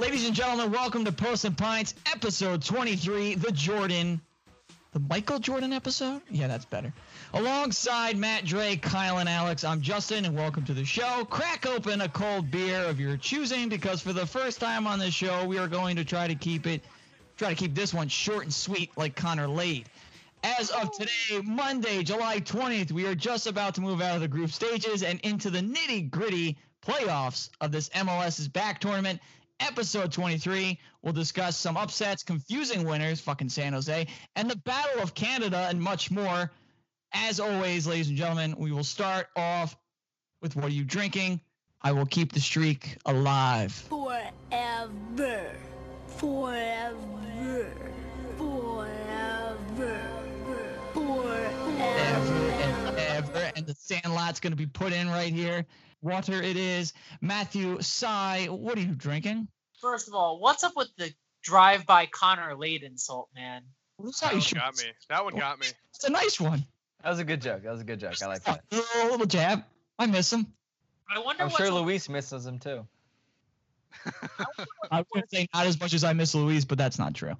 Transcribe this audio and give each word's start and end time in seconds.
Ladies 0.00 0.24
and 0.24 0.34
gentlemen, 0.34 0.72
welcome 0.72 1.04
to 1.04 1.12
Post 1.12 1.44
and 1.44 1.58
Pints, 1.58 1.94
episode 2.10 2.64
23, 2.64 3.34
the 3.34 3.52
Jordan. 3.52 4.22
The 4.94 4.98
Michael 4.98 5.38
Jordan 5.38 5.74
episode? 5.74 6.22
Yeah, 6.30 6.46
that's 6.46 6.64
better. 6.64 6.94
Alongside 7.34 8.16
Matt, 8.16 8.46
Dre, 8.46 8.76
Kyle, 8.76 9.18
and 9.18 9.28
Alex, 9.28 9.62
I'm 9.62 9.82
Justin, 9.82 10.24
and 10.24 10.34
welcome 10.34 10.64
to 10.64 10.72
the 10.72 10.86
show. 10.86 11.26
Crack 11.26 11.66
open 11.66 12.00
a 12.00 12.08
cold 12.08 12.50
beer 12.50 12.80
of 12.84 12.98
your 12.98 13.18
choosing 13.18 13.68
because 13.68 14.00
for 14.00 14.14
the 14.14 14.24
first 14.24 14.58
time 14.58 14.86
on 14.86 14.98
this 14.98 15.12
show, 15.12 15.44
we 15.44 15.58
are 15.58 15.68
going 15.68 15.96
to 15.96 16.04
try 16.06 16.26
to 16.26 16.34
keep 16.34 16.66
it, 16.66 16.82
try 17.36 17.50
to 17.50 17.54
keep 17.54 17.74
this 17.74 17.92
one 17.92 18.08
short 18.08 18.44
and 18.44 18.54
sweet 18.54 18.96
like 18.96 19.14
Connor 19.14 19.48
Lade. 19.48 19.84
As 20.42 20.70
of 20.70 20.90
today, 20.92 21.42
Monday, 21.44 22.04
July 22.04 22.40
20th, 22.40 22.90
we 22.90 23.06
are 23.06 23.14
just 23.14 23.46
about 23.46 23.74
to 23.74 23.82
move 23.82 24.00
out 24.00 24.14
of 24.14 24.22
the 24.22 24.28
group 24.28 24.50
stages 24.50 25.02
and 25.02 25.20
into 25.20 25.50
the 25.50 25.60
nitty 25.60 26.10
gritty 26.10 26.56
playoffs 26.86 27.50
of 27.60 27.70
this 27.70 27.90
MLS's 27.90 28.48
back 28.48 28.80
tournament. 28.80 29.20
Episode 29.60 30.10
23, 30.10 30.78
we'll 31.02 31.12
discuss 31.12 31.56
some 31.56 31.76
upsets, 31.76 32.22
confusing 32.22 32.84
winners, 32.84 33.20
fucking 33.20 33.50
San 33.50 33.74
Jose, 33.74 34.06
and 34.34 34.50
the 34.50 34.56
Battle 34.56 35.02
of 35.02 35.14
Canada, 35.14 35.66
and 35.68 35.80
much 35.80 36.10
more. 36.10 36.50
As 37.12 37.40
always, 37.40 37.86
ladies 37.86 38.08
and 38.08 38.16
gentlemen, 38.16 38.54
we 38.56 38.72
will 38.72 38.84
start 38.84 39.28
off 39.36 39.76
with 40.40 40.56
what 40.56 40.66
are 40.66 40.68
you 40.70 40.84
drinking? 40.84 41.40
I 41.82 41.92
will 41.92 42.06
keep 42.06 42.32
the 42.32 42.40
streak 42.40 42.96
alive. 43.04 43.72
Forever. 43.72 44.30
Forever. 46.06 47.72
Forever. 48.38 48.90
Ever 49.10 50.80
Forever. 50.94 52.52
and 52.88 52.98
ever, 52.98 53.52
and 53.56 53.66
the 53.66 53.74
sandlot's 53.74 54.40
going 54.40 54.52
to 54.52 54.56
be 54.56 54.66
put 54.66 54.92
in 54.92 55.08
right 55.08 55.32
here. 55.32 55.66
Water 56.02 56.42
it 56.42 56.56
is. 56.56 56.92
Matthew, 57.20 57.80
Cy, 57.82 58.46
what 58.46 58.78
are 58.78 58.80
you 58.80 58.94
drinking? 58.94 59.48
First 59.80 60.08
of 60.08 60.14
all, 60.14 60.38
what's 60.38 60.64
up 60.64 60.72
with 60.76 60.88
the 60.96 61.12
drive-by 61.42 62.06
Connor 62.06 62.54
Lade 62.56 62.82
insult, 62.82 63.28
man? 63.34 63.62
What's 63.96 64.20
That 64.20 64.32
one 64.32 64.42
got 64.54 64.76
me. 64.76 64.84
That 65.08 65.24
one 65.24 65.36
got 65.36 65.58
me. 65.58 65.66
It's 65.94 66.04
a 66.04 66.10
nice 66.10 66.40
one. 66.40 66.64
That 67.02 67.10
was 67.10 67.18
a 67.18 67.24
good 67.24 67.40
joke. 67.40 67.62
That 67.62 67.72
was 67.72 67.80
a 67.80 67.84
good 67.84 68.00
joke. 68.00 68.14
I 68.22 68.26
like 68.26 68.44
that. 68.44 68.62
A 68.70 68.76
little, 68.76 69.10
little 69.10 69.26
jab. 69.26 69.64
I 69.98 70.06
miss 70.06 70.32
him. 70.32 70.46
I 71.14 71.18
wonder 71.18 71.44
I'm 71.44 71.50
sure 71.50 71.66
a- 71.66 71.70
Luis 71.70 72.08
misses 72.08 72.46
him 72.46 72.58
too. 72.58 72.86
I 74.90 75.04
would 75.14 75.28
say 75.30 75.48
not 75.52 75.66
as 75.66 75.80
much 75.80 75.94
as 75.94 76.04
I 76.04 76.12
miss 76.12 76.34
Louise, 76.34 76.64
but 76.64 76.78
that's 76.78 76.98
not 76.98 77.14
true. 77.14 77.34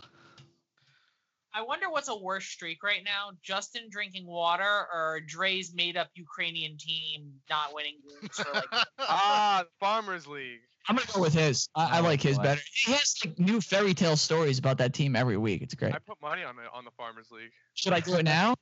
I 1.52 1.62
wonder 1.62 1.90
what's 1.90 2.08
a 2.08 2.16
worse 2.16 2.46
streak 2.46 2.82
right 2.82 3.02
now: 3.04 3.30
Justin 3.42 3.88
drinking 3.90 4.26
water 4.26 4.64
or 4.64 5.20
Dre's 5.26 5.72
made-up 5.74 6.08
Ukrainian 6.14 6.76
team 6.76 7.32
not 7.48 7.74
winning 7.74 7.96
games 8.08 8.36
for 8.36 8.52
like. 8.52 8.66
ah, 8.98 9.64
Farmers 9.78 10.26
League. 10.26 10.60
I'm 10.90 10.96
gonna 10.96 11.08
go 11.14 11.20
with 11.20 11.32
his. 11.34 11.68
I, 11.76 11.98
I 11.98 12.00
Oh, 12.00 12.02
like 12.02 12.20
his 12.20 12.36
boy. 12.36 12.42
better. 12.42 12.60
He 12.74 12.90
has 12.90 13.14
like 13.24 13.38
new 13.38 13.60
fairy 13.60 13.94
tale 13.94 14.16
stories 14.16 14.58
about 14.58 14.78
that 14.78 14.92
team 14.92 15.14
every 15.14 15.36
week. 15.36 15.62
It's 15.62 15.74
great. 15.74 15.94
I 15.94 15.98
put 16.00 16.20
money 16.20 16.42
on 16.42 16.56
the 16.56 16.62
on 16.76 16.84
the 16.84 16.90
Farmers 16.90 17.30
League. 17.30 17.52
Should 17.74 17.92
I 17.92 18.00
do 18.00 18.14
it 18.16 18.24
now? 18.24 18.56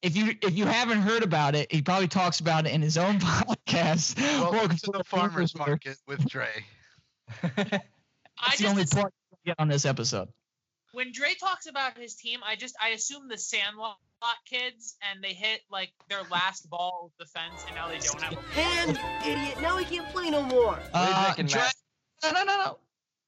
If 0.00 0.16
you 0.16 0.36
if 0.40 0.56
you 0.56 0.66
haven't 0.66 1.00
heard 1.00 1.24
about 1.24 1.56
it, 1.56 1.72
he 1.72 1.82
probably 1.82 2.06
talks 2.06 2.38
about 2.38 2.66
it 2.66 2.72
in 2.72 2.80
his 2.80 2.96
own 2.96 3.18
podcast. 3.18 4.20
Welcome 4.52 4.76
to 4.76 4.90
the 4.92 5.02
farmers 5.02 5.50
Farmers 5.50 5.54
market 5.56 5.96
with 6.06 6.24
Dre. 6.28 6.46
I 7.42 7.80
That's 8.46 8.58
the 8.58 8.66
only 8.68 8.84
part 8.86 9.12
we 9.32 9.38
get 9.50 9.56
on 9.58 9.66
this 9.66 9.84
episode. 9.84 10.28
When 10.94 11.12
Dre 11.12 11.34
talks 11.38 11.66
about 11.66 11.98
his 11.98 12.14
team, 12.14 12.40
I 12.46 12.56
just 12.56 12.74
I 12.82 12.90
assume 12.90 13.28
the 13.28 13.36
Sandlot 13.36 13.96
kids 14.48 14.96
and 15.02 15.22
they 15.22 15.34
hit 15.34 15.60
like 15.70 15.90
their 16.08 16.22
last 16.30 16.70
ball 16.70 17.10
with 17.18 17.28
the 17.28 17.38
fence 17.38 17.64
and 17.66 17.76
now 17.76 17.88
they 17.88 17.98
don't 17.98 18.22
have. 18.22 18.32
A- 18.32 18.60
Hand, 18.60 18.98
idiot. 19.26 19.60
Now 19.60 19.76
he 19.78 19.84
can't 19.84 20.08
play 20.10 20.30
no 20.30 20.42
more. 20.42 20.70
What 20.70 20.94
are 20.94 21.08
you 21.08 21.12
Uh, 21.14 21.22
drinking, 21.24 21.46
Dre- 21.46 21.62
No, 22.22 22.30
no, 22.30 22.44
no, 22.44 22.56
no. 22.56 22.78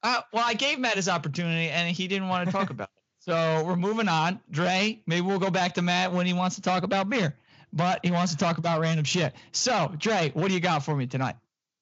Uh, 0.03 0.21
well, 0.31 0.43
I 0.45 0.53
gave 0.53 0.79
Matt 0.79 0.95
his 0.95 1.09
opportunity, 1.09 1.69
and 1.69 1.93
he 1.93 2.07
didn't 2.07 2.29
want 2.29 2.47
to 2.47 2.51
talk 2.51 2.69
about 2.69 2.89
it. 2.95 3.03
So 3.19 3.63
we're 3.65 3.75
moving 3.75 4.07
on. 4.07 4.39
Dre, 4.51 5.01
maybe 5.05 5.21
we'll 5.21 5.39
go 5.39 5.49
back 5.49 5.73
to 5.73 5.81
Matt 5.81 6.13
when 6.13 6.25
he 6.25 6.33
wants 6.33 6.55
to 6.55 6.61
talk 6.61 6.83
about 6.83 7.09
beer, 7.09 7.35
but 7.73 7.99
he 8.03 8.11
wants 8.11 8.31
to 8.31 8.37
talk 8.37 8.57
about 8.57 8.79
random 8.79 9.03
shit. 9.03 9.35
So, 9.51 9.93
Dre, 9.97 10.31
what 10.33 10.47
do 10.47 10.53
you 10.53 10.59
got 10.61 10.85
for 10.85 10.95
me 10.95 11.07
tonight? 11.07 11.35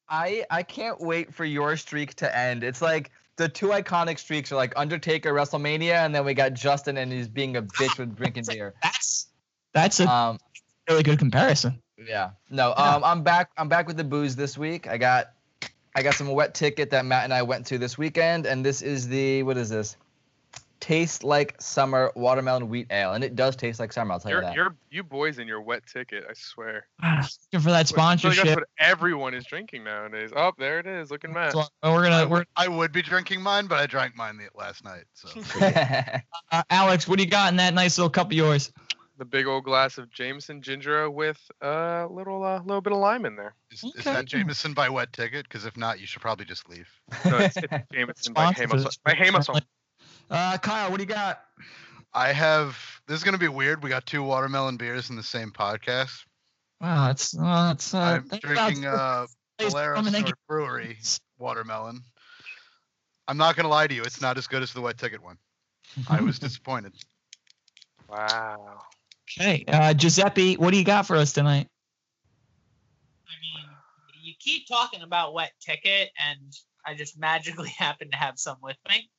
I 0.10 0.46
I 0.50 0.64
can't 0.64 1.00
wait 1.00 1.34
for 1.34 1.46
your 1.46 1.78
streak 1.78 2.16
to 2.16 2.36
end. 2.38 2.64
It's 2.64 2.82
like 2.82 3.12
the 3.38 3.50
two 3.50 3.68
iconic 3.68 4.18
streaks 4.20 4.52
are 4.52 4.56
like 4.56 4.74
Undertaker 4.76 5.34
WrestleMania, 5.34 6.06
and 6.06 6.14
then 6.16 6.26
we 6.26 6.34
got 6.34 6.54
Justin 6.54 6.98
and 6.98 7.12
he's 7.12 7.28
being 7.28 7.58
a 7.58 7.62
bitch 7.62 7.98
with 8.00 8.16
drinking 8.16 8.46
beer. 8.48 8.74
That's 8.82 9.28
that's 9.74 10.00
a 10.00 10.10
Um, 10.10 10.40
really 10.90 11.04
good 11.04 11.20
comparison. 11.20 11.82
yeah. 11.98 12.32
No. 12.50 12.74
Um, 12.76 13.04
I'm 13.04 13.24
back. 13.24 13.50
I'm 13.58 13.68
back 13.70 13.88
with 13.88 13.98
the 13.98 14.04
booze 14.04 14.36
this 14.36 14.58
week. 14.58 14.88
I 14.88 14.98
got 14.98 15.32
I 15.96 16.02
got 16.04 16.14
some 16.16 16.28
wet 16.28 16.54
ticket 16.54 16.90
that 16.92 17.06
Matt 17.06 17.24
and 17.26 17.34
I 17.34 17.42
went 17.42 17.66
to 17.68 17.78
this 17.78 17.98
weekend, 17.98 18.46
and 18.46 18.66
this 18.66 18.82
is 18.82 19.08
the 19.08 19.44
what 19.44 19.58
is 19.58 19.70
this? 19.70 19.98
Taste 20.80 21.24
like 21.24 21.56
summer 21.60 22.12
watermelon 22.16 22.70
wheat 22.70 22.88
ale, 22.92 23.14
and 23.14 23.24
it 23.24 23.36
does 23.36 23.56
taste 23.56 23.80
like 23.80 23.94
summer. 23.94 24.14
I'll 24.14 24.20
tell 24.20 24.32
you 24.32 24.38
You're, 24.38 24.44
that. 24.44 24.56
you're 24.56 24.76
you 24.92 25.04
boys 25.04 25.40
in 25.40 25.48
your 25.48 25.62
wet 25.62 25.84
ticket. 25.92 26.26
I 26.30 26.34
swear. 26.34 26.88
Looking 27.04 27.20
for 27.20 27.28
that 27.52 27.54
I 27.54 27.60
feel 27.60 27.74
like 27.74 27.88
sponsorship. 27.88 28.46
that's 28.46 28.56
what 28.56 28.68
everyone 28.80 29.34
is 29.34 29.46
drinking 29.46 29.84
nowadays. 29.84 30.32
Oh, 30.36 30.52
there 30.58 30.80
it 30.80 30.88
is. 30.88 31.12
Looking 31.12 31.34
Matt. 31.34 31.54
So, 31.54 31.64
we're 31.84 32.04
gonna 32.04 32.28
we're 32.28 32.46
I 32.56 32.68
would 32.68 32.92
be 32.92 33.02
drinking 33.02 33.42
mine, 33.42 33.68
but 33.68 33.80
I 33.80 33.86
drank 33.86 34.16
mine 34.16 34.38
the, 34.38 34.48
last 34.58 34.84
night. 34.84 35.06
So 35.14 35.30
uh, 36.52 36.64
Alex. 36.70 37.08
What 37.08 37.18
do 37.18 37.24
you 37.24 37.30
got 37.30 37.52
in 37.52 37.58
that 37.58 37.74
nice 37.74 37.98
little 37.98 38.10
cup 38.10 38.28
of 38.28 38.34
yours? 38.34 38.72
The 39.18 39.26
big 39.26 39.48
old 39.48 39.64
glass 39.64 39.98
of 39.98 40.12
Jameson 40.12 40.62
ginger 40.62 41.04
ale 41.04 41.10
with 41.10 41.40
a 41.62 42.06
little 42.10 42.44
uh, 42.44 42.60
little 42.62 42.82
bit 42.82 42.92
of 42.92 43.00
lime 43.00 43.26
in 43.26 43.38
there. 43.38 43.56
is, 43.72 43.84
is 43.84 44.04
that 44.04 44.26
Jameson 44.26 44.74
by 44.74 44.90
wet 44.90 45.14
ticket? 45.14 45.48
Because 45.48 45.66
if 45.66 45.78
not, 45.78 46.02
you 46.02 46.06
should 46.06 46.22
probably 46.22 46.46
just 46.46 46.68
leave. 46.70 46.90
No, 47.24 47.38
it's, 47.38 47.56
it's 47.56 47.74
Jameson 47.94 48.34
by 48.34 48.52
Sponsor 48.52 48.68
Hamos. 48.68 48.98
By 48.98 49.14
Hamos. 49.14 49.50
Uh, 50.30 50.58
Kyle, 50.58 50.90
what 50.92 50.98
do 50.98 51.04
you 51.04 51.10
got? 51.10 51.42
I 52.14 52.32
have. 52.32 52.78
This 53.08 53.18
is 53.18 53.24
gonna 53.24 53.38
be 53.38 53.48
weird. 53.48 53.84
We 53.84 53.90
got 53.90 54.06
two 54.06 54.24
watermelon 54.24 54.78
beers 54.78 55.10
in 55.10 55.16
the 55.16 55.24
same 55.24 55.52
podcast. 55.52 56.26
Wow, 56.82 57.08
that's 57.08 57.38
uh, 57.38 57.72
it's 57.76 57.94
uh, 57.94 58.00
I'm 58.00 58.24
think 58.24 58.44
about 58.44 58.56
drinking 58.56 58.86
uh, 58.86 59.28
Please 59.58 59.72
Valero 59.72 59.96
come 59.96 60.08
and 60.08 60.14
North 60.14 60.26
think- 60.26 60.38
Brewery 60.48 60.98
watermelon. 61.38 62.02
I'm 63.28 63.38
not 63.38 63.56
gonna 63.56 63.70
lie 63.70 63.88
to 63.88 63.94
you. 63.94 64.04
It's 64.04 64.22
not 64.22 64.38
as 64.38 64.48
good 64.48 64.64
as 64.64 64.74
the 64.74 64.82
wet 64.82 64.98
ticket 64.98 65.22
one. 65.24 65.38
I 66.08 66.22
was 66.22 66.40
disappointed. 66.40 66.94
Wow. 68.10 68.82
Okay, 69.40 69.66
uh, 69.68 69.94
Giuseppe, 69.94 70.56
what 70.56 70.72
do 70.72 70.78
you 70.78 70.84
got 70.84 71.08
for 71.08 71.16
us 71.16 71.34
tonight? 71.34 71.68
I 73.28 73.34
mean, 73.42 73.66
you 74.22 74.34
keep 74.40 74.68
talking 74.68 75.02
about 75.02 75.34
wet 75.34 75.52
ticket, 75.60 76.10
and 76.24 76.54
I 76.86 76.94
just 76.94 77.18
magically 77.20 77.70
happen 77.78 78.12
to 78.12 78.18
have 78.18 78.38
some 78.38 78.58
with 78.62 78.78
me. 78.88 79.10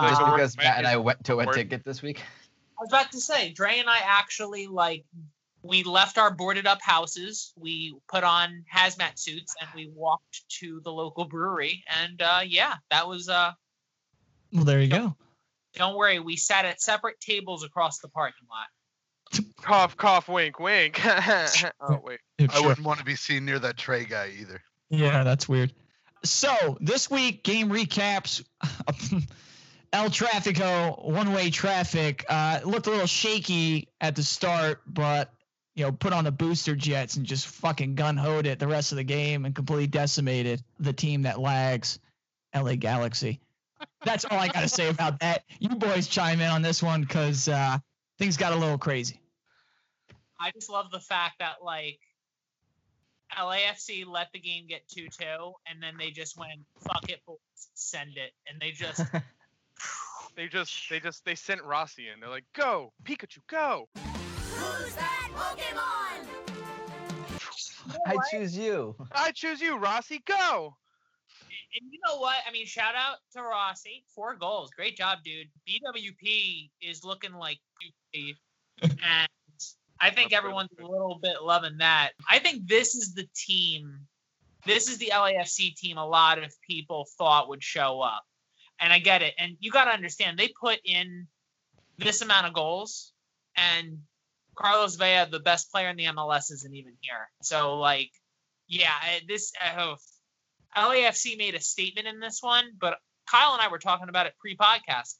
Just 0.00 0.20
Uh, 0.20 0.30
because 0.32 0.56
Matt 0.56 0.78
and 0.78 0.86
I 0.86 0.96
went 0.96 1.24
to 1.26 1.40
a 1.40 1.46
Word. 1.46 1.54
ticket 1.54 1.84
this 1.84 2.02
week. 2.02 2.20
I 2.78 2.82
was 2.82 2.90
about 2.90 3.12
to 3.12 3.20
say, 3.20 3.52
Dre 3.52 3.78
and 3.78 3.88
I 3.88 3.98
actually 4.04 4.66
like 4.66 5.04
we 5.62 5.82
left 5.82 6.16
our 6.18 6.30
boarded 6.30 6.66
up 6.66 6.80
houses, 6.82 7.52
we 7.56 7.96
put 8.08 8.22
on 8.22 8.64
hazmat 8.72 9.18
suits, 9.18 9.54
and 9.60 9.68
we 9.74 9.88
walked 9.94 10.48
to 10.60 10.80
the 10.84 10.92
local 10.92 11.24
brewery. 11.24 11.82
And 12.02 12.20
uh, 12.22 12.40
yeah, 12.46 12.74
that 12.90 13.08
was 13.08 13.28
uh 13.28 13.52
Well, 14.52 14.64
there 14.64 14.80
you 14.80 14.88
go. 14.88 15.16
don't 15.74 15.96
worry, 15.96 16.18
we 16.20 16.36
sat 16.36 16.64
at 16.64 16.80
separate 16.80 17.18
tables 17.20 17.64
across 17.64 17.98
the 17.98 18.08
parking 18.08 18.46
lot. 18.50 19.44
Cough, 19.62 19.96
cough, 19.96 20.28
wink, 20.28 20.60
wink. 20.60 21.00
oh 21.80 22.00
wait. 22.04 22.20
I 22.38 22.60
wouldn't 22.60 22.86
want 22.86 23.00
to 23.00 23.04
be 23.04 23.16
seen 23.16 23.44
near 23.44 23.58
that 23.58 23.76
Trey 23.76 24.04
guy 24.04 24.30
either. 24.38 24.62
Yeah, 24.90 25.24
that's 25.24 25.48
weird. 25.48 25.72
So 26.24 26.76
this 26.80 27.10
week, 27.10 27.42
game 27.42 27.70
recaps. 27.70 28.44
El 29.92 30.10
Trafico, 30.10 31.04
one-way 31.04 31.50
traffic. 31.50 32.24
Uh, 32.28 32.60
looked 32.64 32.86
a 32.86 32.90
little 32.90 33.06
shaky 33.06 33.88
at 34.00 34.16
the 34.16 34.22
start, 34.22 34.82
but 34.86 35.32
you 35.74 35.84
know, 35.84 35.92
put 35.92 36.12
on 36.12 36.24
the 36.24 36.32
booster 36.32 36.74
jets 36.74 37.16
and 37.16 37.26
just 37.26 37.46
fucking 37.46 37.94
gun 37.94 38.16
hoed 38.16 38.46
it 38.46 38.58
the 38.58 38.66
rest 38.66 38.92
of 38.92 38.96
the 38.96 39.04
game 39.04 39.44
and 39.44 39.54
completely 39.54 39.86
decimated 39.86 40.62
the 40.80 40.92
team 40.92 41.22
that 41.22 41.38
lags, 41.38 41.98
LA 42.54 42.74
Galaxy. 42.76 43.40
That's 44.04 44.24
all 44.24 44.38
I 44.38 44.48
gotta 44.48 44.68
say 44.68 44.88
about 44.88 45.20
that. 45.20 45.44
You 45.58 45.68
boys 45.70 46.06
chime 46.08 46.40
in 46.40 46.48
on 46.48 46.62
this 46.62 46.82
one 46.82 47.02
because 47.02 47.48
uh, 47.48 47.78
things 48.18 48.38
got 48.38 48.52
a 48.52 48.56
little 48.56 48.78
crazy. 48.78 49.20
I 50.40 50.50
just 50.52 50.70
love 50.70 50.90
the 50.90 51.00
fact 51.00 51.40
that 51.40 51.56
like 51.62 52.00
LAFC 53.36 54.06
let 54.06 54.28
the 54.32 54.38
game 54.38 54.66
get 54.66 54.88
2 54.88 55.08
2, 55.08 55.24
and 55.68 55.82
then 55.82 55.94
they 55.98 56.10
just 56.10 56.38
went, 56.38 56.60
fuck 56.80 57.08
it, 57.08 57.20
boys, 57.26 57.36
send 57.74 58.16
it. 58.16 58.32
And 58.48 58.60
they 58.60 58.70
just, 58.70 59.00
They 60.36 60.48
just 60.48 60.90
they 60.90 61.00
just 61.00 61.24
they 61.24 61.34
sent 61.34 61.62
Rossi 61.64 62.08
in. 62.08 62.20
They're 62.20 62.28
like, 62.28 62.44
go, 62.54 62.92
Pikachu, 63.04 63.38
go. 63.48 63.88
Who's 63.94 64.94
that 64.94 65.30
Pokemon? 65.34 65.96
I 68.06 68.16
choose 68.30 68.56
you. 68.56 68.94
I 69.12 69.32
choose 69.32 69.60
you, 69.60 69.78
Rossi, 69.78 70.22
go. 70.26 70.76
and 71.74 71.90
you 71.90 71.98
know 72.06 72.18
what? 72.18 72.36
I 72.46 72.52
mean, 72.52 72.66
shout 72.66 72.94
out 72.94 73.16
to 73.32 73.42
Rossi, 73.42 74.04
four 74.14 74.34
goals. 74.34 74.70
Great 74.76 74.96
job, 74.96 75.18
dude. 75.24 75.48
BWP 75.66 76.70
is 76.82 77.04
looking 77.04 77.32
like 77.32 77.58
QP, 78.14 78.34
and 78.82 79.28
I 80.00 80.10
think 80.10 80.32
everyone's 80.32 80.70
a 80.78 80.86
little 80.86 81.18
bit 81.22 81.42
loving 81.42 81.78
that. 81.78 82.10
I 82.28 82.38
think 82.38 82.68
this 82.68 82.94
is 82.94 83.14
the 83.14 83.26
team. 83.34 84.00
This 84.66 84.88
is 84.88 84.98
the 84.98 85.12
LAFC 85.14 85.74
team 85.76 85.96
a 85.96 86.06
lot 86.06 86.42
of 86.42 86.52
people 86.68 87.06
thought 87.16 87.48
would 87.48 87.62
show 87.62 88.00
up. 88.00 88.24
And 88.80 88.92
I 88.92 88.98
get 88.98 89.22
it. 89.22 89.34
And 89.38 89.56
you 89.60 89.70
got 89.70 89.84
to 89.86 89.90
understand, 89.90 90.38
they 90.38 90.48
put 90.48 90.78
in 90.84 91.26
this 91.98 92.20
amount 92.22 92.46
of 92.46 92.52
goals, 92.52 93.12
and 93.56 93.98
Carlos 94.54 94.96
Vela, 94.96 95.28
the 95.30 95.40
best 95.40 95.70
player 95.70 95.88
in 95.88 95.96
the 95.96 96.04
MLS, 96.06 96.50
isn't 96.50 96.74
even 96.74 96.94
here. 97.00 97.28
So, 97.42 97.78
like, 97.78 98.10
yeah, 98.68 98.92
this 99.28 99.52
uh, 99.76 99.94
LAFC 100.76 101.38
made 101.38 101.54
a 101.54 101.60
statement 101.60 102.06
in 102.06 102.20
this 102.20 102.42
one, 102.42 102.64
but 102.78 102.98
Kyle 103.30 103.52
and 103.54 103.62
I 103.62 103.68
were 103.68 103.78
talking 103.78 104.08
about 104.08 104.26
it 104.26 104.34
pre-podcast. 104.40 105.14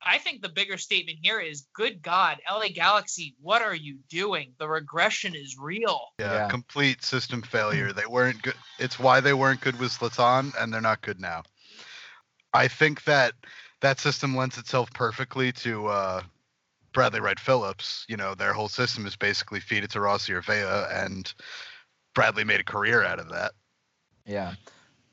I 0.00 0.18
think 0.18 0.42
the 0.42 0.48
bigger 0.48 0.76
statement 0.78 1.18
here 1.22 1.40
is, 1.40 1.66
good 1.74 2.02
God, 2.02 2.38
LA 2.48 2.68
Galaxy, 2.72 3.34
what 3.40 3.62
are 3.62 3.74
you 3.74 3.98
doing? 4.08 4.52
The 4.58 4.68
regression 4.68 5.34
is 5.34 5.56
real. 5.58 6.00
Yeah, 6.20 6.32
Yeah. 6.34 6.48
complete 6.48 7.02
system 7.02 7.42
failure. 7.42 7.92
They 7.92 8.06
weren't 8.06 8.40
good. 8.42 8.54
It's 8.78 8.98
why 8.98 9.20
they 9.20 9.34
weren't 9.34 9.60
good 9.60 9.78
with 9.80 9.90
Zlatan, 9.92 10.54
and 10.56 10.72
they're 10.72 10.80
not 10.80 11.02
good 11.02 11.20
now. 11.20 11.42
I 12.54 12.68
think 12.68 13.04
that 13.04 13.32
that 13.80 14.00
system 14.00 14.36
lends 14.36 14.58
itself 14.58 14.92
perfectly 14.92 15.52
to 15.52 15.86
uh, 15.88 16.22
Bradley 16.92 17.20
Wright 17.20 17.38
Phillips. 17.38 18.04
You 18.08 18.16
know, 18.16 18.34
their 18.34 18.52
whole 18.52 18.68
system 18.68 19.06
is 19.06 19.16
basically 19.16 19.60
feed 19.60 19.84
it 19.84 19.90
to 19.92 20.00
Rossi 20.00 20.32
or 20.32 20.40
Vela, 20.40 20.88
and 20.90 21.32
Bradley 22.14 22.44
made 22.44 22.60
a 22.60 22.64
career 22.64 23.04
out 23.04 23.18
of 23.18 23.28
that. 23.30 23.52
Yeah. 24.26 24.54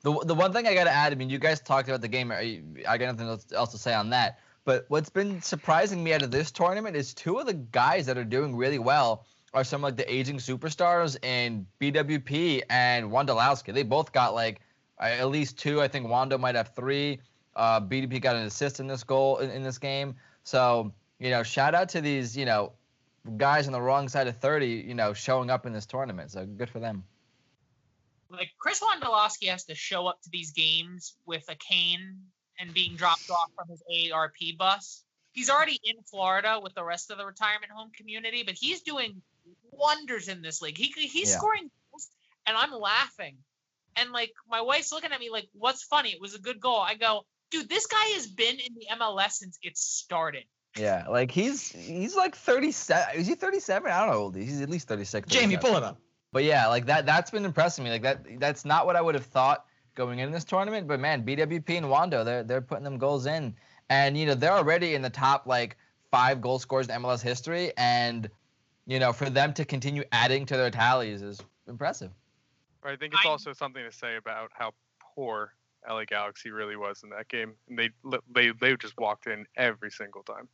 The, 0.02 0.18
the 0.26 0.36
one 0.36 0.54
thing 0.54 0.68
I 0.68 0.76
got 0.76 0.84
to 0.84 0.92
add, 0.92 1.12
I 1.12 1.16
mean, 1.16 1.30
you 1.30 1.40
guys 1.40 1.60
talked 1.60 1.88
about 1.88 2.02
the 2.02 2.08
game. 2.08 2.32
I 2.32 2.98
got 2.98 3.16
nothing 3.16 3.28
else- 3.28 3.72
to 3.72 3.78
say 3.78 3.94
on 3.94 4.12
that. 4.12 4.40
But 4.64 4.86
what's 4.88 5.10
been 5.10 5.42
surprising 5.42 6.04
me 6.04 6.14
out 6.14 6.24
of 6.24 6.32
this 6.32 6.52
tournament 6.52 6.96
is 6.96 7.14
two 7.14 7.38
of 7.38 7.46
the 7.46 7.54
guys 7.54 8.08
that 8.08 8.18
are 8.18 8.24
doing 8.24 8.56
really 8.56 8.80
well 8.80 9.26
are 9.54 9.64
some 9.64 9.82
like 9.82 9.96
the 9.96 10.12
aging 10.12 10.38
superstars 10.38 11.24
in 11.24 11.66
BWP 11.80 12.64
and 12.70 13.12
Wondolowski. 13.12 13.74
They 13.74 13.84
both 13.84 14.12
got 14.12 14.34
like 14.34 14.62
at 15.00 15.30
least 15.30 15.58
two. 15.58 15.82
I 15.82 15.88
think 15.88 16.08
Wando 16.08 16.40
might 16.40 16.56
have 16.56 16.74
three. 16.76 17.20
Uh, 17.56 17.80
BDP 17.80 18.22
got 18.22 18.36
an 18.36 18.44
assist 18.44 18.80
in 18.80 18.88
this 18.88 19.04
goal 19.04 19.38
in, 19.38 19.50
in 19.50 19.64
this 19.64 19.78
game. 19.78 20.16
So 20.44 20.94
you 21.20 21.30
know, 21.30 21.44
shout 21.44 21.76
out 21.76 21.90
to 21.90 22.02
these 22.02 22.36
you 22.36 22.46
know 22.46 22.74
guys 23.38 23.68
on 23.68 23.74
the 23.74 23.82
wrong 23.82 24.10
side 24.10 24.28
of 24.28 24.38
30. 24.38 24.68
You 24.68 24.96
know, 24.96 25.14
showing 25.14 25.50
up 25.50 25.66
in 25.66 25.74
this 25.74 25.86
tournament. 25.86 26.32
So 26.32 26.46
good 26.46 26.70
for 26.70 26.80
them. 26.80 27.04
Like 28.30 28.50
Chris 28.58 28.82
Wondolowski 28.82 29.50
has 29.50 29.66
to 29.66 29.76
show 29.76 30.08
up 30.08 30.22
to 30.24 30.30
these 30.32 30.52
games 30.52 31.16
with 31.26 31.44
a 31.48 31.56
cane 31.56 32.18
and 32.60 32.74
being 32.74 32.96
dropped 32.96 33.30
off 33.30 33.52
from 33.56 33.70
his 33.70 33.84
AARP 33.92 34.58
bus. 34.58 35.04
He's 35.32 35.50
already 35.50 35.80
in 35.84 35.98
Florida 36.10 36.60
with 36.62 36.74
the 36.74 36.84
rest 36.84 37.12
of 37.12 37.18
the 37.18 37.26
retirement 37.26 37.72
home 37.72 37.92
community, 37.96 38.44
but 38.44 38.56
he's 38.56 38.82
doing 38.82 39.22
wonders 39.72 40.28
in 40.30 40.42
this 40.42 40.62
league. 40.62 40.78
He 40.78 40.88
he's 41.08 41.30
Yeah. 41.30 41.38
scoring 41.38 41.70
goals, 41.92 42.10
and 42.46 42.56
I'm 42.58 42.72
laughing. 42.72 43.38
And 43.96 44.12
like 44.12 44.34
my 44.50 44.62
wife's 44.62 44.92
looking 44.92 45.12
at 45.12 45.20
me 45.20 45.30
like, 45.30 45.48
"What's 45.54 45.84
funny? 45.84 46.10
It 46.10 46.22
was 46.22 46.36
a 46.36 46.40
good 46.40 46.60
goal." 46.60 46.80
I 46.80 46.96
go, 46.96 47.26
"Dude, 47.52 47.70
this 47.70 47.86
guy 47.88 48.06
has 48.16 48.28
been 48.28 48.56
in 48.60 48.76
the 48.76 48.88
MLS 48.98 49.32
since 49.32 49.58
it 49.62 49.78
started." 49.78 50.44
Yeah, 50.78 51.06
like 51.10 51.32
he's 51.32 51.72
he's 51.72 52.16
like 52.16 52.36
37. 52.36 53.16
Is 53.16 53.28
he 53.28 53.36
37? 53.36 53.90
I 53.90 54.00
don't 54.00 54.08
know 54.08 54.14
how 54.14 54.20
old 54.20 54.36
he 54.36 54.42
is. 54.42 54.50
He's 54.50 54.62
at 54.62 54.70
least 54.70 54.88
36. 54.88 55.30
Jamie, 55.30 55.56
37. 55.56 55.62
pull 55.62 55.78
it 55.78 55.84
up. 55.84 56.00
But 56.34 56.44
yeah, 56.44 56.68
like 56.68 56.86
that 56.88 57.06
that's 57.06 57.32
been 57.32 57.46
impressing 57.46 57.86
me. 57.86 57.92
Like 57.92 58.02
that 58.02 58.40
that's 58.40 58.66
not 58.66 58.86
what 58.86 58.98
I 58.98 59.02
would 59.02 59.16
have 59.16 59.26
thought 59.26 59.66
going 59.96 60.20
into 60.20 60.34
this 60.34 60.44
tournament. 60.44 60.88
But 60.88 61.00
man, 61.00 61.24
BWP 61.24 61.70
and 61.78 61.86
Wando, 61.86 62.26
they're 62.26 62.44
they're 62.44 62.62
putting 62.62 62.84
them 62.84 62.98
goals 62.98 63.26
in, 63.26 63.56
and 63.90 64.18
you 64.18 64.26
know 64.26 64.36
they're 64.36 64.52
already 64.52 64.96
in 64.96 65.02
the 65.02 65.10
top 65.10 65.48
like 65.48 65.78
five 66.12 66.42
goal 66.42 66.60
scorers 66.60 66.90
in 66.90 67.02
MLS 67.02 67.22
history, 67.22 67.72
and 67.78 68.30
you 68.86 69.00
know 69.00 69.14
for 69.14 69.30
them 69.30 69.54
to 69.54 69.64
continue 69.64 70.04
adding 70.12 70.46
to 70.48 70.58
their 70.58 70.70
tallies 70.70 71.22
is 71.22 71.42
impressive. 71.70 72.12
But 72.86 72.94
I 72.94 72.98
think 72.98 73.16
it's 73.16 73.26
I- 73.26 73.30
also 73.30 73.52
something 73.52 73.84
to 73.84 73.92
say 73.92 74.16
about 74.16 74.52
how 74.54 74.76
poor 75.16 75.56
LA 75.90 76.06
Galaxy 76.06 76.52
really 76.52 76.76
was 76.76 77.02
in 77.04 77.10
that 77.10 77.28
game. 77.28 77.56
And 77.68 77.80
they 77.80 77.90
they 78.32 78.52
they 78.52 78.76
just 78.78 78.96
walked 79.00 79.26
in 79.26 79.48
every 79.58 79.90
single 79.90 80.22
time. 80.22 80.48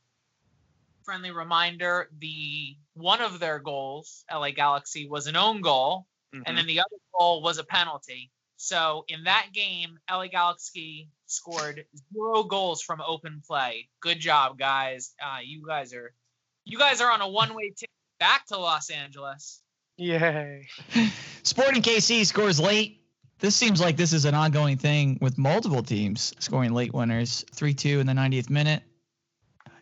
Friendly 1.03 1.31
reminder: 1.31 2.09
the 2.19 2.77
one 2.93 3.21
of 3.21 3.39
their 3.39 3.59
goals, 3.59 4.23
LA 4.31 4.51
Galaxy, 4.51 5.09
was 5.09 5.27
an 5.27 5.35
own 5.35 5.59
goal, 5.59 6.07
Mhm. 6.33 6.43
and 6.45 6.57
then 6.57 6.67
the 6.67 6.79
other 6.79 6.95
goal 7.13 7.41
was 7.41 7.57
a 7.57 7.65
penalty. 7.65 8.31
So 8.55 9.03
in 9.09 9.25
that 9.25 9.49
game, 9.51 9.99
LA 10.09 10.27
Galaxy 10.27 11.09
scored 11.25 11.85
zero 12.13 12.43
goals 12.43 12.81
from 12.81 13.01
open 13.01 13.41
play. 13.45 13.89
Good 13.99 14.21
job, 14.21 14.57
guys. 14.57 15.13
Uh, 15.21 15.39
you 15.43 15.65
guys 15.67 15.93
are 15.93 16.15
you 16.63 16.77
guys 16.77 17.01
are 17.01 17.11
on 17.11 17.19
a 17.19 17.27
one-way 17.27 17.71
ticket 17.71 17.89
back 18.19 18.45
to 18.45 18.57
Los 18.57 18.89
Angeles. 18.89 19.61
Yay! 19.97 20.67
Sporting 21.43 21.81
KC 21.81 22.25
scores 22.25 22.59
late. 22.59 23.01
This 23.39 23.55
seems 23.55 23.81
like 23.81 23.97
this 23.97 24.13
is 24.13 24.25
an 24.25 24.35
ongoing 24.35 24.77
thing 24.77 25.17
with 25.19 25.37
multiple 25.37 25.81
teams 25.81 26.33
scoring 26.39 26.73
late 26.73 26.93
winners. 26.93 27.43
3 27.53 27.73
2 27.73 27.99
in 27.99 28.07
the 28.07 28.13
90th 28.13 28.49
minute. 28.49 28.83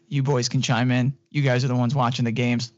You 0.08 0.24
boys 0.24 0.50
can 0.50 0.62
chime 0.62 0.92
in. 0.92 1.16
You 1.30 1.42
guys 1.42 1.64
are 1.64 1.68
the 1.68 1.76
ones 1.76 1.94
watching 1.94 2.26
the 2.26 2.32
games. 2.32 2.72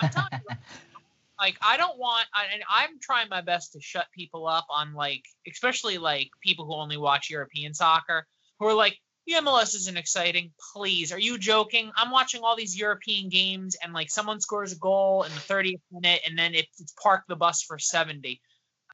I'm 0.00 0.08
telling 0.08 0.28
like 1.38 1.56
I 1.60 1.76
don't 1.76 1.98
want, 1.98 2.26
and 2.52 2.62
I'm 2.70 2.98
trying 3.00 3.28
my 3.28 3.40
best 3.40 3.72
to 3.72 3.80
shut 3.80 4.06
people 4.14 4.46
up 4.46 4.66
on 4.70 4.94
like, 4.94 5.24
especially 5.50 5.98
like 5.98 6.30
people 6.42 6.64
who 6.64 6.74
only 6.74 6.96
watch 6.96 7.30
European 7.30 7.74
soccer, 7.74 8.26
who 8.58 8.66
are 8.66 8.74
like, 8.74 8.98
the 9.26 9.34
MLS 9.34 9.74
isn't 9.74 9.96
exciting. 9.96 10.52
Please, 10.72 11.12
are 11.12 11.18
you 11.18 11.38
joking? 11.38 11.90
I'm 11.96 12.10
watching 12.10 12.42
all 12.42 12.56
these 12.56 12.76
European 12.76 13.28
games, 13.28 13.76
and 13.82 13.92
like 13.92 14.10
someone 14.10 14.40
scores 14.40 14.72
a 14.72 14.76
goal 14.78 15.22
in 15.22 15.32
the 15.32 15.40
30th 15.40 15.80
minute, 15.92 16.22
and 16.26 16.38
then 16.38 16.54
it's, 16.54 16.80
it's 16.80 16.92
park 17.00 17.24
the 17.28 17.36
bus 17.36 17.62
for 17.62 17.78
70. 17.78 18.40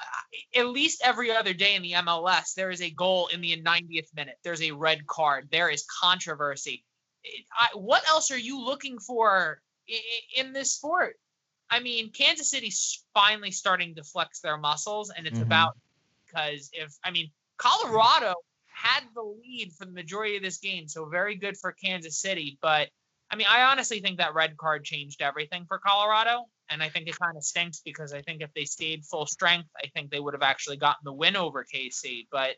Uh, 0.01 0.61
At 0.61 0.69
least 0.69 1.01
every 1.03 1.35
other 1.35 1.55
day 1.55 1.75
in 1.75 1.83
the 1.83 1.93
MLS, 1.93 2.55
there 2.55 2.71
is 2.71 2.83
a 2.83 2.91
goal 2.91 3.29
in 3.29 3.41
the 3.41 3.61
90th 3.63 4.15
minute. 4.15 4.37
There's 4.45 4.63
a 4.63 4.73
red 4.73 5.07
card. 5.07 5.49
There 5.51 5.71
is 5.71 5.85
controversy. 6.01 6.85
It- 7.25 7.47
I, 7.53 7.69
what 7.75 8.07
else 8.09 8.31
are 8.31 8.39
you 8.39 8.61
looking 8.65 8.99
for 8.99 9.61
i- 9.89 9.93
i- 9.95 10.41
in 10.41 10.53
this 10.53 10.75
sport? 10.75 11.19
I 11.71 11.81
mean, 11.81 12.11
Kansas 12.13 12.51
City's 12.51 13.03
finally 13.13 13.51
starting 13.51 13.95
to 13.97 14.05
flex 14.05 14.41
their 14.41 14.57
muscles, 14.57 15.11
and 15.11 15.27
it's 15.27 15.39
Mhm. 15.39 15.43
about 15.43 15.77
because 16.27 16.71
if 16.73 16.95
I 17.03 17.11
mean 17.11 17.31
Colorado 17.57 18.35
had 18.79 19.05
the 19.15 19.23
lead 19.23 19.73
for 19.77 19.85
the 19.85 19.93
majority 19.93 20.37
of 20.37 20.43
this 20.43 20.59
game, 20.59 20.89
so 20.89 21.07
very 21.07 21.37
good 21.37 21.57
for 21.57 21.73
Kansas 21.73 22.21
City. 22.21 22.59
But 22.63 22.89
I 23.31 23.37
mean, 23.37 23.47
I 23.49 23.63
honestly 23.63 24.01
think 24.01 24.19
that 24.19 24.35
red 24.35 24.57
card 24.57 24.85
changed 24.85 25.21
everything 25.21 25.65
for 25.67 25.79
Colorado, 25.79 26.45
and 26.71 26.83
I 26.83 26.89
think 26.89 27.09
it 27.09 27.19
kind 27.19 27.37
of 27.37 27.45
stinks 27.45 27.81
because 27.85 28.13
I 28.13 28.23
think 28.23 28.41
if 28.41 28.53
they 28.55 28.65
stayed 28.65 29.05
full 29.05 29.27
strength, 29.27 29.69
I 29.77 29.89
think 29.89 30.11
they 30.11 30.20
would 30.20 30.35
have 30.35 30.43
actually 30.43 30.77
gotten 30.77 31.05
the 31.05 31.13
win 31.13 31.37
over 31.37 31.65
KC. 31.65 32.27
But 32.31 32.56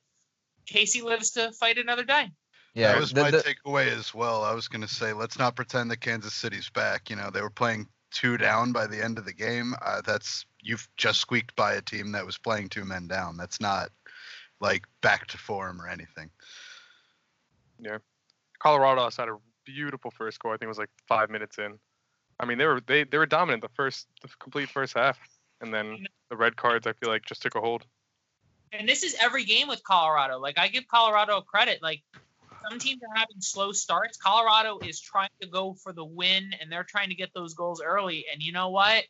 Casey 0.66 1.02
lives 1.02 1.30
to 1.32 1.52
fight 1.52 1.78
another 1.78 2.04
day. 2.04 2.30
Yeah, 2.74 2.92
that 2.92 3.00
was 3.00 3.12
the- 3.12 3.22
my 3.22 3.30
the- 3.30 3.38
takeaway 3.38 3.88
as 3.88 4.14
well. 4.14 4.44
I 4.44 4.52
was 4.52 4.68
going 4.68 4.82
to 4.82 4.88
say, 4.88 5.12
let's 5.12 5.38
not 5.38 5.56
pretend 5.56 5.90
that 5.90 6.00
Kansas 6.00 6.34
City's 6.34 6.70
back. 6.70 7.10
You 7.10 7.16
know, 7.16 7.30
they 7.30 7.42
were 7.42 7.50
playing 7.50 7.88
two 8.12 8.36
down 8.36 8.72
by 8.72 8.86
the 8.86 9.02
end 9.02 9.18
of 9.18 9.24
the 9.24 9.32
game. 9.32 9.74
Uh, 9.82 10.02
that's 10.02 10.44
you've 10.60 10.88
just 10.96 11.20
squeaked 11.20 11.56
by 11.56 11.74
a 11.74 11.82
team 11.82 12.12
that 12.12 12.26
was 12.26 12.38
playing 12.38 12.68
two 12.68 12.84
men 12.84 13.08
down. 13.08 13.36
That's 13.36 13.60
not 13.60 13.90
like 14.60 14.84
back 15.00 15.26
to 15.28 15.38
form 15.38 15.80
or 15.80 15.88
anything. 15.88 16.30
Yeah, 17.78 17.98
Colorado 18.58 19.02
also 19.02 19.22
had 19.22 19.28
a 19.28 19.36
beautiful 19.64 20.10
first 20.10 20.36
score. 20.36 20.52
I 20.52 20.56
think 20.56 20.64
it 20.64 20.68
was 20.68 20.78
like 20.78 20.90
five 21.08 21.30
minutes 21.30 21.58
in. 21.58 21.78
I 22.38 22.46
mean, 22.46 22.58
they 22.58 22.66
were 22.66 22.80
they 22.86 23.04
they 23.04 23.18
were 23.18 23.26
dominant 23.26 23.62
the 23.62 23.68
first 23.68 24.06
the 24.22 24.28
complete 24.38 24.68
first 24.68 24.96
half, 24.96 25.18
and 25.60 25.72
then 25.72 26.06
the 26.28 26.36
red 26.36 26.56
cards 26.56 26.86
I 26.86 26.92
feel 26.92 27.08
like 27.08 27.24
just 27.24 27.42
took 27.42 27.54
a 27.54 27.60
hold. 27.60 27.84
and 28.72 28.88
this 28.88 29.02
is 29.02 29.16
every 29.20 29.44
game 29.44 29.68
with 29.68 29.82
Colorado. 29.82 30.38
Like 30.38 30.58
I 30.58 30.68
give 30.68 30.86
Colorado 30.88 31.40
credit. 31.40 31.82
Like 31.82 32.02
some 32.68 32.78
teams 32.78 33.00
are 33.02 33.18
having 33.18 33.40
slow 33.40 33.72
starts. 33.72 34.18
Colorado 34.18 34.78
is 34.84 35.00
trying 35.00 35.30
to 35.40 35.48
go 35.48 35.74
for 35.74 35.92
the 35.92 36.04
win, 36.04 36.52
and 36.60 36.70
they're 36.70 36.84
trying 36.84 37.08
to 37.08 37.14
get 37.14 37.32
those 37.34 37.54
goals 37.54 37.82
early. 37.84 38.26
And 38.32 38.42
you 38.42 38.52
know 38.52 38.70
what? 38.70 39.04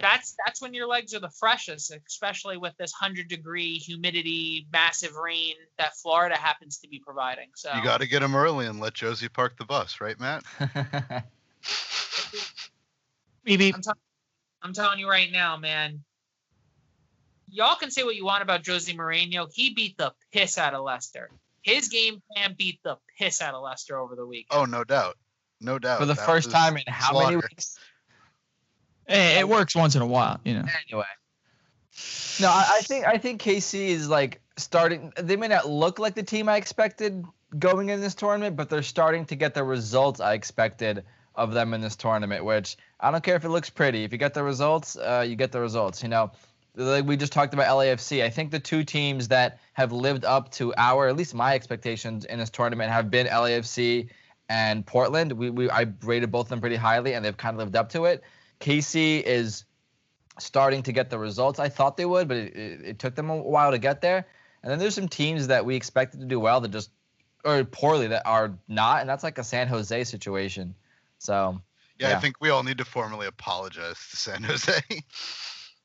That's 0.00 0.34
that's 0.44 0.60
when 0.60 0.74
your 0.74 0.86
legs 0.86 1.14
are 1.14 1.20
the 1.20 1.30
freshest, 1.30 1.94
especially 2.06 2.56
with 2.56 2.76
this 2.78 2.92
hundred 2.92 3.28
degree 3.28 3.78
humidity, 3.78 4.66
massive 4.72 5.14
rain 5.14 5.54
that 5.78 5.96
Florida 5.96 6.36
happens 6.36 6.78
to 6.78 6.88
be 6.88 6.98
providing. 6.98 7.48
So 7.54 7.70
You 7.74 7.84
got 7.84 8.00
to 8.00 8.08
get 8.08 8.20
them 8.20 8.34
early 8.34 8.66
and 8.66 8.80
let 8.80 8.94
Josie 8.94 9.28
park 9.28 9.56
the 9.56 9.64
bus, 9.64 10.00
right, 10.00 10.18
Matt? 10.18 10.44
Beep, 13.44 13.58
beep. 13.58 13.74
I'm, 13.74 13.82
tell- 13.82 13.98
I'm 14.62 14.72
telling 14.72 14.98
you 14.98 15.08
right 15.08 15.30
now, 15.30 15.56
man. 15.58 16.02
Y'all 17.50 17.76
can 17.76 17.90
say 17.90 18.02
what 18.02 18.16
you 18.16 18.24
want 18.24 18.42
about 18.42 18.62
Josie 18.62 18.96
Mourinho. 18.96 19.48
He 19.52 19.74
beat 19.74 19.98
the 19.98 20.12
piss 20.32 20.56
out 20.56 20.72
of 20.72 20.82
Leicester. 20.82 21.30
His 21.62 21.88
game 21.88 22.22
plan 22.32 22.54
beat 22.56 22.80
the 22.82 22.96
piss 23.18 23.42
out 23.42 23.54
of 23.54 23.62
Leicester 23.62 23.98
over 23.98 24.16
the 24.16 24.26
week. 24.26 24.46
Oh, 24.50 24.64
no 24.64 24.82
doubt, 24.82 25.16
no 25.60 25.78
doubt. 25.78 25.98
for 25.98 26.06
the 26.06 26.14
That 26.14 26.24
first 26.26 26.50
time 26.50 26.76
in 26.76 26.82
how 26.86 27.18
many 27.18 27.36
weeks? 27.36 27.78
Hey, 29.06 29.38
it 29.38 29.48
works 29.48 29.74
once 29.74 29.94
in 29.94 30.02
a 30.02 30.06
while, 30.06 30.40
you 30.44 30.54
know. 30.54 30.64
Anyway. 30.88 31.06
No, 32.40 32.48
I, 32.48 32.76
I 32.76 32.80
think 32.80 33.06
I 33.06 33.18
think 33.18 33.40
KC 33.40 33.88
is 33.88 34.08
like 34.08 34.40
starting. 34.56 35.12
They 35.16 35.36
may 35.36 35.48
not 35.48 35.68
look 35.68 35.98
like 35.98 36.14
the 36.14 36.22
team 36.22 36.48
I 36.48 36.56
expected 36.56 37.24
going 37.58 37.90
in 37.90 38.00
this 38.00 38.14
tournament, 38.14 38.56
but 38.56 38.68
they're 38.68 38.82
starting 38.82 39.24
to 39.26 39.36
get 39.36 39.54
the 39.54 39.62
results 39.62 40.20
I 40.20 40.34
expected 40.34 41.04
of 41.36 41.52
them 41.52 41.74
in 41.74 41.80
this 41.80 41.96
tournament. 41.96 42.44
Which 42.44 42.76
I 43.00 43.10
don't 43.10 43.22
care 43.22 43.36
if 43.36 43.44
it 43.44 43.50
looks 43.50 43.70
pretty. 43.70 44.04
If 44.04 44.12
you 44.12 44.18
get 44.18 44.34
the 44.34 44.42
results, 44.42 44.96
uh, 44.96 45.24
you 45.26 45.36
get 45.36 45.52
the 45.52 45.60
results. 45.60 46.02
You 46.02 46.08
know, 46.08 46.32
like 46.74 47.04
we 47.04 47.16
just 47.16 47.32
talked 47.32 47.54
about 47.54 47.68
LAFC. 47.68 48.24
I 48.24 48.30
think 48.30 48.50
the 48.50 48.58
two 48.58 48.82
teams 48.82 49.28
that 49.28 49.60
have 49.74 49.92
lived 49.92 50.24
up 50.24 50.50
to 50.52 50.74
our, 50.76 51.08
at 51.08 51.16
least 51.16 51.34
my 51.34 51.54
expectations 51.54 52.24
in 52.24 52.38
this 52.38 52.50
tournament, 52.50 52.90
have 52.90 53.10
been 53.10 53.26
LAFC 53.28 54.08
and 54.48 54.84
Portland. 54.84 55.32
We, 55.32 55.50
we 55.50 55.70
I 55.70 55.86
rated 56.02 56.32
both 56.32 56.46
of 56.46 56.50
them 56.50 56.60
pretty 56.60 56.76
highly, 56.76 57.14
and 57.14 57.24
they've 57.24 57.36
kind 57.36 57.54
of 57.54 57.58
lived 57.58 57.76
up 57.76 57.90
to 57.90 58.06
it. 58.06 58.24
KC 58.64 59.22
is 59.22 59.64
starting 60.38 60.82
to 60.82 60.92
get 60.92 61.10
the 61.10 61.18
results 61.18 61.58
I 61.58 61.68
thought 61.68 61.96
they 61.96 62.06
would, 62.06 62.28
but 62.28 62.38
it, 62.38 62.56
it, 62.56 62.80
it 62.82 62.98
took 62.98 63.14
them 63.14 63.28
a 63.28 63.36
while 63.36 63.70
to 63.70 63.78
get 63.78 64.00
there. 64.00 64.26
And 64.62 64.72
then 64.72 64.78
there's 64.78 64.94
some 64.94 65.08
teams 65.08 65.48
that 65.48 65.66
we 65.66 65.76
expected 65.76 66.20
to 66.20 66.26
do 66.26 66.40
well 66.40 66.60
that 66.62 66.70
just 66.70 66.90
or 67.44 67.62
poorly 67.64 68.06
that 68.06 68.22
are 68.24 68.54
not, 68.66 69.00
and 69.00 69.08
that's 69.08 69.22
like 69.22 69.36
a 69.36 69.44
San 69.44 69.68
Jose 69.68 70.04
situation. 70.04 70.74
So 71.18 71.60
Yeah, 71.98 72.08
Yeah. 72.08 72.16
I 72.16 72.20
think 72.20 72.36
we 72.40 72.48
all 72.48 72.62
need 72.62 72.78
to 72.78 72.86
formally 72.86 73.26
apologize 73.26 73.98
to 74.10 74.16
San 74.16 74.42
Jose. 74.42 74.80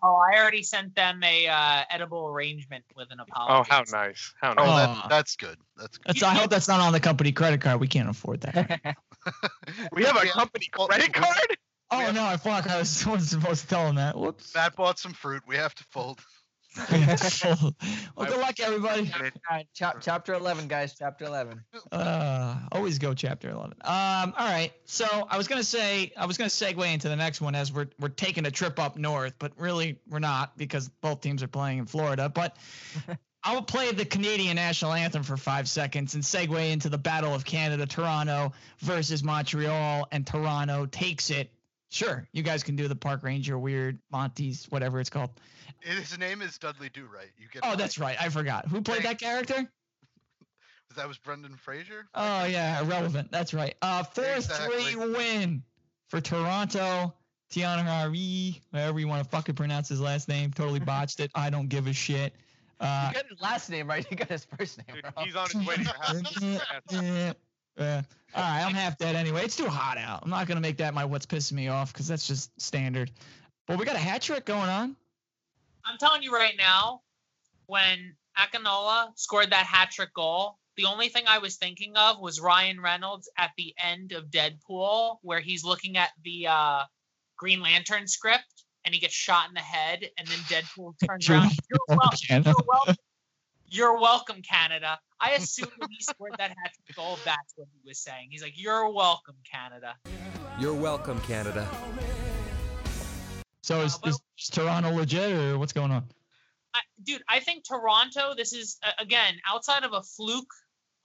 Oh, 0.02 0.16
I 0.16 0.40
already 0.40 0.64
sent 0.64 0.96
them 0.96 1.22
a 1.24 1.48
uh, 1.48 1.84
edible 1.90 2.28
arrangement 2.28 2.86
with 2.96 3.12
an 3.12 3.20
apology. 3.20 3.70
Oh, 3.70 3.74
how 3.74 3.84
nice. 3.92 4.34
How 4.42 4.52
oh, 4.52 4.66
nice. 4.66 4.88
Aw. 4.88 4.94
that, 4.94 5.10
that's 5.10 5.36
good. 5.36 5.58
That's 5.76 5.98
good. 5.98 6.16
That's, 6.16 6.24
I 6.24 6.36
hope 6.36 6.50
that's 6.50 6.70
not 6.70 6.80
on 6.80 6.94
the 6.94 7.02
company 7.02 7.34
credit 7.34 7.60
card. 7.60 7.82
We 7.82 7.90
can't 7.90 8.08
afford 8.08 8.40
that. 8.42 8.80
we 9.92 10.06
have 10.06 10.16
a 10.16 10.26
company 10.28 10.70
credit 10.72 11.12
card? 11.12 11.58
Oh 11.92 12.00
have- 12.00 12.16
no, 12.16 12.24
I 12.24 12.38
fuck. 12.38 12.70
I 12.70 12.80
was, 12.80 13.08
I 13.08 13.12
was 13.12 13.30
supposed 13.30 13.62
to 13.62 13.68
tell 13.68 13.88
him 13.88 13.96
that. 13.96 14.18
Whoops. 14.18 14.54
Matt 14.56 14.76
bought 14.76 15.00
some 15.00 15.14
fruit. 15.14 15.44
We 15.48 15.56
have 15.58 15.74
to 15.76 15.84
fold. 15.86 16.20
well, 16.92 17.74
good 18.18 18.38
luck, 18.38 18.60
everybody. 18.60 19.12
all 19.12 19.32
right, 19.50 19.68
chap, 19.74 19.98
chapter 20.02 20.34
11, 20.34 20.68
guys. 20.68 20.96
Chapter 20.98 21.26
11. 21.26 21.64
Uh, 21.92 22.60
always 22.72 23.00
go 23.00 23.16
chapter 23.16 23.50
11. 23.50 23.78
Um, 23.82 23.82
all 23.86 24.34
right. 24.38 24.72
So 24.86 25.06
I 25.30 25.38
was 25.38 25.48
gonna 25.48 25.64
say 25.64 26.14
I 26.16 26.28
was 26.28 26.38
gonna 26.38 26.50
segue 26.50 26.94
into 26.94 27.10
the 27.10 27.16
next 27.16 27.42
one 27.42 27.56
as 27.56 27.74
we're 27.74 27.88
we're 28.00 28.10
taking 28.10 28.46
a 28.46 28.52
trip 28.52 28.80
up 28.80 28.98
north, 28.98 29.34
but 29.40 29.54
really 29.58 30.00
we're 30.08 30.20
not 30.20 30.58
because 30.58 30.90
both 31.02 31.22
teams 31.22 31.42
are 31.42 31.48
playing 31.48 31.80
in 31.80 31.86
Florida. 31.88 32.30
But 32.30 32.56
I'll 33.44 33.64
play 33.64 33.92
the 33.92 34.06
Canadian 34.06 34.56
national 34.56 34.94
anthem 34.94 35.24
for 35.24 35.38
five 35.38 35.68
seconds 35.70 36.14
and 36.14 36.24
segue 36.24 36.72
into 36.72 36.90
the 36.90 36.98
Battle 36.98 37.34
of 37.34 37.46
Canada, 37.46 37.86
Toronto 37.86 38.54
versus 38.80 39.24
Montreal, 39.24 40.08
and 40.12 40.28
Toronto 40.28 40.86
takes 40.86 41.30
it. 41.30 41.52
Sure, 41.90 42.28
you 42.32 42.44
guys 42.44 42.62
can 42.64 42.76
do 42.76 42.88
the 42.88 42.96
Park 42.96 43.24
Ranger 43.24 43.58
weird 43.58 44.00
Monty's 44.12 44.66
whatever 44.70 45.00
it's 45.00 45.10
called. 45.10 45.32
His 45.82 46.18
name 46.20 46.42
is 46.42 46.58
Dudley 46.58 46.90
Do 46.90 47.06
Right. 47.12 47.32
You 47.38 47.48
get. 47.52 47.64
Oh, 47.66 47.76
that's 47.76 47.98
right. 47.98 48.16
I 48.22 48.30
forgot. 48.30 48.68
Who 48.68 48.82
played 48.82 49.04
that 49.04 49.20
character? 49.20 49.68
That 50.96 51.08
was 51.08 51.20
Brendan 51.20 51.56
Fraser. 51.56 52.08
Oh 52.16 52.46
yeah, 52.46 52.82
irrelevant. 52.82 53.32
That's 53.32 53.54
right. 53.54 53.76
Uh, 53.80 54.02
four 54.02 54.26
Exactly. 54.26 54.82
three 54.82 54.96
win 54.96 55.64
for 56.08 56.20
Toronto. 56.20 57.14
Tiana 57.52 57.84
Hari, 57.84 58.60
however 58.74 59.00
you 59.00 59.08
want 59.08 59.24
to 59.24 59.30
fucking 59.30 59.54
pronounce 59.54 59.88
his 59.88 60.02
last 60.02 60.28
name, 60.28 60.52
totally 60.52 60.80
botched 60.80 61.20
it. 61.20 61.30
I 61.36 61.52
don't 61.52 61.68
give 61.68 61.86
a 61.86 61.94
shit. 61.94 62.34
Uh, 62.80 63.12
you 63.14 63.22
got 63.22 63.30
his 63.30 63.40
last 63.40 63.70
name 63.70 63.88
right. 63.88 64.04
You 64.10 64.18
got 64.18 64.30
his 64.30 64.46
first 64.58 64.80
name 64.80 64.96
Dude, 64.96 65.06
wrong. 65.16 65.26
he's 65.26 65.36
on 65.36 65.48
his 65.50 65.68
way 65.68 65.76
to 65.76 65.84
your 65.84 65.94
house. 65.94 67.36
yeah. 67.78 68.02
All 68.36 68.44
right, 68.44 68.64
I'm 68.64 68.74
half 68.74 68.98
dead 68.98 69.16
anyway. 69.16 69.44
It's 69.44 69.56
too 69.56 69.68
hot 69.68 69.98
out. 69.98 70.22
I'm 70.24 70.30
not 70.30 70.48
gonna 70.48 70.62
make 70.62 70.78
that 70.78 70.94
my 70.94 71.06
what's 71.06 71.26
pissing 71.26 71.54
me 71.54 71.68
off 71.68 71.92
because 71.92 72.08
that's 72.08 72.28
just 72.28 72.52
standard. 72.62 73.12
But 73.68 73.80
we 73.80 73.86
got 73.86 73.96
a 73.96 74.00
hat 74.00 74.22
trick 74.22 74.46
going 74.46 74.70
on. 74.70 74.96
I'm 75.86 75.98
telling 75.98 76.22
you 76.22 76.32
right 76.32 76.56
now, 76.58 77.02
when 77.66 78.16
Akinola 78.38 79.12
scored 79.16 79.52
that 79.52 79.66
hat 79.66 79.92
trick 79.92 80.14
goal, 80.14 80.58
the 80.76 80.86
only 80.86 81.10
thing 81.10 81.24
I 81.28 81.40
was 81.40 81.58
thinking 81.58 81.96
of 81.96 82.20
was 82.20 82.40
Ryan 82.40 82.80
Reynolds 82.80 83.30
at 83.38 83.52
the 83.58 83.74
end 83.78 84.12
of 84.12 84.26
Deadpool, 84.26 85.18
where 85.24 85.40
he's 85.40 85.64
looking 85.64 85.98
at 85.98 86.12
the 86.24 86.48
uh, 86.48 86.84
Green 87.38 87.62
Lantern 87.62 88.08
script 88.08 88.64
and 88.86 88.94
he 88.94 89.02
gets 89.02 89.14
shot 89.14 89.50
in 89.50 89.54
the 89.54 89.60
head, 89.60 90.08
and 90.18 90.28
then 90.28 90.38
Deadpool 90.48 90.94
turns 91.06 91.30
around. 91.30 91.52
You're 91.70 91.98
welcome. 91.98 92.18
You're 92.30 92.66
welcome. 92.68 92.96
You're 93.68 94.00
welcome, 94.00 94.42
Canada. 94.42 95.00
I 95.22 95.32
assume 95.32 95.70
when 95.78 95.90
he 95.90 96.02
scored 96.02 96.34
that 96.38 96.50
hat 96.50 96.72
trick 96.86 96.96
goal, 96.96 97.18
that's 97.26 97.54
what 97.56 97.68
he 97.74 97.88
was 97.88 98.00
saying. 98.00 98.30
He's 98.32 98.42
like, 98.42 98.54
"You're 98.56 98.90
welcome, 98.92 99.36
Canada." 99.50 99.96
You're 100.60 100.74
welcome, 100.74 101.20
Canada. 101.22 101.68
So 103.64 103.82
is, 103.82 103.96
Uh, 103.96 104.10
is, 104.10 104.20
is 104.38 104.48
Toronto 104.48 104.92
legit 104.92 105.32
or 105.32 105.58
what's 105.58 105.74
going 105.74 105.92
on? 105.92 106.08
I, 106.74 106.80
dude, 107.04 107.24
I 107.28 107.40
think 107.40 107.68
Toronto. 107.68 108.34
This 108.36 108.54
is 108.54 108.78
uh, 108.84 108.92
again 109.00 109.36
outside 109.48 109.84
of 109.84 109.94
a 109.94 110.02
fluke 110.02 110.54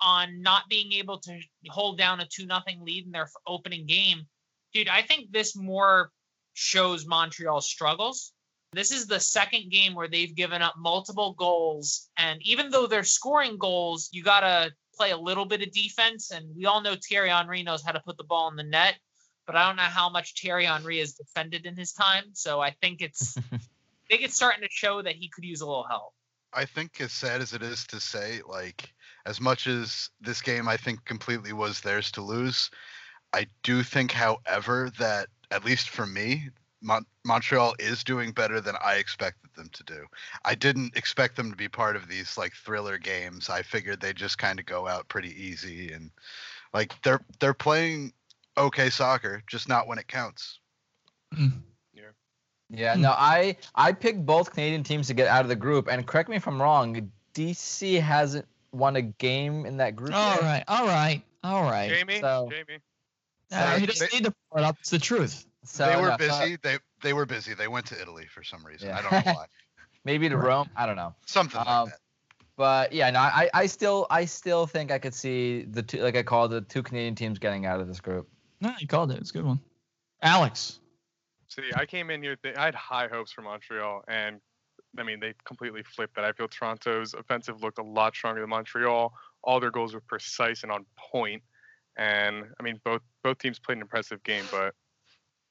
on 0.00 0.42
not 0.42 0.68
being 0.68 0.92
able 0.92 1.18
to 1.20 1.40
hold 1.68 1.98
down 1.98 2.20
a 2.20 2.26
two 2.26 2.46
nothing 2.46 2.84
lead 2.84 3.06
in 3.06 3.12
their 3.12 3.28
opening 3.46 3.86
game. 3.86 4.26
Dude, 4.72 4.88
I 4.88 5.02
think 5.02 5.32
this 5.32 5.56
more 5.56 6.10
shows 6.52 7.06
Montreal's 7.06 7.66
struggles. 7.66 8.32
This 8.74 8.90
is 8.90 9.06
the 9.06 9.20
second 9.20 9.70
game 9.70 9.94
where 9.94 10.08
they've 10.08 10.34
given 10.34 10.62
up 10.62 10.74
multiple 10.76 11.34
goals, 11.38 12.10
and 12.16 12.40
even 12.42 12.70
though 12.70 12.86
they're 12.86 13.04
scoring 13.04 13.58
goals, 13.58 14.08
you 14.12 14.22
gotta 14.22 14.72
play 14.94 15.10
a 15.10 15.16
little 15.16 15.44
bit 15.44 15.62
of 15.62 15.72
defense. 15.72 16.30
And 16.30 16.54
we 16.56 16.66
all 16.66 16.82
know 16.82 16.94
Thierry 16.96 17.30
Henry 17.30 17.62
knows 17.62 17.82
how 17.82 17.92
to 17.92 18.00
put 18.00 18.16
the 18.16 18.24
ball 18.24 18.48
in 18.50 18.56
the 18.56 18.62
net, 18.62 18.96
but 19.46 19.56
I 19.56 19.66
don't 19.66 19.76
know 19.76 19.82
how 19.82 20.08
much 20.08 20.34
Thierry 20.40 20.64
Henry 20.64 20.98
has 20.98 21.14
defended 21.14 21.66
in 21.66 21.76
his 21.76 21.92
time. 21.92 22.24
So 22.32 22.60
I 22.60 22.70
think 22.70 23.02
it's 23.02 23.36
I 23.52 23.58
think 24.08 24.22
it's 24.22 24.36
starting 24.36 24.62
to 24.62 24.68
show 24.70 25.02
that 25.02 25.16
he 25.16 25.28
could 25.28 25.44
use 25.44 25.60
a 25.60 25.66
little 25.66 25.86
help. 25.88 26.12
I 26.52 26.64
think 26.64 27.00
as 27.00 27.12
sad 27.12 27.40
as 27.40 27.52
it 27.52 27.62
is 27.62 27.86
to 27.88 28.00
say, 28.00 28.40
like 28.46 28.92
as 29.26 29.40
much 29.40 29.66
as 29.66 30.10
this 30.20 30.40
game 30.40 30.68
I 30.68 30.76
think 30.76 31.04
completely 31.04 31.52
was 31.52 31.80
theirs 31.80 32.12
to 32.12 32.22
lose, 32.22 32.70
I 33.32 33.46
do 33.64 33.82
think, 33.82 34.12
however, 34.12 34.92
that 34.98 35.28
at 35.50 35.64
least 35.64 35.88
for 35.88 36.06
me, 36.06 36.50
Mon- 36.84 37.06
Montreal 37.24 37.74
is 37.78 38.04
doing 38.04 38.30
better 38.30 38.60
than 38.60 38.76
I 38.84 38.96
expected 38.96 39.50
them 39.56 39.70
to 39.72 39.82
do. 39.84 40.04
I 40.44 40.54
didn't 40.54 40.94
expect 40.96 41.34
them 41.34 41.50
to 41.50 41.56
be 41.56 41.66
part 41.68 41.96
of 41.96 42.08
these 42.08 42.36
like 42.36 42.52
thriller 42.52 42.98
games. 42.98 43.48
I 43.48 43.62
figured 43.62 44.00
they 44.00 44.12
just 44.12 44.36
kind 44.38 44.60
of 44.60 44.66
go 44.66 44.86
out 44.86 45.08
pretty 45.08 45.30
easy 45.42 45.92
and 45.92 46.10
like 46.74 46.92
they're 47.02 47.22
they're 47.40 47.54
playing 47.54 48.12
okay 48.58 48.90
soccer, 48.90 49.42
just 49.46 49.68
not 49.68 49.88
when 49.88 49.98
it 49.98 50.06
counts. 50.06 50.58
Yeah, 52.70 52.94
Hmm. 52.94 53.02
no, 53.02 53.10
I 53.16 53.56
I 53.74 53.92
picked 53.92 54.24
both 54.24 54.50
Canadian 54.50 54.82
teams 54.82 55.06
to 55.08 55.14
get 55.14 55.28
out 55.28 55.42
of 55.42 55.48
the 55.48 55.56
group, 55.56 55.88
and 55.88 56.06
correct 56.06 56.28
me 56.28 56.36
if 56.36 56.46
I'm 56.48 56.60
wrong. 56.60 57.10
DC 57.34 58.00
hasn't 58.00 58.46
won 58.72 58.96
a 58.96 59.02
game 59.02 59.66
in 59.66 59.76
that 59.78 59.94
group. 59.96 60.14
All 60.14 60.34
yet. 60.34 60.42
right, 60.42 60.64
all 60.68 60.86
right, 60.86 61.22
all 61.42 61.62
right. 61.62 61.88
Jamie? 61.90 62.20
so- 62.20 62.48
Jamie? 62.50 62.80
Uh, 63.52 63.74
he 63.74 63.80
They- 63.80 63.86
doesn't 63.86 64.12
need 64.14 64.24
to 64.24 64.34
put 64.50 64.60
it 64.60 64.64
up. 64.64 64.76
It's 64.80 64.90
the 64.90 64.98
truth. 64.98 65.46
So 65.64 65.86
they 65.86 65.96
were 65.96 66.08
no, 66.08 66.16
so 66.18 66.40
busy. 66.40 66.56
they 66.62 66.78
they 67.02 67.12
were 67.12 67.26
busy. 67.26 67.54
They 67.54 67.68
went 67.68 67.86
to 67.86 68.00
Italy 68.00 68.26
for 68.26 68.42
some 68.42 68.64
reason. 68.64 68.88
Yeah. 68.88 68.98
I 68.98 69.02
don't 69.02 69.26
know 69.26 69.32
why. 69.32 69.46
maybe 70.04 70.28
to 70.28 70.36
Rome. 70.36 70.68
I 70.76 70.86
don't 70.86 70.96
know. 70.96 71.14
Something 71.26 71.58
like 71.58 71.68
Um, 71.68 71.88
that. 71.88 71.98
But 72.56 72.92
yeah, 72.92 73.10
no, 73.10 73.18
I 73.18 73.50
I 73.52 73.66
still 73.66 74.06
I 74.10 74.24
still 74.26 74.66
think 74.66 74.92
I 74.92 74.98
could 74.98 75.14
see 75.14 75.62
the 75.62 75.82
two 75.82 75.98
like 76.02 76.16
I 76.16 76.22
called 76.22 76.52
the 76.52 76.60
two 76.60 76.82
Canadian 76.82 77.14
teams 77.14 77.38
getting 77.38 77.66
out 77.66 77.80
of 77.80 77.88
this 77.88 78.00
group. 78.00 78.28
No, 78.60 78.72
you 78.78 78.86
called 78.86 79.10
it. 79.10 79.18
It's 79.18 79.30
a 79.30 79.32
good 79.32 79.44
one. 79.44 79.60
Alex. 80.22 80.78
See, 81.48 81.70
I 81.76 81.84
came 81.86 82.10
in 82.10 82.22
here. 82.22 82.36
Th- 82.36 82.56
I 82.56 82.64
had 82.66 82.74
high 82.74 83.08
hopes 83.08 83.32
for 83.32 83.42
Montreal, 83.42 84.04
and 84.08 84.40
I 84.98 85.02
mean 85.02 85.18
they 85.18 85.34
completely 85.44 85.82
flipped 85.82 86.14
that. 86.16 86.24
I 86.24 86.32
feel 86.32 86.46
Toronto's 86.48 87.14
offensive 87.14 87.62
looked 87.62 87.78
a 87.78 87.82
lot 87.82 88.14
stronger 88.14 88.40
than 88.40 88.50
Montreal. 88.50 89.12
All 89.42 89.60
their 89.60 89.70
goals 89.72 89.92
were 89.94 90.00
precise 90.00 90.62
and 90.62 90.70
on 90.70 90.86
point. 90.96 91.42
And 91.96 92.44
I 92.60 92.62
mean 92.62 92.80
both 92.84 93.02
both 93.24 93.38
teams 93.38 93.58
played 93.58 93.78
an 93.78 93.82
impressive 93.82 94.22
game, 94.22 94.44
but 94.52 94.74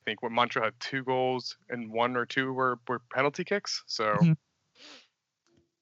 I 0.05 0.09
think 0.09 0.21
what 0.21 0.33
Montreal 0.33 0.65
had 0.65 0.73
two 0.81 1.03
goals 1.03 1.55
and 1.69 1.89
one 1.89 2.17
or 2.17 2.25
two 2.25 2.51
were, 2.51 2.77
were 2.89 2.99
penalty 3.13 3.45
kicks. 3.45 3.83
So 3.87 4.15
Mhm. 4.21 4.35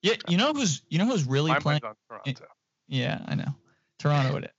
Yeah, 0.04 0.14
you 0.28 0.38
know 0.38 0.54
who's 0.54 0.84
you 0.90 1.00
know 1.00 1.06
who's 1.06 1.26
really 1.26 1.52
my 1.52 1.60
playing. 1.60 1.82
on 1.84 1.96
Toronto. 2.08 2.46
Yeah, 2.88 3.20
I 3.28 3.36
know. 3.36 3.56
Toronto 4.00 4.38
it 4.38 4.44
is. 4.46 4.50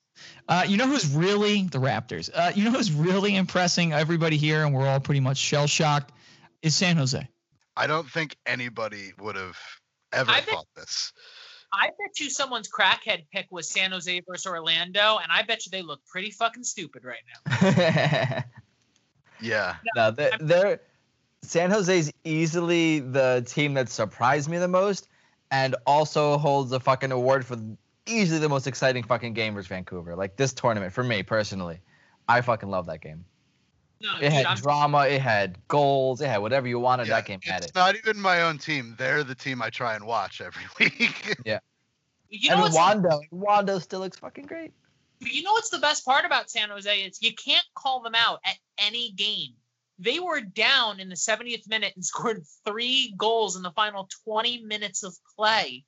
Uh, 0.49 0.65
you 0.69 0.77
know 0.77 0.87
who's 0.87 1.07
really 1.15 1.63
the 1.69 1.79
Raptors? 1.79 2.29
Uh, 2.33 2.53
you 2.55 2.65
know 2.65 2.71
who's 2.71 2.93
really 2.93 3.35
impressing 3.37 3.93
everybody 3.93 4.37
here, 4.37 4.65
and 4.65 4.75
we're 4.75 4.87
all 4.89 5.01
pretty 5.01 5.21
much 5.21 5.37
shell 5.39 5.67
shocked, 5.67 6.13
is 6.61 6.75
San 6.77 6.97
Jose. 6.97 7.27
I 7.77 7.87
don't 7.87 8.09
think 8.09 8.37
anybody 8.47 9.13
would 9.19 9.37
have 9.37 9.57
ever 10.13 10.31
I 10.31 10.41
think- 10.41 10.51
thought 10.57 10.67
this. 10.77 11.13
I 11.75 11.87
bet 11.87 12.21
you 12.21 12.29
someone's 12.29 12.69
crackhead 12.69 13.25
pick 13.33 13.47
was 13.51 13.69
San 13.71 13.93
Jose 13.93 14.21
versus 14.29 14.47
Orlando, 14.47 15.17
and 15.19 15.33
I 15.33 15.43
bet 15.43 15.65
you 15.65 15.71
they 15.71 15.81
look 15.83 16.01
pretty 16.07 16.31
fucking 16.31 16.65
stupid 16.65 17.03
right 17.05 17.23
now. 17.27 18.45
Yeah. 19.43 19.77
no, 19.97 20.11
they're, 20.11 20.31
they're 20.41 20.81
San 21.43 21.71
Jose's 21.71 22.13
easily 22.25 23.01
the 23.01 23.45
team 23.47 23.75
that 23.75 23.89
surprised 23.89 24.49
me 24.49 24.59
the 24.59 24.69
most, 24.69 25.09
and 25.51 25.75
also 25.87 26.39
holds 26.39 26.73
a 26.73 26.81
fucking 26.81 27.13
award 27.13 27.45
for 27.45 27.57
easily 28.07 28.39
the 28.41 28.49
most 28.49 28.67
exciting 28.67 29.03
fucking 29.03 29.35
game 29.35 29.55
versus 29.55 29.69
Vancouver. 29.69 30.15
Like 30.17 30.37
this 30.37 30.53
tournament 30.53 30.93
for 30.93 31.03
me 31.05 31.23
personally, 31.23 31.81
I 32.29 32.41
fucking 32.41 32.71
love 32.71 32.87
that 32.87 33.01
game. 33.01 33.25
No, 34.01 34.17
It 34.17 34.23
dude, 34.23 34.33
had 34.33 34.47
I'm, 34.47 34.57
drama, 34.57 35.07
it 35.07 35.21
had 35.21 35.59
goals, 35.69 36.21
it 36.21 36.27
had 36.29 36.39
whatever 36.39 36.67
you 36.67 36.81
wanted. 36.81 37.07
yeah. 37.07 37.17
that 37.17 37.27
game 37.27 37.41
had 37.45 37.63
it's 37.65 37.75
not 37.75 37.95
even 37.97 38.21
my 38.21 38.43
own 38.43 38.59
team. 38.59 38.95
They're 38.99 39.23
the 39.23 39.35
team 39.35 39.63
I 39.63 39.71
try 39.71 39.95
and 39.95 40.05
watch 40.07 40.41
every 40.41 40.65
week. 40.81 41.37
you 41.45 42.49
know 42.51 42.55
and 42.55 42.61
what's 42.63 42.77
Wando, 42.77 43.21
Wando 43.33 43.81
still 43.81 44.01
looks 44.01 44.19
fucking 44.19 44.47
great. 44.47 44.73
You 45.27 45.43
know 45.43 45.53
what's 45.53 45.71
the 45.71 45.79
best 45.79 46.05
part 46.05 46.25
about 46.25 46.51
San 46.51 46.69
Jose 46.71 47.01
is 47.03 47.23
you 47.23 47.35
can't 47.35 47.67
call 47.75 48.01
them 48.03 48.15
out 48.15 48.41
at 48.45 48.57
any 48.79 49.13
game. 49.13 49.53
They 49.99 50.19
were 50.19 50.41
down 50.41 51.01
in 51.01 51.09
the 51.09 51.15
70th 51.15 51.69
minute 51.69 51.93
and 51.95 52.05
scored 52.05 52.43
three 52.67 53.15
goals 53.17 53.57
in 53.57 53.63
the 53.63 53.71
final 53.73 54.09
20 54.25 54.63
minutes 54.65 55.03
of 55.03 55.17
play. 55.37 55.85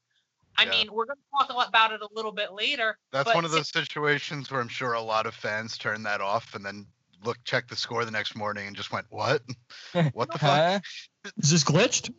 I 0.57 0.65
Yeah. 0.65 0.71
mean, 0.71 0.93
we're 0.93 1.07
going 1.07 1.19
to 1.19 1.39
talk 1.39 1.51
a 1.51 1.55
lot 1.55 1.69
about 1.69 1.93
it 1.93 2.01
a 2.01 2.09
little 2.13 2.31
bit 2.31 2.53
later. 2.53 2.97
That's 3.13 3.25
but 3.25 3.35
one 3.35 3.45
of 3.45 3.51
those 3.51 3.71
situations 3.71 4.51
where 4.51 4.61
I'm 4.61 4.69
sure 4.69 4.93
a 4.93 5.03
lot 5.03 5.27
of 5.27 5.35
fans 5.35 5.77
turn 5.77 6.03
that 6.05 6.21
off 6.21 6.55
and 6.55 6.65
then 6.65 6.87
look 7.25 7.39
check 7.45 7.67
the 7.67 7.77
score 7.77 8.05
the 8.05 8.11
next 8.11 8.37
morning 8.37 8.67
and 8.67 8.77
just 8.77 8.93
went, 8.93 9.07
"What? 9.11 9.43
what 10.13 10.31
the 10.31 10.39
fuck?" 10.39 10.83
Is 11.39 11.51
this 11.51 11.65
glitched? 11.65 12.13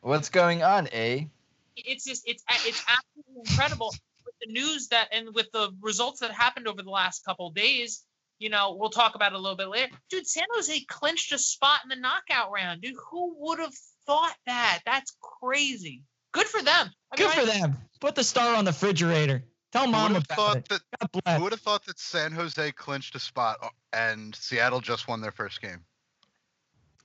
What's 0.00 0.30
going 0.30 0.62
on, 0.62 0.88
A? 0.92 1.28
it's 1.76 2.04
just 2.04 2.26
it's 2.26 2.42
it's 2.64 2.82
absolutely 2.88 3.42
incredible 3.50 3.88
with 3.88 4.15
the 4.44 4.52
news 4.52 4.88
that 4.88 5.08
and 5.12 5.34
with 5.34 5.50
the 5.52 5.70
results 5.80 6.20
that 6.20 6.30
happened 6.32 6.68
over 6.68 6.82
the 6.82 6.90
last 6.90 7.24
couple 7.24 7.50
days. 7.50 8.02
You 8.38 8.50
know, 8.50 8.76
we'll 8.78 8.90
talk 8.90 9.14
about 9.14 9.32
it 9.32 9.36
a 9.36 9.38
little 9.38 9.56
bit 9.56 9.68
later. 9.68 9.90
Dude, 10.10 10.26
San 10.26 10.44
Jose 10.54 10.78
clinched 10.88 11.32
a 11.32 11.38
spot 11.38 11.80
in 11.84 11.88
the 11.88 11.96
knockout 11.96 12.50
round. 12.52 12.82
Dude, 12.82 12.94
who 13.10 13.34
would 13.38 13.58
have 13.60 13.72
thought 14.06 14.34
that? 14.44 14.80
That's 14.84 15.16
crazy. 15.40 16.02
Good 16.32 16.46
for 16.46 16.62
them. 16.62 16.90
I 17.12 17.18
mean, 17.20 17.28
Good 17.30 17.38
I- 17.38 17.40
for 17.40 17.46
them. 17.46 17.78
Put 17.98 18.14
the 18.14 18.24
star 18.24 18.54
on 18.54 18.66
the 18.66 18.72
refrigerator. 18.72 19.42
Tell 19.72 19.86
mom 19.86 20.12
would 20.12 20.24
about 20.24 20.36
thought 20.36 20.56
it. 20.58 20.68
that? 20.68 20.82
God 21.24 21.36
Who 21.38 21.42
would 21.44 21.52
have 21.52 21.62
thought 21.62 21.86
that 21.86 21.98
San 21.98 22.30
Jose 22.32 22.72
clinched 22.72 23.14
a 23.14 23.18
spot 23.18 23.56
uh, 23.62 23.68
and 23.94 24.34
Seattle 24.36 24.80
just 24.82 25.08
won 25.08 25.22
their 25.22 25.32
first 25.32 25.62
game? 25.62 25.80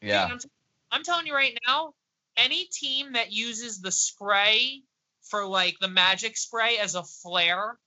Dude, 0.02 0.10
Yeah. 0.10 0.26
I'm, 0.26 0.40
I'm 0.92 1.04
telling 1.04 1.28
you 1.28 1.34
right 1.34 1.58
now, 1.66 1.94
any 2.36 2.66
team 2.66 3.14
that 3.14 3.32
uses 3.32 3.80
the 3.80 3.92
spray 3.92 4.82
for 5.24 5.46
like 5.46 5.78
the 5.80 5.88
magic 5.88 6.38
spray 6.38 6.78
as 6.78 6.96
a 6.96 7.04
flare 7.04 7.78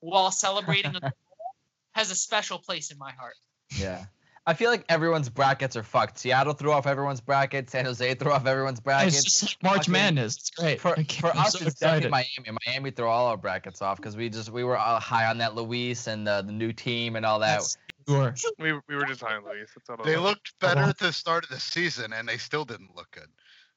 while 0.00 0.30
celebrating 0.30 0.96
a 0.96 1.12
has 1.92 2.10
a 2.10 2.14
special 2.14 2.58
place 2.58 2.90
in 2.90 2.98
my 2.98 3.12
heart. 3.12 3.34
Yeah. 3.76 4.04
I 4.46 4.54
feel 4.54 4.70
like 4.70 4.84
everyone's 4.88 5.28
brackets 5.28 5.76
are 5.76 5.82
fucked. 5.82 6.18
Seattle 6.18 6.54
threw 6.54 6.72
off 6.72 6.86
everyone's 6.86 7.20
brackets. 7.20 7.72
San 7.72 7.84
Jose 7.84 8.14
threw 8.14 8.32
off 8.32 8.46
everyone's 8.46 8.80
brackets. 8.80 9.18
It's 9.18 9.40
just 9.40 9.42
like 9.42 9.62
March 9.62 9.76
Fucking- 9.80 9.92
Madness. 9.92 10.36
It's 10.36 10.50
great. 10.50 10.80
for, 10.80 10.96
for 10.96 11.36
us, 11.36 11.52
so 11.52 11.66
it's 11.66 11.78
definitely. 11.78 12.10
Miami. 12.10 12.58
Miami 12.66 12.90
threw 12.90 13.06
all 13.06 13.26
our 13.26 13.36
brackets 13.36 13.82
off 13.82 13.98
because 13.98 14.16
we 14.16 14.30
just 14.30 14.50
we 14.50 14.64
were 14.64 14.78
all 14.78 14.98
high 14.98 15.26
on 15.26 15.38
that 15.38 15.54
Luis 15.54 16.06
and 16.06 16.26
the, 16.26 16.42
the 16.42 16.52
new 16.52 16.72
team 16.72 17.16
and 17.16 17.26
all 17.26 17.38
that. 17.40 17.58
That's 18.06 18.40
sure. 18.40 18.52
We, 18.58 18.72
we 18.88 18.96
were 18.96 19.04
just 19.04 19.20
high 19.20 19.36
on 19.36 19.44
Luis. 19.44 19.70
That's 19.76 19.90
all 19.90 19.96
it 19.96 20.04
They 20.04 20.16
looked 20.16 20.58
better 20.58 20.80
uh-huh. 20.80 20.90
at 20.90 20.98
the 20.98 21.12
start 21.12 21.44
of 21.44 21.50
the 21.50 21.60
season 21.60 22.12
and 22.12 22.26
they 22.26 22.38
still 22.38 22.64
didn't 22.64 22.96
look 22.96 23.10
good. 23.10 23.28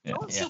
Yeah. 0.05 0.13
Oh, 0.20 0.27
yeah. 0.29 0.48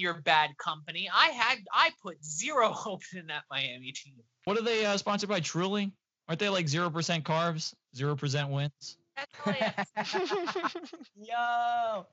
You 0.00 0.08
put 0.08 0.14
your 0.16 0.22
bad 0.22 0.56
company. 0.58 1.08
I 1.14 1.28
had 1.28 1.58
I 1.72 1.90
put 2.02 2.24
zero 2.24 2.68
hope 2.72 3.02
in 3.14 3.26
that 3.26 3.44
Miami 3.50 3.92
team. 3.92 4.14
What 4.44 4.58
are 4.58 4.62
they 4.62 4.84
uh, 4.84 4.96
sponsored 4.96 5.28
by? 5.28 5.40
Truly? 5.40 5.92
Aren't 6.28 6.38
they 6.40 6.48
like 6.48 6.68
zero 6.68 6.90
percent 6.90 7.24
carbs, 7.24 7.74
zero 7.94 8.16
percent 8.16 8.50
wins? 8.50 8.96
That's 9.16 9.32
all 9.46 9.54
I. 9.96 10.74
Yo. 11.16 12.06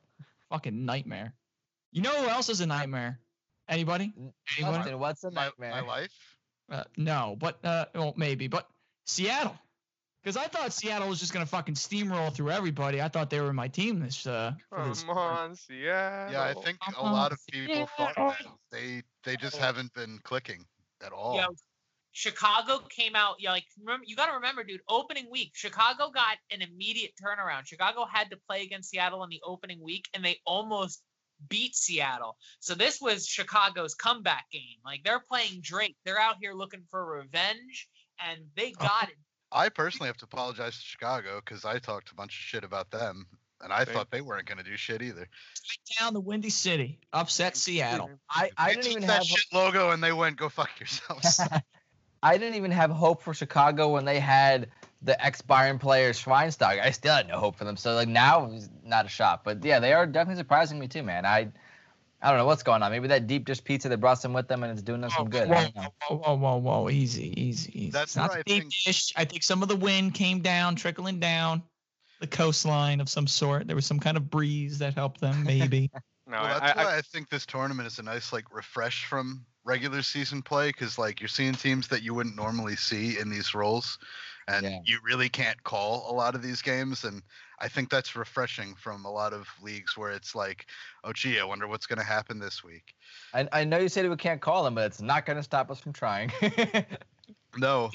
Fucking 0.50 0.86
nightmare. 0.86 1.34
You 1.92 2.02
know 2.02 2.22
who 2.22 2.30
else 2.30 2.50
is 2.50 2.62
a 2.62 2.66
nightmare? 2.66 3.20
Anybody? 3.70 4.14
Anybody? 4.58 4.78
Justin, 4.78 5.00
what's 5.00 5.24
a 5.24 5.32
My, 5.32 5.46
nightmare? 5.46 5.72
my 5.72 5.82
life. 5.82 6.12
Uh, 6.70 6.84
no, 6.98 7.36
but 7.40 7.64
uh, 7.64 7.86
well, 7.94 8.14
maybe, 8.18 8.48
but 8.48 8.68
Seattle. 9.06 9.58
Because 10.28 10.44
I 10.44 10.48
thought 10.50 10.74
Seattle 10.74 11.08
was 11.08 11.22
just 11.22 11.32
gonna 11.32 11.46
fucking 11.46 11.76
steamroll 11.76 12.34
through 12.34 12.52
everybody. 12.52 13.02
I 13.02 13.08
thought 13.08 13.30
they 13.30 13.40
were 13.40 13.54
my 13.54 13.70
team 13.70 14.02
this. 14.02 14.28
Uh, 14.28 14.52
for 14.68 14.90
this 14.90 15.02
Come 15.04 15.18
on, 15.18 15.56
Seattle. 15.56 16.34
Yeah, 16.34 16.44
I 16.44 16.54
think 16.54 16.80
a 16.86 16.90
Uh-huh. 16.90 17.14
lot 17.14 17.32
of 17.32 17.40
people 17.50 17.88
thought 17.96 18.14
that. 18.14 18.46
They 18.70 19.04
they 19.24 19.38
just 19.38 19.56
haven't 19.56 19.94
been 19.94 20.20
clicking 20.24 20.68
at 21.00 21.14
all. 21.14 21.38
Yo, 21.38 21.56
Chicago 22.12 22.80
came 22.90 23.16
out. 23.16 23.38
Yeah, 23.40 23.52
like 23.52 23.64
remember, 23.80 24.04
you 24.06 24.18
got 24.18 24.26
to 24.26 24.34
remember, 24.34 24.66
dude. 24.66 24.82
Opening 24.90 25.32
week, 25.32 25.52
Chicago 25.56 26.10
got 26.10 26.36
an 26.52 26.62
immediate 26.62 27.14
turnaround. 27.24 27.66
Chicago 27.66 28.04
had 28.04 28.30
to 28.32 28.38
play 28.50 28.64
against 28.64 28.90
Seattle 28.90 29.24
in 29.24 29.30
the 29.30 29.40
opening 29.46 29.82
week, 29.82 30.10
and 30.14 30.26
they 30.26 30.42
almost 30.46 31.02
beat 31.48 31.74
Seattle. 31.74 32.36
So 32.60 32.76
this 32.76 33.00
was 33.00 33.26
Chicago's 33.26 33.96
comeback 33.96 34.44
game. 34.52 34.80
Like 34.84 35.06
they're 35.06 35.22
playing 35.22 35.62
Drake. 35.62 35.96
They're 36.04 36.20
out 36.20 36.36
here 36.42 36.52
looking 36.52 36.84
for 36.92 37.06
revenge, 37.06 37.88
and 38.20 38.42
they 38.58 38.74
got 38.74 39.08
it. 39.08 39.16
I 39.52 39.70
personally 39.70 40.08
have 40.08 40.18
to 40.18 40.26
apologize 40.26 40.78
to 40.78 40.84
Chicago 40.84 41.42
because 41.44 41.66
I 41.66 41.80
talked 41.80 42.12
a 42.12 42.16
bunch 42.16 42.34
of 42.34 42.40
shit 42.40 42.64
about 42.64 42.92
them, 42.92 43.28
and 43.62 43.72
I 43.72 43.86
Same. 43.86 43.94
thought 43.94 44.12
they 44.12 44.22
weren't 44.22 44.46
going 44.46 44.58
to 44.58 44.64
do 44.64 44.76
shit 44.76 45.02
either. 45.02 45.28
down 46.00 46.14
the 46.14 46.20
Windy 46.20 46.50
City, 46.50 47.00
upset 47.14 47.56
Seattle. 47.56 48.12
I, 48.30 48.52
I 48.58 48.70
didn't 48.70 48.84
took 48.84 48.92
even 48.92 49.08
that 49.08 49.18
have 49.18 49.24
shit 49.26 49.46
logo 49.54 49.92
and 49.92 50.04
they 50.04 50.12
went, 50.12 50.38
"Go 50.38 50.50
fuck 50.50 50.80
yourselves." 50.80 51.40
I 52.24 52.38
didn't 52.38 52.56
even 52.56 52.72
have 52.72 52.90
hope 52.90 53.22
for 53.22 53.34
Chicago 53.34 53.90
when 53.90 54.06
they 54.06 54.20
had 54.20 54.70
the 55.02 55.24
ex 55.24 55.42
Bayern 55.42 55.80
player 55.80 56.12
Schweinsteiger. 56.12 56.82
I 56.82 56.92
still 56.92 57.14
had 57.14 57.28
no 57.28 57.40
hope 57.40 57.56
for 57.56 57.64
them. 57.64 57.78
So 57.78 57.94
like 57.94 58.08
now 58.08 58.50
it's 58.52 58.70
not 58.84 59.06
a 59.06 59.10
shot. 59.10 59.44
But 59.44 59.64
yeah, 59.64 59.80
they 59.80 59.94
are 59.94 60.06
definitely 60.06 60.42
surprising 60.42 60.80
me 60.80 60.88
too, 60.88 61.04
man. 61.04 61.26
I 61.26 61.50
I 62.22 62.30
don't 62.30 62.40
know 62.40 62.46
what's 62.46 62.64
going 62.64 62.82
on. 62.82 62.92
Maybe 62.92 63.08
that 63.10 63.28
deep 63.28 63.46
dish 63.46 63.64
pizza 63.64 63.90
they 63.90 63.96
brought 63.96 64.20
some 64.20 64.34
with 64.34 64.48
them 64.48 64.64
and 64.64 64.72
it's 64.72 64.82
doing 64.82 65.02
them 65.02 65.12
some 65.12 65.30
good. 65.30 65.48
Whoa, 65.48 65.68
whoa, 66.10 66.18
whoa, 66.18 66.36
whoa, 66.36 66.58
whoa, 66.58 66.90
easy, 66.90 67.34
easy, 67.40 67.72
easy. 67.80 67.92
That's 67.92 68.12
It's 68.12 68.16
not 68.16 68.30
where 68.32 68.44
the 68.44 68.54
I 68.54 68.60
deep 68.60 68.70
dish. 68.86 69.14
I 69.16 69.26
think 69.26 69.44
some 69.44 69.62
of 69.62 69.70
the 69.70 69.76
wind 69.76 70.16
came 70.16 70.42
down, 70.42 70.76
trickling 70.76 71.20
down 71.20 71.62
the 72.20 72.28
coastline 72.28 73.00
of 73.02 73.10
some 73.10 73.28
sort. 73.28 73.68
There 73.68 73.76
was 73.76 73.86
some 73.86 74.00
kind 74.00 74.18
of 74.18 74.30
breeze 74.30 74.80
that 74.80 74.96
helped 74.96 75.22
them, 75.22 75.44
maybe. 75.44 75.92
No, 76.30 76.42
well, 76.42 76.46
I, 76.46 76.60
that's 76.60 76.78
I, 76.78 76.84
why 76.84 76.98
I 76.98 77.02
think 77.02 77.30
this 77.30 77.46
tournament 77.46 77.88
is 77.88 78.00
a 78.00 78.04
nice 78.04 78.34
like 78.34 78.54
refresh 78.54 79.06
from 79.06 79.46
regular 79.64 80.02
season 80.02 80.42
play 80.42 80.68
because 80.68 80.98
like 80.98 81.22
you're 81.22 81.30
seeing 81.30 81.54
teams 81.54 81.88
that 81.88 82.04
you 82.04 82.14
wouldn't 82.14 82.36
normally 82.36 82.76
see 82.76 83.18
in 83.18 83.30
these 83.30 83.56
roles, 83.56 83.98
and 84.50 84.66
Yeah. 84.66 84.80
you 84.84 85.00
really 85.06 85.30
can't 85.30 85.64
call 85.64 86.12
a 86.12 86.14
lot 86.14 86.36
of 86.36 86.44
these 86.44 86.62
games. 86.62 87.06
And 87.06 87.22
I 87.60 87.68
think 87.68 87.90
that's 87.90 88.16
refreshing 88.16 88.76
from 88.76 89.06
a 89.06 89.12
lot 89.12 89.34
of 89.34 89.48
leagues 89.62 89.98
where 89.98 90.12
it's 90.12 90.36
like, 90.36 90.68
oh 91.04 91.14
gee, 91.14 91.40
I 91.40 91.44
wonder 91.44 91.68
what's 91.68 91.88
going 91.88 92.00
to 92.00 92.06
happen 92.06 92.40
this 92.40 92.64
week. 92.64 92.94
I, 93.34 93.48
I 93.52 93.64
know 93.64 93.80
you 93.80 93.90
said 93.90 94.08
we 94.10 94.16
can't 94.16 94.42
call 94.42 94.64
them, 94.64 94.76
but 94.76 94.86
it's 94.86 95.02
not 95.02 95.26
going 95.26 95.38
to 95.38 95.44
stop 95.44 95.72
us 95.72 95.80
from 95.80 95.94
trying. 95.94 96.32
No, 97.58 97.90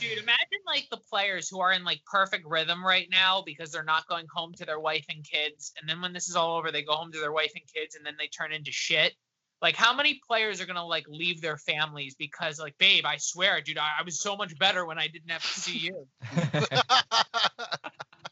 Dude, 0.00 0.18
imagine 0.18 0.60
like 0.66 0.86
the 0.90 0.96
players 0.96 1.48
who 1.48 1.60
are 1.60 1.72
in 1.72 1.82
like 1.82 2.00
perfect 2.04 2.46
rhythm 2.46 2.84
right 2.84 3.08
now 3.10 3.42
because 3.44 3.72
they're 3.72 3.82
not 3.82 4.06
going 4.06 4.26
home 4.32 4.52
to 4.54 4.64
their 4.64 4.78
wife 4.78 5.04
and 5.08 5.24
kids. 5.24 5.72
And 5.80 5.88
then 5.88 6.00
when 6.00 6.12
this 6.12 6.28
is 6.28 6.36
all 6.36 6.56
over, 6.56 6.70
they 6.70 6.82
go 6.82 6.92
home 6.92 7.10
to 7.12 7.18
their 7.18 7.32
wife 7.32 7.52
and 7.54 7.64
kids 7.72 7.96
and 7.96 8.06
then 8.06 8.14
they 8.18 8.28
turn 8.28 8.52
into 8.52 8.70
shit. 8.70 9.14
Like, 9.60 9.74
how 9.74 9.92
many 9.92 10.20
players 10.24 10.60
are 10.60 10.66
going 10.66 10.76
to 10.76 10.84
like 10.84 11.06
leave 11.08 11.40
their 11.40 11.56
families 11.56 12.14
because, 12.14 12.60
like, 12.60 12.78
babe, 12.78 13.04
I 13.04 13.16
swear, 13.16 13.60
dude, 13.60 13.78
I, 13.78 13.88
I 13.98 14.02
was 14.04 14.20
so 14.20 14.36
much 14.36 14.56
better 14.56 14.86
when 14.86 14.98
I 15.00 15.08
didn't 15.08 15.30
have 15.30 15.42
to 15.42 15.60
see 15.60 15.78
you. 15.78 16.06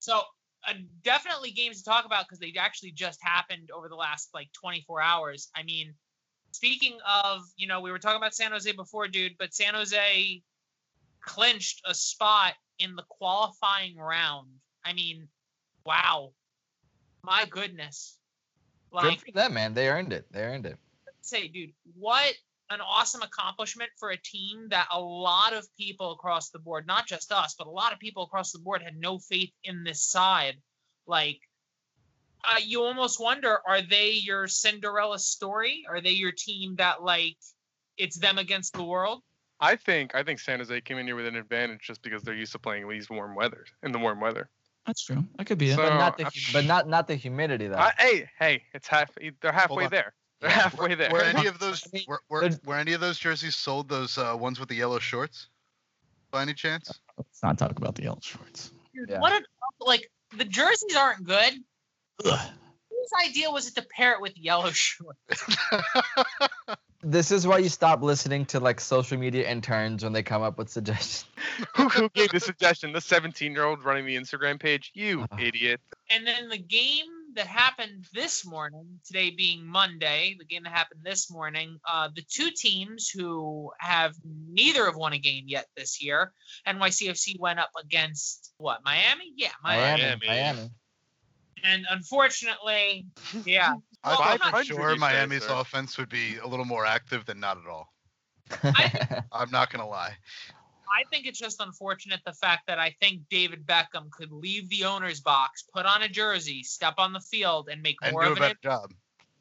So, 0.00 0.20
uh, 0.66 0.72
definitely 1.02 1.52
games 1.52 1.78
to 1.78 1.84
talk 1.84 2.04
about 2.04 2.26
because 2.26 2.38
they 2.38 2.52
actually 2.58 2.90
just 2.90 3.20
happened 3.22 3.70
over 3.70 3.88
the 3.88 3.94
last 3.94 4.30
like 4.34 4.48
24 4.52 5.00
hours. 5.00 5.48
I 5.54 5.62
mean, 5.62 5.94
speaking 6.52 6.98
of, 7.06 7.42
you 7.56 7.66
know, 7.66 7.80
we 7.80 7.90
were 7.90 7.98
talking 7.98 8.16
about 8.16 8.34
San 8.34 8.52
Jose 8.52 8.70
before, 8.72 9.08
dude, 9.08 9.36
but 9.38 9.54
San 9.54 9.74
Jose 9.74 10.42
clinched 11.20 11.82
a 11.84 11.94
spot 11.94 12.54
in 12.78 12.96
the 12.96 13.04
qualifying 13.08 13.96
round. 13.96 14.48
I 14.84 14.92
mean, 14.92 15.28
wow. 15.84 16.32
My 17.22 17.44
goodness. 17.44 18.16
Good 18.92 19.04
Like, 19.04 19.20
for 19.20 19.32
them, 19.32 19.54
man. 19.54 19.74
They 19.74 19.88
earned 19.88 20.12
it. 20.12 20.26
They 20.30 20.40
earned 20.40 20.66
it. 20.66 20.78
say, 21.20 21.48
dude, 21.48 21.72
what 21.98 22.34
an 22.70 22.80
awesome 22.80 23.22
accomplishment 23.22 23.90
for 23.98 24.10
a 24.10 24.16
team 24.16 24.68
that 24.70 24.86
a 24.92 25.00
lot 25.00 25.54
of 25.54 25.66
people 25.76 26.12
across 26.12 26.50
the 26.50 26.58
board, 26.58 26.86
not 26.86 27.06
just 27.06 27.32
us, 27.32 27.54
but 27.58 27.66
a 27.66 27.70
lot 27.70 27.92
of 27.92 27.98
people 27.98 28.24
across 28.24 28.52
the 28.52 28.58
board 28.58 28.82
had 28.82 28.96
no 28.98 29.18
faith 29.18 29.50
in 29.64 29.84
this 29.84 30.02
side. 30.02 30.56
Like, 31.06 31.40
uh, 32.44 32.60
you 32.62 32.82
almost 32.82 33.20
wonder, 33.20 33.58
are 33.66 33.82
they 33.82 34.10
your 34.10 34.46
Cinderella 34.46 35.18
story? 35.18 35.84
Are 35.88 36.00
they 36.00 36.10
your 36.10 36.32
team 36.32 36.76
that 36.76 37.02
like 37.02 37.36
it's 37.96 38.18
them 38.18 38.38
against 38.38 38.74
the 38.74 38.84
world? 38.84 39.22
I 39.60 39.74
think 39.74 40.14
I 40.14 40.22
think 40.22 40.38
San 40.38 40.60
Jose 40.60 40.80
came 40.82 40.98
in 40.98 41.06
here 41.06 41.16
with 41.16 41.26
an 41.26 41.36
advantage 41.36 41.80
just 41.82 42.02
because 42.02 42.22
they're 42.22 42.34
used 42.34 42.52
to 42.52 42.58
playing 42.58 42.84
in 42.84 42.88
these 42.88 43.10
warm 43.10 43.34
weather 43.34 43.64
in 43.82 43.90
the 43.90 43.98
warm 43.98 44.20
weather. 44.20 44.50
That's 44.86 45.04
true. 45.04 45.24
That 45.36 45.46
could 45.46 45.58
be 45.58 45.70
it. 45.70 45.76
But 45.76 45.98
not 45.98 46.16
the 46.16 46.30
but 46.52 46.64
not 46.64 46.88
not 46.88 47.08
the 47.08 47.16
humidity 47.16 47.66
though. 47.66 47.76
I, 47.76 47.92
hey, 47.98 48.30
hey, 48.38 48.62
it's 48.72 48.86
half. 48.86 49.10
They're 49.42 49.52
halfway 49.52 49.88
there. 49.88 50.14
They're 50.40 50.50
halfway 50.50 50.94
there. 50.94 51.10
were 51.10 51.22
any 51.22 51.46
of 51.46 51.58
those 51.64 51.86
were, 52.06 52.20
were, 52.28 52.48
were 52.64 52.76
any 52.76 52.92
of 52.92 53.00
those 53.00 53.18
jerseys 53.18 53.56
sold? 53.56 53.88
Those 53.88 54.16
uh, 54.18 54.36
ones 54.38 54.60
with 54.60 54.68
the 54.68 54.76
yellow 54.76 54.98
shorts, 54.98 55.48
by 56.30 56.42
any 56.42 56.54
chance? 56.54 57.00
Let's 57.16 57.42
not 57.42 57.58
talk 57.58 57.76
about 57.78 57.94
the 57.96 58.04
yellow 58.04 58.20
shorts. 58.22 58.70
Dude, 58.94 59.08
Yeah. 59.10 59.18
what 59.20 59.32
an 59.32 59.42
like 59.80 60.10
the 60.36 60.44
jerseys 60.44 60.96
aren't 60.96 61.24
good. 61.24 61.54
Ugh. 62.24 62.50
Whose 62.90 63.28
idea 63.28 63.50
was 63.50 63.68
it 63.68 63.74
to 63.76 63.82
pair 63.96 64.12
it 64.12 64.20
with 64.20 64.36
yellow 64.38 64.70
shorts? 64.72 65.56
This 67.00 67.30
is 67.30 67.46
why 67.46 67.58
you 67.58 67.68
stop 67.68 68.02
listening 68.02 68.44
to 68.46 68.58
like 68.58 68.80
social 68.80 69.16
media 69.18 69.48
interns 69.48 70.02
when 70.02 70.12
they 70.12 70.24
come 70.24 70.42
up 70.42 70.58
with 70.58 70.68
suggestions. 70.68 71.26
who, 71.76 71.88
who 71.88 72.08
gave 72.08 72.30
the 72.30 72.40
suggestion? 72.40 72.90
The 72.92 73.00
17 73.00 73.52
year 73.52 73.62
old 73.64 73.84
running 73.84 74.04
the 74.04 74.16
Instagram 74.16 74.58
page. 74.58 74.90
You 74.94 75.22
Uh. 75.30 75.36
idiot. 75.38 75.80
And 76.10 76.26
then 76.26 76.48
the 76.48 76.58
game 76.58 77.06
that 77.38 77.46
happened 77.46 78.04
this 78.12 78.44
morning, 78.44 78.84
today 79.06 79.30
being 79.30 79.64
Monday, 79.64 80.34
the 80.40 80.44
game 80.44 80.64
that 80.64 80.72
happened 80.72 81.02
this 81.04 81.30
morning, 81.30 81.78
uh, 81.88 82.08
the 82.14 82.22
two 82.28 82.50
teams 82.50 83.08
who 83.08 83.70
have 83.78 84.12
neither 84.24 84.86
have 84.86 84.96
won 84.96 85.12
a 85.12 85.18
game 85.20 85.44
yet 85.46 85.66
this 85.76 86.02
year, 86.02 86.32
NYCFC 86.66 87.38
went 87.38 87.60
up 87.60 87.70
against 87.80 88.52
what? 88.58 88.80
Miami? 88.84 89.32
Yeah, 89.36 89.50
Miami. 89.62 90.02
Miami, 90.02 90.26
Miami. 90.26 90.56
Miami. 90.56 90.70
And 91.62 91.86
unfortunately, 91.90 93.06
yeah. 93.44 93.74
I 94.04 94.08
Well, 94.08 94.16
thought 94.16 94.40
I'm 94.42 94.52
not- 94.52 94.66
sure 94.66 94.96
Miami's 94.96 95.46
offense 95.46 95.96
would 95.96 96.08
be 96.08 96.38
a 96.38 96.46
little 96.46 96.64
more 96.64 96.86
active 96.86 97.24
than 97.24 97.38
not 97.38 97.56
at 97.58 97.66
all. 97.70 97.92
I- 98.64 99.22
I'm 99.30 99.50
not 99.52 99.70
gonna 99.70 99.86
lie. 99.88 100.16
I 100.90 101.04
think 101.10 101.26
it's 101.26 101.38
just 101.38 101.60
unfortunate 101.60 102.20
the 102.24 102.32
fact 102.32 102.66
that 102.66 102.78
I 102.78 102.94
think 103.00 103.28
David 103.28 103.66
Beckham 103.66 104.10
could 104.10 104.32
leave 104.32 104.68
the 104.68 104.84
owner's 104.84 105.20
box, 105.20 105.62
put 105.74 105.86
on 105.86 106.02
a 106.02 106.08
jersey, 106.08 106.62
step 106.62 106.94
on 106.98 107.12
the 107.12 107.20
field, 107.20 107.68
and 107.70 107.82
make 107.82 107.96
And 108.02 108.12
more 108.12 108.22
do 108.24 108.28
a 108.28 108.32
of 108.32 108.36
an 108.38 108.42
better 108.42 108.58
job. 108.62 108.94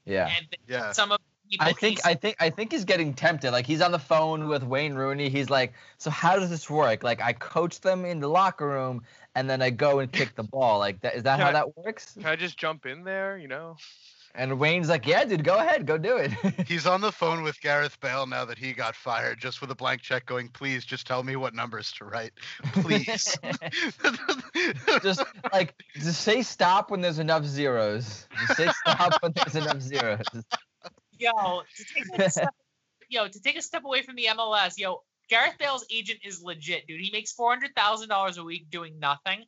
yeah. 0.05 0.31
and 0.37 0.47
Yeah. 0.67 0.91
some 0.91 1.11
of 1.11 1.19
I 1.61 1.71
think 1.71 1.99
he's- 1.99 2.05
I 2.05 2.13
think 2.13 2.35
I 2.41 2.49
think 2.49 2.73
he's 2.73 2.83
getting 2.83 3.13
tempted. 3.13 3.51
Like 3.51 3.65
he's 3.65 3.79
on 3.79 3.93
the 3.93 3.99
phone 3.99 4.49
with 4.49 4.63
Wayne 4.63 4.95
Rooney. 4.95 5.29
He's 5.29 5.49
like, 5.49 5.73
"So 5.97 6.09
how 6.09 6.35
does 6.37 6.49
this 6.49 6.69
work? 6.69 7.03
Like 7.03 7.21
I 7.21 7.31
coach 7.31 7.79
them 7.79 8.03
in 8.03 8.19
the 8.19 8.27
locker 8.27 8.67
room, 8.67 9.03
and 9.33 9.49
then 9.49 9.61
I 9.61 9.69
go 9.69 9.99
and 9.99 10.11
kick 10.11 10.35
the 10.35 10.43
ball. 10.43 10.77
Like 10.79 10.99
that 11.01 11.15
is 11.15 11.23
that 11.23 11.39
how 11.39 11.45
Yeah. 11.45 11.51
that 11.53 11.77
works?" 11.77 12.15
Can 12.15 12.25
I 12.25 12.35
just 12.35 12.57
jump 12.57 12.85
in 12.85 13.05
there? 13.05 13.37
You 13.37 13.47
know. 13.47 13.77
And 14.37 14.59
Wayne's 14.59 14.87
like, 14.87 15.07
"Yeah, 15.07 15.25
dude, 15.25 15.43
go 15.43 15.57
ahead, 15.57 15.87
go 15.87 15.97
do 15.97 16.17
it." 16.17 16.31
He's 16.67 16.85
on 16.85 17.01
the 17.01 17.11
phone 17.11 17.41
with 17.41 17.59
Gareth 17.59 17.99
Bale 17.99 18.27
now 18.27 18.45
that 18.45 18.59
he 18.59 18.71
got 18.71 18.95
fired, 18.95 19.41
just 19.41 19.61
with 19.61 19.71
a 19.71 19.75
blank 19.75 20.01
check, 20.01 20.27
going, 20.27 20.47
"Please, 20.49 20.85
just 20.85 21.07
tell 21.07 21.23
me 21.23 21.35
what 21.35 21.55
numbers 21.55 21.91
to 21.93 22.05
write, 22.05 22.33
please." 22.71 23.35
just 25.01 25.23
like 25.51 25.73
just 25.95 26.21
say 26.21 26.43
stop 26.43 26.91
when 26.91 27.01
there's 27.01 27.17
enough 27.17 27.45
zeros. 27.45 28.27
Just 28.41 28.57
say 28.57 28.69
stop 28.85 29.21
when 29.23 29.33
there's 29.33 29.55
enough 29.55 29.81
zeros. 29.81 30.27
yo 31.17 31.63
to 31.75 31.85
take 31.95 32.19
a 32.19 32.29
step, 32.29 32.49
yo 33.09 33.27
to 33.27 33.41
take 33.41 33.57
a 33.57 33.61
step 33.63 33.85
away 33.85 34.03
from 34.03 34.15
the 34.15 34.25
MLS. 34.25 34.77
Yo, 34.77 35.01
Gareth 35.29 35.57
Bale's 35.57 35.85
agent 35.91 36.19
is 36.23 36.43
legit, 36.43 36.85
dude. 36.85 37.01
He 37.01 37.09
makes 37.11 37.31
four 37.31 37.49
hundred 37.49 37.73
thousand 37.75 38.09
dollars 38.09 38.37
a 38.37 38.43
week 38.43 38.69
doing 38.69 38.99
nothing. 38.99 39.45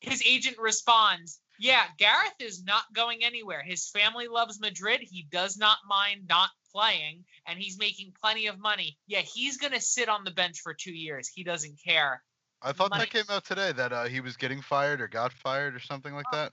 His 0.00 0.20
agent 0.26 0.58
responds, 0.58 1.38
"Yeah, 1.62 1.84
Gareth 1.96 2.40
is 2.40 2.64
not 2.64 2.82
going 2.92 3.22
anywhere. 3.22 3.62
His 3.62 3.88
family 3.88 4.26
loves 4.26 4.58
Madrid. 4.58 5.00
He 5.00 5.26
does 5.30 5.56
not 5.56 5.78
mind 5.88 6.26
not 6.28 6.50
playing, 6.72 7.24
and 7.46 7.56
he's 7.56 7.78
making 7.78 8.14
plenty 8.20 8.48
of 8.48 8.58
money. 8.58 8.98
Yeah, 9.06 9.20
he's 9.20 9.58
gonna 9.58 9.80
sit 9.80 10.08
on 10.08 10.24
the 10.24 10.32
bench 10.32 10.60
for 10.60 10.74
two 10.74 10.92
years. 10.92 11.28
He 11.28 11.44
doesn't 11.44 11.78
care. 11.82 12.20
I 12.60 12.72
thought 12.72 12.90
Money. 12.90 13.02
that 13.02 13.10
came 13.10 13.24
out 13.28 13.44
today 13.44 13.70
that 13.72 13.92
uh, 13.92 14.04
he 14.04 14.20
was 14.20 14.36
getting 14.36 14.60
fired 14.60 15.00
or 15.00 15.06
got 15.06 15.32
fired 15.32 15.76
or 15.76 15.80
something 15.80 16.14
like 16.14 16.26
that. 16.32 16.52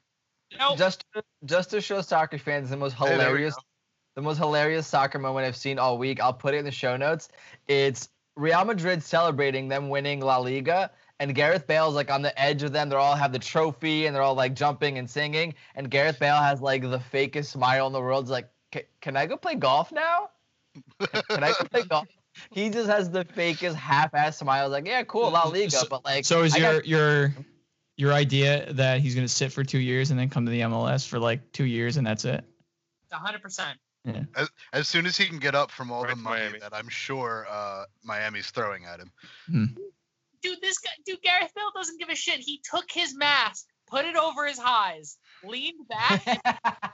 No, 0.57 0.75
Just 0.75 1.05
just 1.43 1.71
to 1.71 1.81
show 1.81 2.01
soccer 2.01 2.37
fans 2.37 2.69
the 2.69 2.77
most 2.77 2.93
Hey, 2.93 3.11
hilarious 3.11 3.55
the 4.15 4.21
most 4.21 4.37
hilarious 4.37 4.85
soccer 4.85 5.17
moment 5.17 5.47
I've 5.47 5.55
seen 5.55 5.79
all 5.79 5.97
week. 5.97 6.19
I'll 6.19 6.33
put 6.33 6.53
it 6.53 6.57
in 6.57 6.65
the 6.65 6.71
show 6.71 6.97
notes. 6.97 7.29
It's 7.67 8.09
Real 8.35 8.63
Madrid 8.63 9.03
celebrating 9.03 9.69
them 9.69 9.89
winning 9.89 10.19
La 10.19 10.37
Liga, 10.37 10.91
and 11.19 11.35
Gareth 11.35 11.67
Bale's 11.67 11.95
like 11.95 12.09
on 12.11 12.21
the 12.21 12.37
edge 12.39 12.63
of 12.63 12.71
them. 12.71 12.89
They're 12.89 12.99
all 12.99 13.15
have 13.15 13.31
the 13.31 13.39
trophy, 13.39 14.05
and 14.05 14.15
they're 14.15 14.21
all 14.23 14.35
like 14.35 14.53
jumping 14.55 14.97
and 14.97 15.09
singing. 15.09 15.53
And 15.75 15.89
Gareth 15.91 16.19
Bale 16.19 16.37
has 16.41 16.61
like 16.61 16.81
the 16.83 17.01
fakest 17.13 17.47
smile 17.47 17.87
in 17.87 17.93
the 17.93 17.99
world. 18.01 18.25
He's 18.25 18.31
like, 18.31 18.49
"Can 19.01 19.17
I 19.17 19.25
go 19.25 19.35
play 19.37 19.55
golf 19.55 19.91
now? 19.91 20.29
Can 20.99 21.43
I 21.43 21.49
go 21.59 21.65
play 21.71 21.83
golf?" 21.83 22.07
He 22.51 22.69
just 22.69 22.87
has 22.89 23.09
the 23.09 23.25
fakest 23.25 23.73
half-ass 23.73 24.37
smile. 24.37 24.65
He's 24.67 24.71
like, 24.71 24.87
"Yeah, 24.87 25.03
cool, 25.03 25.31
La 25.31 25.47
Liga," 25.49 25.71
So- 25.71 25.87
but 25.89 26.05
like, 26.05 26.23
So 26.25 26.43
is 26.43 26.53
I 26.55 26.59
your 26.59 26.73
got- 26.75 26.87
your 26.87 27.33
your 27.97 28.13
idea 28.13 28.71
that 28.73 29.01
he's 29.01 29.13
gonna 29.13 29.27
sit 29.27 29.51
for 29.51 29.63
two 29.63 29.79
years 29.79 30.09
and 30.11 30.17
then 30.19 30.29
come 30.29 30.45
to 30.45 30.51
the 30.51 30.61
MLS 30.61 31.05
for 31.05 31.19
like 31.19 31.51
two 31.51 31.65
years 31.65 31.97
and 31.97 32.07
that's 32.07 32.23
it? 32.23 32.45
hundred 33.11 33.41
percent. 33.41 33.77
As, 34.35 34.49
as 34.71 34.87
soon 34.87 35.05
as 35.05 35.17
he 35.17 35.25
can 35.25 35.39
get 35.39 35.53
up 35.53 35.69
from 35.69 35.91
all 35.91 36.03
Right 36.03 36.11
the 36.15 36.21
money 36.21 36.41
Miami. 36.43 36.59
that 36.59 36.73
I'm 36.73 36.87
sure 36.87 37.45
uh, 37.49 37.83
Miami's 38.03 38.49
throwing 38.51 38.85
at 38.85 38.99
him. 39.01 39.11
Dude, 40.41 40.61
this 40.61 40.77
guy, 40.79 40.91
dude, 41.05 41.21
Gareth 41.21 41.51
Bale 41.55 41.71
doesn't 41.75 41.99
give 41.99 42.09
a 42.09 42.15
shit. 42.15 42.39
He 42.39 42.61
took 42.63 42.91
his 42.91 43.15
mask, 43.15 43.65
put 43.87 44.05
it 44.05 44.15
over 44.15 44.45
his 44.45 44.59
eyes, 44.59 45.17
leaned 45.43 45.87
back, 45.87 46.25
and 46.25 46.39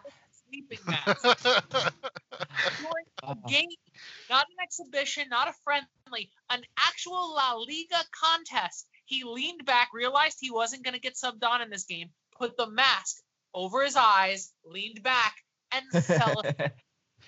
sleeping 0.50 0.80
mask 0.86 1.22
during 1.44 3.06
a 3.24 3.28
uh-huh. 3.28 3.36
game, 3.48 3.70
not 4.30 4.46
an 4.50 4.58
exhibition, 4.64 5.26
not 5.30 5.48
a 5.48 5.54
friendly, 5.64 6.30
an 6.50 6.62
actual 6.80 7.36
La 7.36 7.54
Liga 7.54 8.04
contest. 8.12 8.88
He 9.06 9.24
leaned 9.24 9.66
back, 9.66 9.90
realized 9.94 10.38
he 10.40 10.52
wasn't 10.52 10.84
going 10.84 10.96
to 10.96 11.00
get 11.00 11.16
subbed 11.16 11.44
on 11.44 11.62
in 11.62 11.70
this 11.70 11.86
game, 11.86 12.10
put 12.38 12.58
the 12.58 12.68
mask 12.68 13.18
over 13.54 13.84
his 13.84 13.96
eyes, 13.96 14.52
leaned 14.66 15.04
back, 15.04 15.36
and 15.72 16.04
fell 16.04 16.42
a 16.44 16.72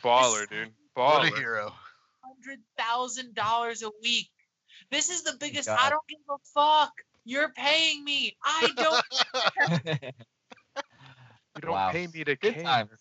Baller, 0.03 0.47
dude. 0.49 0.73
what 0.93 1.25
a 1.25 1.35
hero. 1.35 1.73
hundred 2.23 2.59
thousand 2.77 3.33
dollars 3.33 3.81
a 3.83 3.89
week. 4.01 4.29
This 4.91 5.09
is 5.09 5.23
the 5.23 5.33
biggest. 5.39 5.67
God. 5.67 5.77
I 5.79 5.89
don't 5.89 6.07
give 6.07 6.19
a 6.29 6.37
fuck. 6.53 6.91
You're 7.25 7.49
paying 7.53 8.03
me. 8.03 8.37
I 8.43 8.69
don't. 8.75 10.13
You 11.55 11.61
don't 11.61 11.71
Wow. 11.71 11.91
pay 11.91 12.05
me 12.05 12.23
to 12.23 12.35
Good 12.35 12.53
cane. 12.53 12.63
times. 12.63 12.91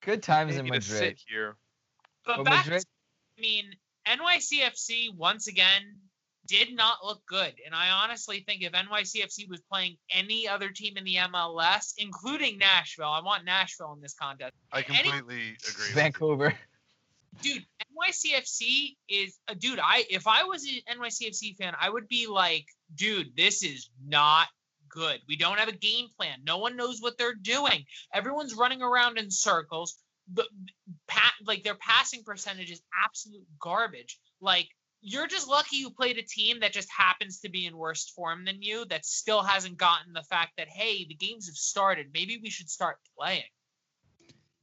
Good 0.00 0.22
times 0.22 0.56
in 0.56 0.66
Madrid. 0.66 0.84
sit 0.84 1.20
here. 1.26 1.56
But 2.24 2.36
Well, 2.36 2.44
back, 2.44 2.64
Madrid- 2.66 2.84
I 3.36 3.40
mean, 3.40 3.74
NYCFC 4.06 5.12
once 5.16 5.48
again 5.48 5.82
did 6.46 6.72
not 6.72 7.04
look 7.04 7.26
good, 7.26 7.54
and 7.66 7.74
I 7.74 7.90
honestly 7.90 8.44
think 8.46 8.62
if 8.62 8.70
NYCFC 8.72 9.48
was 9.48 9.60
playing 9.62 9.96
any 10.10 10.46
other 10.46 10.68
team 10.70 10.96
in 10.96 11.02
the 11.02 11.16
MLS, 11.16 11.94
including 11.98 12.58
Nashville, 12.58 13.08
I 13.08 13.20
want 13.20 13.44
Nashville 13.44 13.92
in 13.94 14.00
this 14.00 14.14
contest. 14.14 14.54
I 14.72 14.82
Any- 14.82 15.10
completely 15.10 15.56
agree. 15.68 15.92
Vancouver. 15.92 16.54
dude 17.42 17.66
nycfc 18.06 18.96
is 19.08 19.38
a 19.48 19.54
dude 19.54 19.78
i 19.82 20.04
if 20.10 20.26
i 20.26 20.44
was 20.44 20.64
an 20.64 20.98
nycfc 21.00 21.56
fan 21.56 21.74
i 21.80 21.88
would 21.88 22.08
be 22.08 22.26
like 22.26 22.66
dude 22.94 23.36
this 23.36 23.62
is 23.62 23.90
not 24.06 24.48
good. 24.96 25.20
We 25.28 25.36
don't 25.36 25.58
have 25.58 25.68
a 25.68 25.72
game 25.72 26.06
plan. 26.16 26.38
No 26.44 26.58
one 26.58 26.76
knows 26.76 27.00
what 27.00 27.18
they're 27.18 27.34
doing. 27.34 27.84
Everyone's 28.12 28.54
running 28.54 28.82
around 28.82 29.18
in 29.18 29.30
circles. 29.30 29.96
But 30.32 30.46
like 31.44 31.62
their 31.62 31.76
passing 31.76 32.24
percentage 32.24 32.70
is 32.70 32.82
absolute 33.04 33.46
garbage. 33.60 34.18
Like 34.40 34.68
you're 35.00 35.28
just 35.28 35.48
lucky 35.48 35.76
you 35.76 35.90
played 35.90 36.18
a 36.18 36.22
team 36.22 36.60
that 36.60 36.72
just 36.72 36.88
happens 36.90 37.40
to 37.40 37.48
be 37.48 37.66
in 37.66 37.76
worse 37.76 38.10
form 38.10 38.44
than 38.44 38.60
you 38.60 38.86
that 38.86 39.06
still 39.06 39.42
hasn't 39.42 39.76
gotten 39.76 40.12
the 40.12 40.24
fact 40.24 40.52
that 40.56 40.68
hey 40.68 41.06
the 41.06 41.14
games 41.14 41.46
have 41.46 41.54
started. 41.54 42.08
Maybe 42.12 42.40
we 42.42 42.50
should 42.50 42.70
start 42.70 42.96
playing 43.16 43.44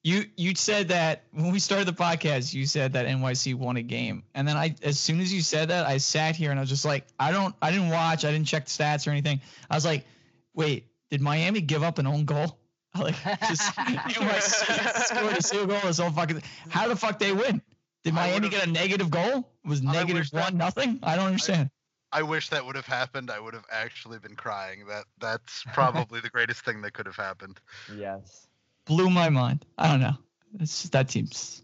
You 0.04 0.26
you 0.36 0.54
said 0.56 0.89
that 0.89 1.24
when 1.32 1.52
we 1.54 1.60
started 1.60 1.88
the 1.88 1.94
podcast, 1.94 2.54
you 2.54 2.66
said 2.66 2.92
that 2.94 3.06
NYC 3.06 3.56
won 3.56 3.78
a 3.78 3.82
game, 3.82 4.24
and 4.36 4.46
then 4.46 4.58
I, 4.58 4.76
as 4.84 5.00
soon 5.00 5.22
as 5.22 5.32
you 5.34 5.42
said 5.42 5.70
that, 5.70 5.86
I 5.86 5.98
sat 5.98 6.36
here 6.36 6.52
and 6.52 6.60
I 6.60 6.62
was 6.62 6.70
just 6.70 6.84
like, 6.84 7.06
I 7.18 7.32
don't, 7.32 7.56
I 7.62 7.72
didn't 7.72 7.88
watch, 7.89 8.26
I 8.26 8.32
didn't 8.32 8.48
check 8.48 8.66
the 8.66 8.72
stats 8.72 9.08
or 9.08 9.12
anything. 9.12 9.39
I 9.70 9.76
was 9.76 9.86
like, 9.86 10.06
wait, 10.54 10.88
did 11.10 11.22
Miami 11.22 11.62
give 11.62 11.84
up 11.84 12.00
an 12.00 12.08
own 12.08 12.26
goal? 12.26 12.60
I 12.94 13.02
like 13.04 13.16
just 13.48 13.62
NYC 13.78 15.04
scored 15.06 15.38
a 15.38 15.42
single 15.42 15.68
goal. 15.68 15.80
This 15.84 16.00
whole 16.00 16.12
fucking. 16.12 16.44
How 16.70 16.88
the 16.89 16.96
fuck 16.98 17.18
they 17.20 17.32
win? 17.32 17.62
Did 18.04 18.13
Miami 18.13 18.50
get 18.50 18.68
a 18.68 18.70
negative 18.70 19.10
goal? 19.10 19.50
It 19.63 19.68
Was 19.70 19.82
I 19.86 19.92
negative 19.94 20.16
wish 20.18 20.32
that- 20.32 20.44
one 20.52 20.58
nothing? 20.58 21.00
I 21.02 21.16
don't 21.16 21.28
understand. 21.28 21.70
I 22.12 22.22
wish 22.22 22.50
that 22.50 22.63
would 22.66 22.76
have 22.76 22.86
happened. 22.86 23.32
I 23.32 23.39
would 23.39 23.56
have 23.56 23.66
actually 23.72 24.20
been 24.20 24.36
crying. 24.36 24.86
That 24.88 25.06
that's 25.20 25.63
probably 25.74 26.20
the 26.20 26.30
greatest 26.30 26.63
thing 26.66 26.82
that 26.82 26.94
could 26.94 27.06
have 27.06 27.16
happened. 27.16 27.60
Yes. 27.98 28.48
Blew 28.86 29.10
my 29.10 29.30
mind. 29.30 29.65
I 29.78 29.88
don't 29.88 30.02
know. 30.02 30.17
It's 30.60 30.82
just 30.82 30.91
that 30.93 31.10
team's 31.10 31.63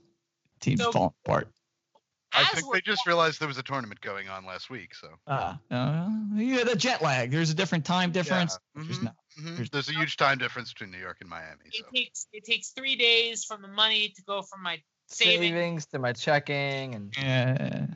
team's 0.59 0.81
So- 0.81 0.91
falling 0.91 1.13
apart. 1.25 1.49
I 2.31 2.43
think 2.45 2.71
they 2.71 2.81
just 2.81 3.07
realized 3.07 3.39
there 3.39 3.47
was 3.47 3.57
a 3.57 3.63
tournament 3.63 4.01
going 4.01 4.29
on 4.29 4.45
last 4.45 4.69
week. 4.69 4.93
So 4.93 5.07
Uh, 5.25 5.55
uh, 5.71 6.09
yeah, 6.35 6.63
the 6.63 6.75
jet 6.75 7.01
lag. 7.01 7.31
There's 7.31 7.49
a 7.49 7.55
different 7.55 7.85
time 7.85 8.11
difference. 8.11 8.57
There's 8.75 8.99
Mhm, 8.99 9.03
not. 9.03 9.15
mhm. 9.39 9.55
There's- 9.55 9.69
There's 9.71 9.89
a 9.89 9.93
huge 9.93 10.15
time 10.15 10.37
difference 10.37 10.71
between 10.71 10.91
New 10.91 10.99
York 10.99 11.17
and 11.21 11.29
Miami. 11.29 11.63
So 11.71 11.85
it 11.85 11.95
takes 11.95 12.27
it 12.31 12.45
takes 12.45 12.69
three 12.69 12.95
days 12.95 13.43
from 13.45 13.63
the 13.63 13.67
money 13.67 14.09
to 14.09 14.21
go 14.21 14.43
from 14.43 14.61
my 14.61 14.79
savings. 15.07 15.41
Savings 15.41 15.85
to 15.87 15.97
my 15.99 16.13
checking 16.13 16.93
and 16.93 17.13
Yeah. 17.17 17.87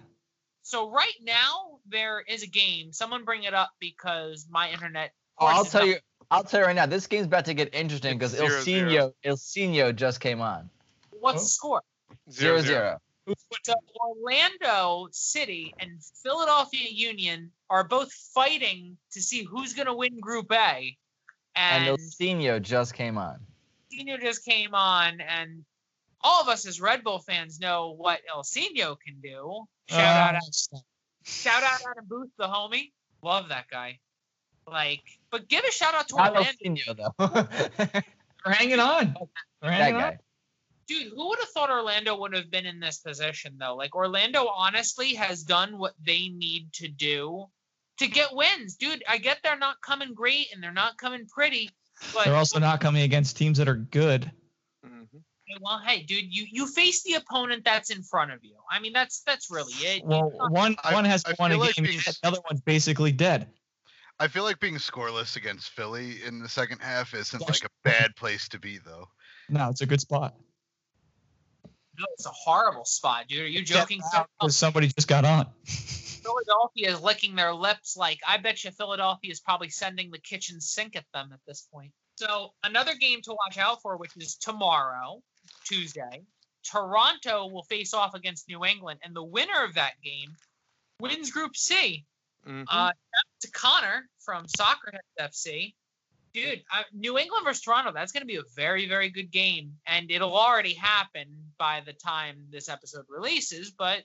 So 0.63 0.89
right 0.89 1.13
now 1.21 1.79
there 1.85 2.21
is 2.21 2.41
a 2.41 2.47
game. 2.47 2.91
Someone 2.91 3.25
bring 3.25 3.43
it 3.43 3.53
up 3.53 3.71
because 3.79 4.47
my 4.49 4.71
internet. 4.71 5.13
Oh, 5.37 5.45
I'll 5.45 5.63
tell 5.65 5.81
not- 5.85 5.89
you. 5.89 5.99
I'll 6.31 6.43
tell 6.43 6.61
you 6.61 6.65
right 6.65 6.75
now. 6.75 6.85
This 6.85 7.07
game's 7.07 7.25
about 7.25 7.45
to 7.45 7.53
get 7.53 7.73
interesting 7.73 8.17
because 8.17 8.33
It's 8.33 8.63
zero, 8.63 9.13
Ilsinho, 9.23 9.73
zero. 9.73 9.91
Just 9.91 10.19
came 10.19 10.41
on. 10.41 10.69
What's 11.11 11.37
Oh. 11.37 11.43
the 11.43 11.45
score? 11.45 11.83
Zero 12.31 12.61
zero. 12.61 12.99
So 13.63 13.73
Orlando 14.01 15.07
City 15.11 15.73
and 15.79 16.03
Philadelphia 16.23 16.89
Union 16.89 17.51
are 17.69 17.83
both 17.85 18.11
fighting 18.11 18.97
to 19.11 19.21
see 19.21 19.43
who's 19.43 19.73
going 19.73 19.85
to 19.87 19.93
win 19.93 20.19
Group 20.19 20.51
A, 20.51 20.97
And 21.55 21.87
and 21.87 21.97
Ilsinho 21.97 22.61
just 22.61 22.93
came 22.93 23.17
on. 23.17 23.45
Ilsinho 23.93 24.19
just 24.19 24.43
came 24.43 24.73
on, 24.73 25.21
and 25.21 25.63
all 26.21 26.41
of 26.41 26.49
us 26.49 26.65
as 26.65 26.81
Red 26.81 27.03
Bull 27.03 27.19
fans 27.19 27.59
know 27.59 27.91
what 27.91 28.21
El 28.29 28.41
Ilsinho 28.43 28.99
can 28.99 29.21
do. 29.21 29.65
Shout 29.87 30.33
Uh, 30.33 30.37
out, 30.37 30.43
shout 31.23 31.63
out 31.63 31.79
Adam 31.91 32.05
Booth, 32.05 32.29
the 32.37 32.47
homie. 32.47 32.91
Love 33.21 33.49
that 33.49 33.69
guy. 33.69 33.99
Like, 34.67 35.03
but 35.31 35.47
give 35.47 35.63
a 35.63 35.71
shout 35.71 35.93
out 35.93 36.07
to 36.09 36.15
Not 36.15 36.35
Orlando. 36.35 36.93
Though. 36.93 37.11
We're 38.45 38.51
hanging 38.51 38.79
on. 38.79 39.15
We're 39.61 39.69
that 39.69 39.73
hanging 39.73 39.95
on. 39.95 40.01
guy. 40.01 40.17
Dude, 40.87 41.13
who 41.15 41.29
would 41.29 41.39
have 41.39 41.47
thought 41.49 41.69
Orlando 41.69 42.17
would 42.19 42.33
have 42.33 42.51
been 42.51 42.65
in 42.65 42.79
this 42.79 42.97
position 42.99 43.55
though? 43.57 43.75
Like 43.75 43.95
Orlando 43.95 44.47
honestly 44.47 45.13
has 45.15 45.43
done 45.43 45.77
what 45.77 45.93
they 46.05 46.27
need 46.27 46.73
to 46.73 46.87
do 46.89 47.45
to 47.99 48.07
get 48.07 48.35
wins. 48.35 48.75
Dude, 48.75 49.03
I 49.07 49.17
get 49.17 49.39
they're 49.43 49.57
not 49.57 49.79
coming 49.81 50.13
great 50.13 50.47
and 50.53 50.61
they're 50.61 50.73
not 50.73 50.97
coming 50.97 51.25
pretty, 51.25 51.69
But 52.13 52.25
They're 52.25 52.35
also 52.35 52.59
not 52.59 52.81
coming 52.81 53.03
against 53.03 53.37
teams 53.37 53.57
that 53.59 53.69
are 53.69 53.75
good. 53.75 54.29
Mhm. 54.85 55.07
Well, 55.61 55.79
hey, 55.85 56.01
dude, 56.03 56.35
you 56.35 56.45
you 56.51 56.67
face 56.67 57.03
the 57.03 57.13
opponent 57.13 57.63
that's 57.63 57.89
in 57.91 58.03
front 58.03 58.31
of 58.31 58.43
you. 58.43 58.55
I 58.69 58.79
mean, 58.79 58.91
that's 58.91 59.21
that's 59.21 59.49
really 59.51 59.73
it. 59.73 60.03
Well, 60.03 60.31
one 60.49 60.75
one 60.91 61.05
has 61.05 61.23
I 61.25 61.33
won 61.39 61.51
a 61.53 61.57
like 61.57 61.75
game, 61.75 61.85
being- 61.85 61.99
the 61.99 62.17
other 62.23 62.39
one's 62.49 62.61
basically 62.61 63.11
dead. 63.13 63.47
I 64.19 64.27
feel 64.27 64.43
like 64.43 64.59
being 64.59 64.75
scoreless 64.75 65.35
against 65.35 65.69
Philly 65.71 66.23
in 66.23 66.39
the 66.39 66.47
second 66.49 66.79
half 66.79 67.13
isn't 67.13 67.39
Yes. 67.41 67.49
like 67.49 67.65
a 67.69 67.73
bad 67.83 68.15
place 68.15 68.47
to 68.49 68.59
be, 68.59 68.77
though. 68.77 69.09
No, 69.49 69.69
it's 69.69 69.81
a 69.81 69.85
good 69.85 70.01
spot. 70.01 70.35
no, 71.95 72.05
it's 72.13 72.25
a 72.25 72.29
horrible 72.31 72.85
spot, 72.85 73.27
dude. 73.27 73.41
Are 73.43 73.47
you 73.47 73.63
joking? 73.63 74.01
So- 74.11 74.25
Because 74.39 74.57
somebody 74.57 74.87
just 74.87 75.07
got 75.07 75.25
on. 75.25 75.51
Philadelphia 75.67 76.89
is 76.91 77.01
licking 77.01 77.35
their 77.35 77.53
lips 77.53 77.95
like 77.97 78.19
I 78.27 78.37
bet 78.37 78.63
you 78.63 78.71
Philadelphia 78.71 79.29
is 79.31 79.39
probably 79.41 79.69
sending 79.69 80.09
the 80.09 80.17
kitchen 80.19 80.59
sink 80.61 80.95
at 80.95 81.05
them 81.13 81.31
at 81.33 81.39
this 81.45 81.67
point. 81.71 81.91
So 82.15 82.53
another 82.63 82.95
game 82.95 83.21
to 83.23 83.33
watch 83.33 83.57
out 83.59 83.81
for, 83.81 83.97
which 83.97 84.11
is 84.17 84.35
tomorrow, 84.37 85.21
Tuesday. 85.65 86.23
Toronto 86.63 87.47
will 87.47 87.63
face 87.63 87.93
off 87.93 88.13
against 88.15 88.47
New 88.47 88.63
England, 88.65 89.01
and 89.03 89.13
the 89.15 89.23
winner 89.23 89.63
of 89.63 89.73
that 89.75 90.01
game 90.01 90.35
wins 90.99 91.29
Group 91.29 91.55
C. 91.57 92.05
Mhm. 92.47 92.65
Uh, 92.67 92.91
to 93.41 93.51
Connor 93.51 94.09
from 94.19 94.45
Soccerhead 94.47 94.99
FC. 95.19 95.75
Dude, 96.33 96.63
uh, 96.73 96.81
New 96.93 97.17
England 97.19 97.45
versus 97.45 97.61
Toronto, 97.61 97.91
that's 97.93 98.11
going 98.11 98.21
to 98.21 98.27
be 98.27 98.37
a 98.37 98.43
very, 98.55 98.87
very 98.87 99.09
good 99.09 99.29
game. 99.31 99.77
And 99.85 100.09
it'll 100.09 100.35
already 100.35 100.73
happen 100.73 101.27
by 101.59 101.81
the 101.85 101.93
time 101.93 102.47
this 102.49 102.69
episode 102.69 103.05
releases. 103.07 103.69
But, 103.71 104.03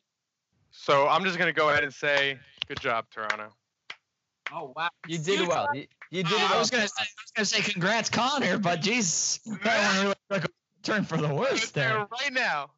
So 0.70 1.08
I'm 1.08 1.24
just 1.24 1.38
gonna 1.38 1.52
go 1.54 1.70
ahead 1.70 1.84
and 1.84 1.94
say, 1.94 2.38
good 2.66 2.80
job, 2.80 3.06
Toronto. 3.10 3.54
oh, 4.52 4.72
wow. 4.76 4.90
You 5.06 5.16
did 5.18 5.38
Huge 5.40 5.48
well. 5.48 5.68
You, 5.74 5.86
you 6.10 6.22
did 6.22 6.34
I 6.34 6.46
I 6.46 6.50
well. 6.50 6.58
was 6.58 6.70
gonna 6.70 6.86
say, 6.88 7.02
I 7.02 7.06
was 7.22 7.30
gonna 7.34 7.44
say 7.46 7.72
congrats, 7.72 8.10
Connor, 8.10 8.58
but 8.58 8.82
geez, 8.82 9.40
that 9.62 9.94
one 9.96 10.02
really 10.04 10.14
took 10.30 10.44
a 10.44 10.48
turn 10.82 11.04
for 11.04 11.16
the 11.16 11.32
worse 11.32 11.70
there. 11.70 12.06
right 12.10 12.32
now. 12.32 12.70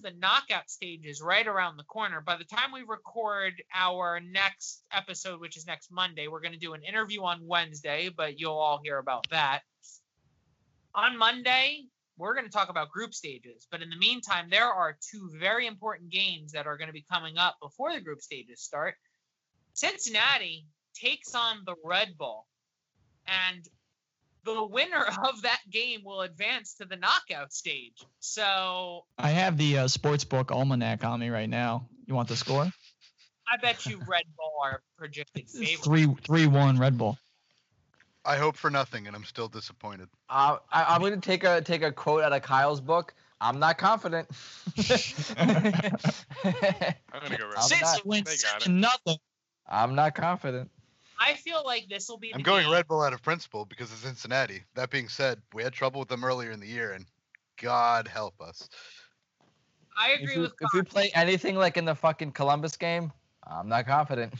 The 0.00 0.12
knockout 0.18 0.70
stage 0.70 1.04
is 1.04 1.20
right 1.20 1.46
around 1.46 1.76
the 1.76 1.84
corner. 1.84 2.20
By 2.20 2.36
the 2.36 2.44
time 2.44 2.72
we 2.72 2.82
record 2.82 3.54
our 3.74 4.20
next 4.20 4.84
episode, 4.92 5.40
which 5.40 5.56
is 5.56 5.66
next 5.66 5.90
Monday, 5.90 6.28
we're 6.28 6.40
going 6.40 6.52
to 6.52 6.58
do 6.58 6.74
an 6.74 6.82
interview 6.82 7.22
on 7.22 7.46
Wednesday, 7.46 8.10
but 8.14 8.38
you'll 8.38 8.52
all 8.52 8.80
hear 8.82 8.98
about 8.98 9.26
that. 9.30 9.60
On 10.94 11.18
Monday, 11.18 11.84
we're 12.16 12.34
going 12.34 12.46
to 12.46 12.52
talk 12.52 12.68
about 12.68 12.90
group 12.90 13.14
stages. 13.14 13.66
But 13.70 13.82
in 13.82 13.90
the 13.90 13.96
meantime, 13.96 14.48
there 14.50 14.68
are 14.68 14.98
two 15.10 15.30
very 15.38 15.66
important 15.66 16.10
games 16.10 16.52
that 16.52 16.66
are 16.66 16.76
going 16.76 16.88
to 16.88 16.92
be 16.92 17.04
coming 17.10 17.38
up 17.38 17.56
before 17.62 17.92
the 17.92 18.00
group 18.00 18.20
stages 18.20 18.60
start. 18.60 18.94
Cincinnati 19.74 20.66
takes 20.94 21.34
on 21.34 21.62
the 21.64 21.76
Red 21.84 22.18
Bull, 22.18 22.46
and 23.26 23.64
the 24.54 24.64
winner 24.64 25.04
of 25.24 25.42
that 25.42 25.60
game 25.70 26.00
will 26.04 26.20
advance 26.22 26.74
to 26.74 26.84
the 26.84 26.96
knockout 26.96 27.52
stage. 27.52 28.04
So 28.20 29.04
I 29.18 29.30
have 29.30 29.56
the 29.56 29.78
uh, 29.78 29.84
sportsbook 29.86 30.50
almanac 30.50 31.04
on 31.04 31.20
me 31.20 31.28
right 31.30 31.48
now. 31.48 31.86
You 32.06 32.14
want 32.14 32.28
the 32.28 32.36
score? 32.36 32.62
I 33.50 33.56
bet 33.62 33.86
you 33.86 33.98
Red 34.06 34.24
Bull 34.36 34.52
are 34.62 34.82
projected 34.96 35.48
favorite. 35.48 35.82
Three 35.84 36.06
three 36.22 36.46
one 36.46 36.78
Red 36.78 36.98
Bull. 36.98 37.18
I 38.24 38.36
hope 38.36 38.56
for 38.56 38.68
nothing, 38.70 39.06
and 39.06 39.16
I'm 39.16 39.24
still 39.24 39.48
disappointed. 39.48 40.08
Uh, 40.28 40.58
I, 40.70 40.84
I'm 40.94 41.00
going 41.00 41.14
to 41.14 41.20
take 41.20 41.44
a 41.44 41.62
take 41.62 41.82
a 41.82 41.90
quote 41.90 42.22
out 42.22 42.32
of 42.34 42.42
Kyle's 42.42 42.80
book. 42.82 43.14
I'm 43.40 43.58
not 43.58 43.78
confident. 43.78 44.28
I'm 45.38 45.46
gonna 45.46 47.38
go 47.38 47.50
I'm 47.56 47.62
Since 47.62 47.82
not- 47.82 47.98
it 47.98 48.06
went 48.06 48.26
they 48.26 48.36
got 48.36 48.66
it. 48.66 48.70
nothing. 48.70 49.16
I'm 49.68 49.94
not 49.94 50.14
confident. 50.14 50.70
I 51.20 51.34
feel 51.34 51.62
like 51.64 51.88
this 51.88 52.08
will 52.08 52.18
be. 52.18 52.32
I'm 52.32 52.40
the 52.40 52.44
going 52.44 52.64
game- 52.64 52.72
Red 52.72 52.86
Bull 52.86 53.02
out 53.02 53.12
of 53.12 53.22
principle 53.22 53.64
because 53.64 53.92
of 53.92 53.98
Cincinnati. 53.98 54.62
That 54.74 54.90
being 54.90 55.08
said, 55.08 55.40
we 55.52 55.62
had 55.62 55.72
trouble 55.72 56.00
with 56.00 56.08
them 56.08 56.24
earlier 56.24 56.50
in 56.50 56.60
the 56.60 56.66
year, 56.66 56.92
and 56.92 57.06
God 57.60 58.06
help 58.06 58.40
us. 58.40 58.68
I 59.96 60.10
If 60.12 60.20
agree 60.22 60.36
we, 60.36 60.42
with. 60.42 60.52
if 60.60 60.70
we 60.74 60.82
play 60.82 61.10
anything 61.14 61.56
like 61.56 61.76
in 61.76 61.84
the 61.84 61.94
fucking 61.94 62.32
Columbus 62.32 62.76
game, 62.76 63.12
I'm 63.44 63.68
not 63.68 63.86
confident. 63.86 64.32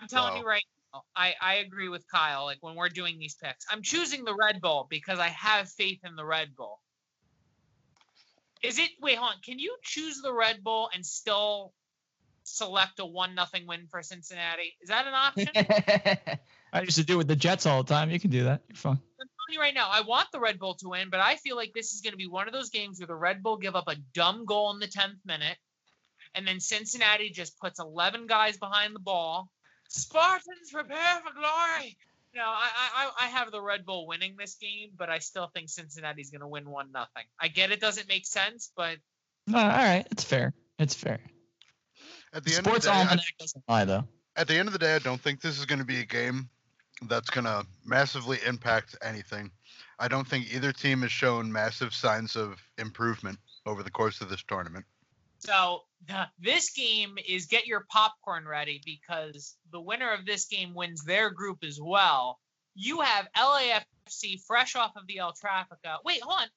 I'm 0.00 0.06
telling 0.06 0.36
you 0.36 0.46
right 0.46 0.62
now, 0.94 1.02
I 1.16 1.34
I 1.40 1.54
agree 1.56 1.88
with 1.88 2.06
Kyle. 2.08 2.44
Like 2.44 2.58
when 2.60 2.76
we're 2.76 2.88
doing 2.88 3.18
these 3.18 3.34
picks, 3.34 3.64
I'm 3.70 3.82
choosing 3.82 4.24
the 4.24 4.34
Red 4.34 4.60
Bull 4.60 4.86
because 4.88 5.18
I 5.18 5.28
have 5.28 5.68
faith 5.70 6.00
in 6.04 6.14
the 6.14 6.24
Red 6.24 6.54
Bull. 6.56 6.80
Is 8.62 8.78
it? 8.78 8.90
Wait, 9.00 9.18
hold 9.18 9.32
on. 9.32 9.40
Can 9.44 9.58
you 9.58 9.76
choose 9.82 10.20
the 10.22 10.32
Red 10.32 10.62
Bull 10.62 10.88
and 10.94 11.04
still 11.04 11.72
select 12.44 12.98
a 13.00 13.06
one 13.06 13.34
nothing 13.34 13.66
win 13.66 13.86
for 13.90 14.02
Cincinnati? 14.02 14.74
Is 14.82 14.88
that 14.88 15.06
an 15.06 15.14
option? 15.14 16.38
I 16.72 16.82
used 16.82 16.96
to 16.96 17.04
do 17.04 17.14
it 17.14 17.18
with 17.18 17.28
the 17.28 17.36
Jets 17.36 17.66
all 17.66 17.82
the 17.82 17.92
time. 17.94 18.10
You 18.10 18.18
can 18.20 18.30
do 18.30 18.44
that. 18.44 18.62
You're 18.68 18.76
fine. 18.76 18.98
I'm 19.20 19.28
telling 19.28 19.52
you 19.54 19.60
right 19.60 19.74
now, 19.74 19.88
I 19.90 20.00
want 20.02 20.28
the 20.32 20.40
Red 20.40 20.58
Bull 20.58 20.74
to 20.76 20.88
win, 20.88 21.10
but 21.10 21.20
I 21.20 21.36
feel 21.36 21.56
like 21.56 21.72
this 21.74 21.92
is 21.92 22.00
going 22.00 22.12
to 22.12 22.16
be 22.18 22.26
one 22.26 22.46
of 22.48 22.52
those 22.54 22.70
games 22.70 22.98
where 22.98 23.06
the 23.06 23.14
Red 23.14 23.42
Bull 23.42 23.56
give 23.58 23.76
up 23.76 23.88
a 23.88 23.96
dumb 24.14 24.46
goal 24.46 24.72
in 24.72 24.78
the 24.80 24.86
10th 24.88 25.18
minute, 25.26 25.56
and 26.34 26.46
then 26.46 26.60
Cincinnati 26.60 27.30
just 27.30 27.58
puts 27.58 27.78
11 27.78 28.26
guys 28.26 28.56
behind 28.56 28.94
the 28.94 29.00
ball. 29.00 29.48
Spartans 29.88 30.70
prepare 30.72 31.20
for 31.24 31.34
glory. 31.34 31.96
No, 32.34 32.42
I, 32.44 32.68
I 32.74 33.04
I- 33.20 33.26
I 33.26 33.28
have 33.28 33.50
the 33.50 33.60
Red 33.60 33.84
Bull 33.84 34.06
winning 34.06 34.36
this 34.38 34.54
game, 34.54 34.92
but 34.96 35.10
I 35.10 35.18
still 35.18 35.48
think 35.54 35.68
Cincinnati's 35.68 36.30
going 36.30 36.40
to 36.40 36.48
win 36.48 36.68
one 36.68 36.90
nothing. 36.90 37.24
I 37.38 37.48
get 37.48 37.70
it 37.72 37.80
doesn't 37.80 38.08
make 38.08 38.24
sense, 38.26 38.72
but 38.74 38.96
No, 39.46 39.58
all 39.58 39.64
right, 39.68 40.06
it's 40.10 40.24
fair. 40.24 40.54
It's 40.78 40.94
fair. 40.94 41.20
At 42.32 42.44
the 42.44 42.56
end 42.56 42.66
of 42.66 42.72
the 42.74 42.78
day, 42.80 42.90
I, 42.90 43.18
doesn't 43.38 43.64
lie 43.68 43.84
though. 43.84 44.04
at 44.36 44.48
the 44.48 44.54
end 44.56 44.68
of 44.68 44.72
the 44.72 44.78
day, 44.78 44.94
I 44.94 44.98
don't 45.00 45.20
think 45.20 45.40
this 45.40 45.58
is 45.58 45.66
going 45.66 45.78
to 45.80 45.84
be 45.84 46.00
a 46.00 46.04
game 46.04 46.48
that's 47.08 47.30
going 47.30 47.44
to 47.44 47.66
massively 47.84 48.38
impact 48.46 48.96
anything. 49.02 49.50
I 49.98 50.08
don't 50.08 50.26
think 50.26 50.52
either 50.52 50.72
team 50.72 51.02
has 51.02 51.12
shown 51.12 51.50
massive 51.52 51.92
signs 51.94 52.36
of 52.36 52.60
improvement 52.78 53.38
over 53.66 53.82
the 53.82 53.90
course 53.90 54.20
of 54.20 54.28
this 54.28 54.42
tournament. 54.42 54.84
So 55.40 55.82
this 56.38 56.70
game 56.70 57.16
is 57.28 57.46
get 57.46 57.66
your 57.66 57.84
popcorn 57.90 58.46
ready 58.46 58.80
because 58.84 59.56
the 59.72 59.80
winner 59.80 60.12
of 60.12 60.24
this 60.24 60.46
game 60.46 60.72
wins 60.74 61.04
their 61.04 61.30
group 61.30 61.64
as 61.64 61.80
well. 61.80 62.38
You 62.74 63.00
have 63.00 63.26
LAFC 63.36 64.40
fresh 64.46 64.76
off 64.76 64.92
of 64.96 65.06
the 65.06 65.18
El 65.18 65.32
Trafico. 65.32 65.96
Wait, 66.04 66.22
hold 66.22 66.40
on, 66.42 66.48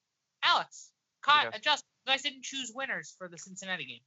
Alex, 0.43 0.91
Kyle, 1.21 1.49
Yes. 1.51 1.61
just 1.63 1.83
you 2.05 2.11
guys 2.13 2.21
didn't 2.21 2.43
choose 2.43 2.71
winners 2.73 3.15
for 3.17 3.27
the 3.27 3.37
Cincinnati 3.37 3.85
game. 3.85 4.01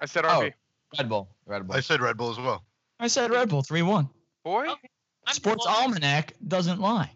I 0.00 0.06
said 0.06 0.24
Oh. 0.24 0.48
RB. 0.94 0.98
Red 0.98 1.08
Bull. 1.08 1.28
Red 1.46 1.66
Bull. 1.66 1.76
I 1.76 1.80
said 1.80 2.00
Red 2.00 2.16
Bull 2.16 2.30
as 2.30 2.38
well. 2.38 2.64
I 3.00 3.08
said 3.08 3.30
Red 3.30 3.48
Bull 3.48 3.62
three 3.62 3.82
one. 3.82 4.08
Boy, 4.44 4.68
Okay. 4.68 4.88
Sports 5.30 5.66
well, 5.66 5.82
almanac 5.82 6.32
doesn't 6.46 6.80
lie. 6.80 7.10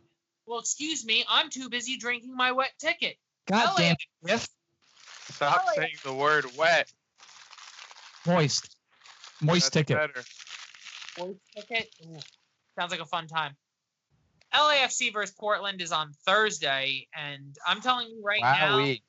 Well, 0.47 0.59
excuse 0.59 1.05
me, 1.07 1.25
I'm 1.29 1.49
too 1.49 1.71
busy 1.71 1.97
drinking 1.97 2.37
my 2.37 2.53
wet 2.53 2.73
ticket. 2.79 3.17
God 3.47 3.71
LA 3.71 3.77
damn 3.77 3.93
it, 3.93 3.99
Griff. 4.23 4.49
stop 5.31 5.63
yeah. 5.67 5.83
saying 5.83 5.95
the 6.05 6.13
word 6.13 6.45
wet. 6.59 6.93
Moist. 8.27 8.77
Moist 9.41 9.73
That's 9.73 9.89
ticket. 9.89 9.97
better. 9.97 10.25
Boys 11.17 11.37
ticket. 11.57 11.95
Ooh, 12.05 12.19
sounds 12.79 12.91
like 12.91 13.01
a 13.01 13.07
fun 13.07 13.27
time. 13.27 13.57
LAFC 14.55 15.13
versus 15.13 15.35
Portland 15.39 15.81
is 15.81 15.93
on 15.93 16.13
Thursday, 16.27 17.09
and 17.17 17.57
I'm 17.67 17.81
telling 17.81 18.09
you 18.09 18.23
right 18.23 18.43
now. 18.43 18.77
wow, 18.77 18.83
week. 18.83 19.03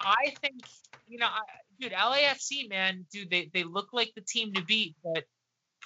I 0.00 0.34
think 0.40 0.62
you 1.08 1.18
know, 1.18 1.26
I, 1.26 1.40
dude, 1.80 1.92
LAFC, 1.92 2.68
man, 2.68 3.06
dude, 3.12 3.30
they 3.30 3.50
they 3.52 3.64
look 3.64 3.88
like 3.92 4.12
the 4.14 4.20
team 4.20 4.52
to 4.54 4.64
beat, 4.64 4.96
but 5.02 5.24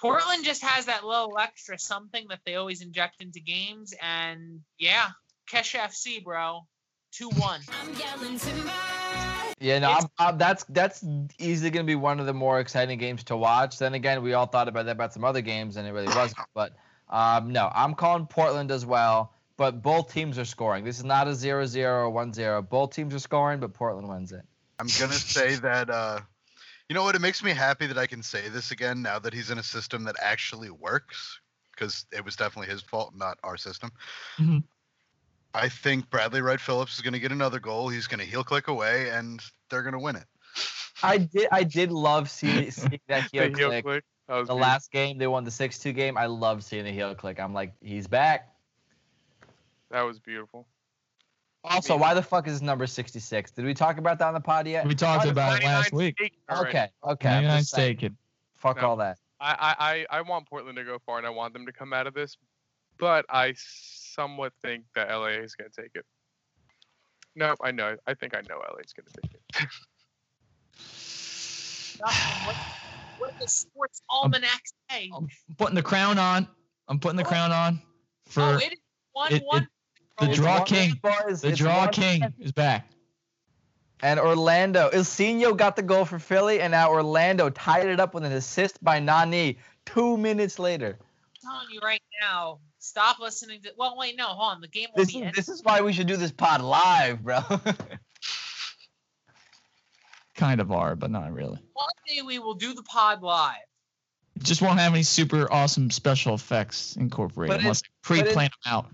Portland 0.00 0.44
just 0.44 0.62
has 0.62 0.86
that 0.86 1.04
little 1.04 1.38
extra 1.38 1.78
something 1.78 2.26
that 2.28 2.40
they 2.44 2.56
always 2.56 2.82
inject 2.82 3.22
into 3.22 3.40
games, 3.40 3.94
and 4.00 4.60
yeah, 4.78 5.08
Kesh 5.50 5.78
FC, 5.78 6.22
bro, 6.24 6.66
two 7.12 7.28
one. 7.30 7.60
I'm 7.80 7.94
yelling 7.94 8.38
timber. 8.38 8.72
Yeah, 9.60 9.78
no, 9.78 9.92
I'm, 9.92 10.06
I'm, 10.18 10.38
that's 10.38 10.64
that's 10.64 11.04
easily 11.38 11.70
going 11.70 11.86
to 11.86 11.90
be 11.90 11.94
one 11.94 12.18
of 12.18 12.26
the 12.26 12.34
more 12.34 12.58
exciting 12.58 12.98
games 12.98 13.22
to 13.24 13.36
watch. 13.36 13.78
Then 13.78 13.94
again, 13.94 14.22
we 14.22 14.32
all 14.32 14.46
thought 14.46 14.68
about 14.68 14.86
that 14.86 14.92
about 14.92 15.12
some 15.12 15.24
other 15.24 15.40
games, 15.40 15.76
and 15.76 15.86
it 15.86 15.92
really 15.92 16.08
wasn't. 16.08 16.40
But 16.54 16.74
um, 17.08 17.52
no, 17.52 17.70
I'm 17.72 17.94
calling 17.94 18.26
Portland 18.26 18.70
as 18.70 18.84
well. 18.84 19.34
But 19.58 19.82
both 19.82 20.12
teams 20.12 20.38
are 20.38 20.44
scoring. 20.46 20.82
This 20.82 20.98
is 20.98 21.04
not 21.04 21.28
a 21.28 21.32
0-0 21.32 21.76
or 21.84 22.10
1-0. 22.10 22.68
Both 22.68 22.94
teams 22.96 23.14
are 23.14 23.18
scoring, 23.18 23.60
but 23.60 23.74
Portland 23.74 24.08
wins 24.08 24.32
it. 24.32 24.42
I'm 24.82 24.88
gonna 24.98 25.12
say 25.12 25.54
that 25.56 25.90
uh 25.90 26.18
you 26.88 26.94
know 26.94 27.04
what? 27.04 27.14
It 27.14 27.20
makes 27.20 27.42
me 27.42 27.52
happy 27.52 27.86
that 27.86 27.96
I 27.96 28.08
can 28.08 28.20
say 28.20 28.48
this 28.48 28.72
again 28.72 29.00
now 29.00 29.20
that 29.20 29.32
he's 29.32 29.50
in 29.52 29.58
a 29.58 29.62
system 29.62 30.02
that 30.04 30.16
actually 30.20 30.70
works 30.70 31.38
because 31.70 32.04
it 32.12 32.24
was 32.24 32.34
definitely 32.34 32.70
his 32.72 32.82
fault, 32.82 33.14
not 33.16 33.38
our 33.44 33.56
system. 33.56 33.92
Mhm. 34.38 34.64
I 35.54 35.68
think 35.68 36.10
Bradley 36.10 36.40
Wright 36.40 36.60
Phillips 36.60 36.96
is 36.96 37.00
gonna 37.00 37.20
get 37.20 37.30
another 37.30 37.60
goal. 37.60 37.90
He's 37.90 38.08
gonna 38.08 38.24
heel 38.24 38.42
click 38.42 38.66
away, 38.66 39.10
and 39.10 39.40
they're 39.70 39.84
gonna 39.84 40.00
win 40.00 40.16
it. 40.16 40.26
I 41.00 41.18
did 41.18 41.46
I 41.52 41.62
did 41.62 41.92
love 41.92 42.28
seeing, 42.28 42.68
seeing 42.72 43.00
that 43.06 43.30
The 43.30 43.38
heel 43.44 43.56
heel 43.56 43.68
click. 43.68 43.84
click. 43.84 44.04
That 44.26 44.34
was 44.34 44.48
The 44.48 44.54
good. 44.54 44.60
last 44.60 44.90
game 44.90 45.16
they 45.16 45.28
won 45.28 45.44
the 45.44 45.50
6-2 45.52 45.94
game. 45.94 46.18
I 46.18 46.26
loved 46.26 46.64
seeing 46.64 46.84
the 46.84 46.90
heel 46.92 47.14
click. 47.14 47.38
I'm 47.38 47.54
like, 47.54 47.72
he's 47.80 48.08
back. 48.08 48.52
That 49.90 50.02
was 50.02 50.18
beautiful. 50.18 50.66
Also, 51.64 51.96
why 51.96 52.12
the 52.12 52.22
fuck 52.22 52.48
is 52.48 52.60
number 52.60 52.86
66? 52.86 53.52
Did 53.52 53.64
we 53.64 53.72
talk 53.74 53.98
about 53.98 54.18
that 54.18 54.26
on 54.26 54.34
the 54.34 54.40
pod 54.40 54.66
yet? 54.66 54.86
We 54.86 54.94
talked 54.96 55.26
Oh, 55.26 55.30
about 55.30 55.60
it 55.60 55.64
last 55.64 55.92
week. 55.92 56.16
Okay, 56.50 56.88
okay. 57.04 57.28
I'm 57.28 57.44
99 57.44 57.58
just 57.60 57.70
saying, 57.70 57.96
taken. 57.98 58.16
Fuck 58.56 58.78
No. 58.78 58.88
all 58.90 58.96
that. 58.96 59.18
I, 59.40 59.56
I, 59.78 59.92
I 60.12 60.18
I 60.18 60.20
want 60.22 60.48
Portland 60.48 60.76
to 60.76 60.84
go 60.84 60.98
far 61.04 61.18
and 61.18 61.26
I 61.26 61.30
want 61.30 61.52
them 61.52 61.66
to 61.66 61.72
come 61.72 61.92
out 61.92 62.06
of 62.06 62.14
this, 62.14 62.36
but 62.98 63.24
I 63.28 63.54
somewhat 63.56 64.52
think 64.62 64.84
that 64.94 65.08
LA 65.10 65.26
is 65.42 65.54
going 65.54 65.70
to 65.70 65.82
take 65.82 65.90
it. 65.94 66.04
No, 67.34 67.54
I 67.62 67.70
know. 67.72 67.96
I 68.06 68.14
think 68.14 68.36
I 68.36 68.40
know 68.48 68.58
LA 68.58 68.78
is 68.84 68.92
going 68.92 69.06
to 69.06 69.20
take 69.20 69.34
it. 69.34 69.68
What, 72.44 72.56
what 73.18 73.38
does 73.40 73.52
sports 73.52 74.02
almanac 74.10 74.62
say? 74.90 75.10
I'm 75.14 75.28
putting 75.58 75.74
the 75.74 75.82
crown 75.82 76.18
on. 76.18 76.46
I'm 76.88 76.98
putting 76.98 77.16
the 77.16 77.24
Oh. 77.24 77.28
crown 77.28 77.52
on 77.52 77.80
oh, 77.84 78.30
for 78.30 78.40
oh, 78.42 78.56
it 78.56 78.72
is 78.72 78.78
one 79.12 79.32
it- 79.32 79.44
one. 79.46 79.68
The 80.26 80.30
Oh, 80.30 80.34
draw 80.34 80.64
king. 80.64 80.94
boys, 81.02 81.40
the 81.42 81.48
it's 81.48 81.58
draw 81.58 81.80
one- 81.84 81.92
king 81.92 82.34
is 82.38 82.52
back. 82.52 82.88
And 84.00 84.18
Orlando. 84.18 84.90
Ilsinho 84.90 85.56
got 85.56 85.76
the 85.76 85.82
goal 85.82 86.04
for 86.04 86.18
Philly, 86.18 86.60
and 86.60 86.72
now 86.72 86.90
Orlando 86.90 87.50
tied 87.50 87.86
it 87.86 88.00
up 88.00 88.14
with 88.14 88.24
an 88.24 88.32
assist 88.32 88.82
by 88.82 88.98
Nani 88.98 89.58
two 89.86 90.16
minutes 90.16 90.58
later. 90.58 90.98
I'm 91.44 91.50
telling 91.50 91.68
you 91.72 91.80
right 91.82 92.02
now. 92.20 92.58
Stop 92.78 93.20
listening 93.20 93.62
to. 93.62 93.72
Well, 93.78 93.96
wait, 93.96 94.16
no, 94.16 94.24
hold 94.26 94.54
on. 94.56 94.60
The 94.60 94.66
game 94.66 94.88
will 94.94 95.04
This 95.04 95.12
be 95.12 95.18
is 95.18 95.22
ended. 95.22 95.34
this 95.36 95.48
is 95.48 95.62
why 95.62 95.82
we 95.82 95.92
should 95.92 96.08
do 96.08 96.16
this 96.16 96.32
pod 96.32 96.60
live, 96.62 97.22
bro. 97.22 97.40
Kind 100.34 100.60
of 100.60 100.72
are, 100.72 100.96
but 100.96 101.10
not 101.10 101.32
really. 101.32 101.58
One 101.74 101.88
day 102.08 102.22
we 102.22 102.38
will 102.38 102.54
do 102.54 102.74
the 102.74 102.82
pod 102.82 103.22
live. 103.22 103.54
Just 104.38 104.62
won't 104.62 104.78
have 104.80 104.92
any 104.94 105.02
super 105.02 105.46
awesome 105.52 105.90
special 105.90 106.34
effects 106.34 106.96
incorporated 106.96 107.52
Put 107.54 107.60
it- 107.60 107.64
unless 107.64 107.82
I 107.84 107.88
pre-plan 108.02 108.50
them 108.64 108.72
out. 108.72 108.86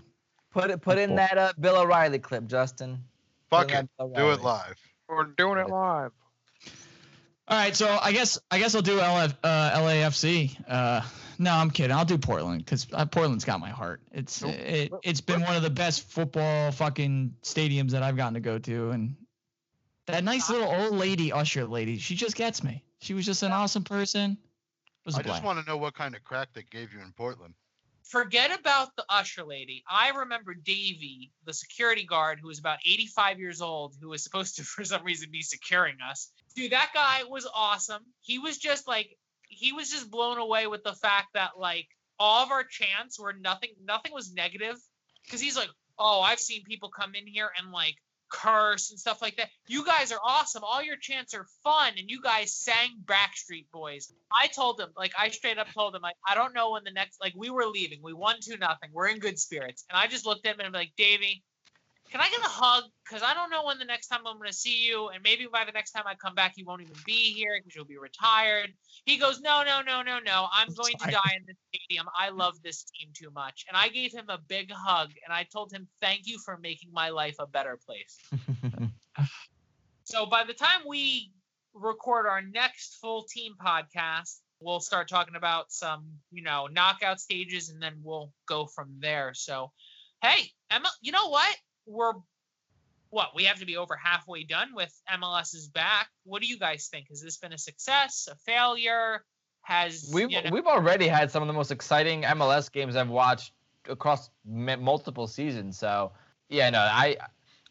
Put 0.51 0.71
it 0.71 0.81
put 0.81 0.97
in 0.97 1.15
that 1.15 1.37
uh, 1.37 1.53
Bill 1.59 1.77
O'Reilly 1.77 2.19
clip, 2.19 2.47
Justin. 2.47 3.03
Fuck 3.49 3.73
it. 3.73 3.89
Do 3.97 4.31
it 4.31 4.41
live. 4.41 4.75
We're 5.07 5.23
doing 5.23 5.57
it 5.57 5.69
live. 5.69 6.11
All 7.47 7.57
right, 7.57 7.75
so 7.75 7.97
I 7.99 8.11
guess 8.11 8.37
I 8.51 8.59
guess 8.59 8.75
I'll 8.75 8.83
do 8.83 8.99
LF, 8.99 9.35
uh, 9.43 9.71
LAFC. 9.79 10.55
Uh, 10.67 11.01
no, 11.39 11.51
I'm 11.51 11.71
kidding. 11.71 11.95
I'll 11.95 12.05
do 12.05 12.19
Portland 12.19 12.63
because 12.63 12.85
uh, 12.93 13.05
Portland's 13.07 13.43
got 13.43 13.59
my 13.59 13.71
heart. 13.71 14.01
It's 14.11 14.43
Nope. 14.43 14.53
it, 14.53 14.91
it's 15.03 15.21
been 15.21 15.41
one 15.41 15.55
of 15.55 15.63
the 15.63 15.69
best 15.71 16.03
football 16.11 16.71
fucking 16.71 17.33
stadiums 17.41 17.91
that 17.91 18.03
I've 18.03 18.15
gotten 18.15 18.35
to 18.35 18.39
go 18.39 18.59
to, 18.59 18.91
and 18.91 19.15
that 20.05 20.23
nice 20.23 20.47
little 20.49 20.67
old 20.67 20.93
lady 20.93 21.31
usher 21.31 21.65
lady, 21.65 21.97
she 21.97 22.13
just 22.13 22.35
gets 22.35 22.63
me. 22.63 22.83
She 22.99 23.15
was 23.15 23.25
just 23.25 23.41
an 23.41 23.51
awesome 23.51 23.83
person. 23.83 24.33
It 24.33 25.05
was 25.05 25.15
a 25.15 25.19
I 25.19 25.23
just 25.23 25.43
want 25.43 25.59
to 25.59 25.65
know 25.65 25.77
what 25.77 25.95
kind 25.95 26.15
of 26.15 26.23
crack 26.23 26.49
they 26.53 26.63
gave 26.69 26.93
you 26.93 26.99
in 26.99 27.13
Portland. 27.13 27.55
Forget 28.09 28.57
about 28.59 28.95
the 28.95 29.05
usher 29.07 29.43
lady. 29.43 29.83
I 29.87 30.09
remember 30.09 30.55
Davey, 30.55 31.31
the 31.45 31.53
security 31.53 32.05
guard 32.05 32.39
who 32.41 32.47
was 32.47 32.57
about 32.57 32.79
85 32.83 33.39
years 33.39 33.61
old, 33.61 33.95
who 34.01 34.09
was 34.09 34.23
supposed 34.23 34.55
to, 34.55 34.63
for 34.65 34.83
some 34.83 35.03
reason, 35.03 35.29
be 35.31 35.43
securing 35.43 35.97
us. 36.09 36.31
Dude, 36.55 36.71
that 36.71 36.89
guy 36.93 37.23
was 37.29 37.47
awesome. 37.53 38.01
He 38.21 38.39
was 38.39 38.57
just 38.57 38.87
like, 38.87 39.15
he 39.47 39.73
was 39.73 39.91
just 39.91 40.09
blown 40.09 40.39
away 40.39 40.65
with 40.65 40.83
the 40.83 40.93
fact 40.93 41.27
that 41.35 41.51
like 41.57 41.87
all 42.17 42.43
of 42.43 42.51
our 42.51 42.63
chants 42.63 43.19
were 43.19 43.33
nothing, 43.33 43.69
nothing 43.83 44.11
was 44.11 44.33
negative. 44.33 44.75
Cause 45.29 45.39
he's 45.39 45.55
like, 45.55 45.69
oh, 45.99 46.21
I've 46.21 46.39
seen 46.39 46.63
people 46.63 46.89
come 46.89 47.13
in 47.13 47.27
here 47.27 47.51
and 47.59 47.71
like 47.71 47.95
curse 48.29 48.91
and 48.91 48.99
stuff 48.99 49.21
like 49.21 49.37
that. 49.37 49.49
You 49.67 49.85
guys 49.85 50.11
are 50.11 50.19
awesome. 50.23 50.63
All 50.63 50.83
your 50.83 50.97
chants 50.97 51.33
are 51.33 51.45
fun, 51.63 51.93
and 51.97 52.09
you 52.09 52.21
guys 52.21 52.53
sang 52.53 53.01
Backstreet 53.05 53.65
Boys. 53.71 54.11
I 54.31 54.47
told 54.47 54.77
them, 54.77 54.89
like, 54.95 55.13
I 55.17 55.29
straight 55.29 55.57
up 55.57 55.67
told 55.73 55.93
them, 55.93 56.01
like, 56.01 56.15
I 56.27 56.35
don't 56.35 56.53
know 56.53 56.71
when 56.71 56.83
the 56.83 56.91
next, 56.91 57.19
like, 57.21 57.33
we 57.35 57.49
were 57.49 57.65
leaving. 57.65 57.99
We 58.01 58.13
won 58.13 58.35
two 58.41 58.57
nothing. 58.57 58.89
We're 58.93 59.07
in 59.07 59.19
good 59.19 59.39
spirits, 59.39 59.85
and 59.89 59.97
I 59.97 60.07
just 60.07 60.25
looked 60.25 60.45
at 60.45 60.55
him 60.55 60.59
and 60.61 60.73
be 60.73 60.79
like, 60.79 60.93
Davey, 60.97 61.43
can 62.11 62.21
I 62.21 62.29
get 62.29 62.39
a 62.39 62.49
hug? 62.49 62.83
Because 63.07 63.23
I 63.23 63.33
don't 63.33 63.49
know 63.49 63.65
when 63.65 63.79
the 63.79 63.85
next 63.85 64.07
time 64.07 64.21
I'm 64.25 64.37
going 64.37 64.49
to 64.49 64.55
see 64.55 64.87
you, 64.87 65.09
and 65.09 65.21
maybe 65.23 65.47
by 65.51 65.65
the 65.65 65.71
next 65.71 65.91
time 65.91 66.03
I 66.05 66.15
come 66.15 66.35
back, 66.35 66.53
you 66.55 66.65
won't 66.65 66.81
even 66.81 66.95
be 67.05 67.33
here 67.33 67.57
because 67.57 67.75
you'll 67.75 67.85
be 67.85 67.97
retired. 67.97 68.73
He 69.05 69.17
goes, 69.17 69.41
No, 69.41 69.63
no, 69.63 69.81
no, 69.81 70.01
no, 70.01 70.19
no. 70.19 70.47
I'm 70.51 70.73
going 70.73 70.95
to 71.05 71.11
die 71.11 71.33
in 71.37 71.43
this 71.47 71.57
stadium. 71.73 72.07
I 72.17 72.29
love 72.29 72.55
this 72.63 72.83
team 72.83 73.09
too 73.13 73.31
much. 73.31 73.65
And 73.67 73.77
I 73.77 73.89
gave 73.89 74.11
him 74.11 74.25
a 74.29 74.39
big 74.47 74.71
hug, 74.71 75.09
and 75.25 75.33
I 75.33 75.47
told 75.51 75.71
him, 75.71 75.87
Thank 76.01 76.21
you 76.25 76.39
for 76.43 76.57
making 76.57 76.91
my 76.93 77.09
life 77.09 77.35
a 77.39 77.47
better 77.47 77.77
place. 77.85 78.17
So 80.09 80.25
by 80.25 80.43
the 80.43 80.55
time 80.55 80.81
we 80.87 81.31
record 81.75 82.25
our 82.25 82.41
next 82.41 82.97
full 82.99 83.25
team 83.29 83.53
podcast, 83.63 84.39
we'll 84.59 84.79
start 84.79 85.07
talking 85.07 85.35
about 85.35 85.71
some, 85.71 86.03
you 86.31 86.41
know, 86.41 86.65
knockout 86.65 87.19
stages 87.19 87.69
and 87.69 87.79
then 87.79 87.93
we'll 88.01 88.31
go 88.47 88.65
from 88.65 88.95
there. 88.97 89.35
So, 89.35 89.71
hey, 90.23 90.49
Emma, 90.71 90.89
you 91.03 91.11
know 91.11 91.29
what? 91.29 91.55
We're 91.89 92.13
what? 93.09 93.29
We 93.35 93.45
have 93.45 93.59
to 93.59 93.65
be 93.65 93.77
over 93.77 93.95
halfway 93.95 94.43
done 94.43 94.69
with 94.75 94.93
MLS 95.11 95.55
is 95.55 95.67
back. 95.67 96.09
What 96.23 96.41
do 96.41 96.47
you 96.47 96.59
guys 96.59 96.87
think? 96.87 97.09
Has 97.09 97.21
this 97.21 97.37
been 97.37 97.53
a 97.53 97.57
success, 97.57 98.29
a 98.31 98.35
failure? 98.35 99.23
Has 99.61 100.09
We've 100.13 100.31
you 100.31 100.43
know, 100.43 100.49
we've 100.51 100.67
already 100.67 101.07
had 101.07 101.31
some 101.31 101.41
of 101.43 101.47
the 101.47 101.53
most 101.53 101.71
exciting 101.71 102.23
MLS 102.23 102.71
games 102.71 102.95
I've 102.95 103.09
watched 103.09 103.53
across 103.87 104.29
m- 104.47 104.81
multiple 104.81 105.27
seasons. 105.27 105.77
So 105.77 106.11
yeah, 106.49 106.69
no, 106.69 106.79
I 106.79 107.17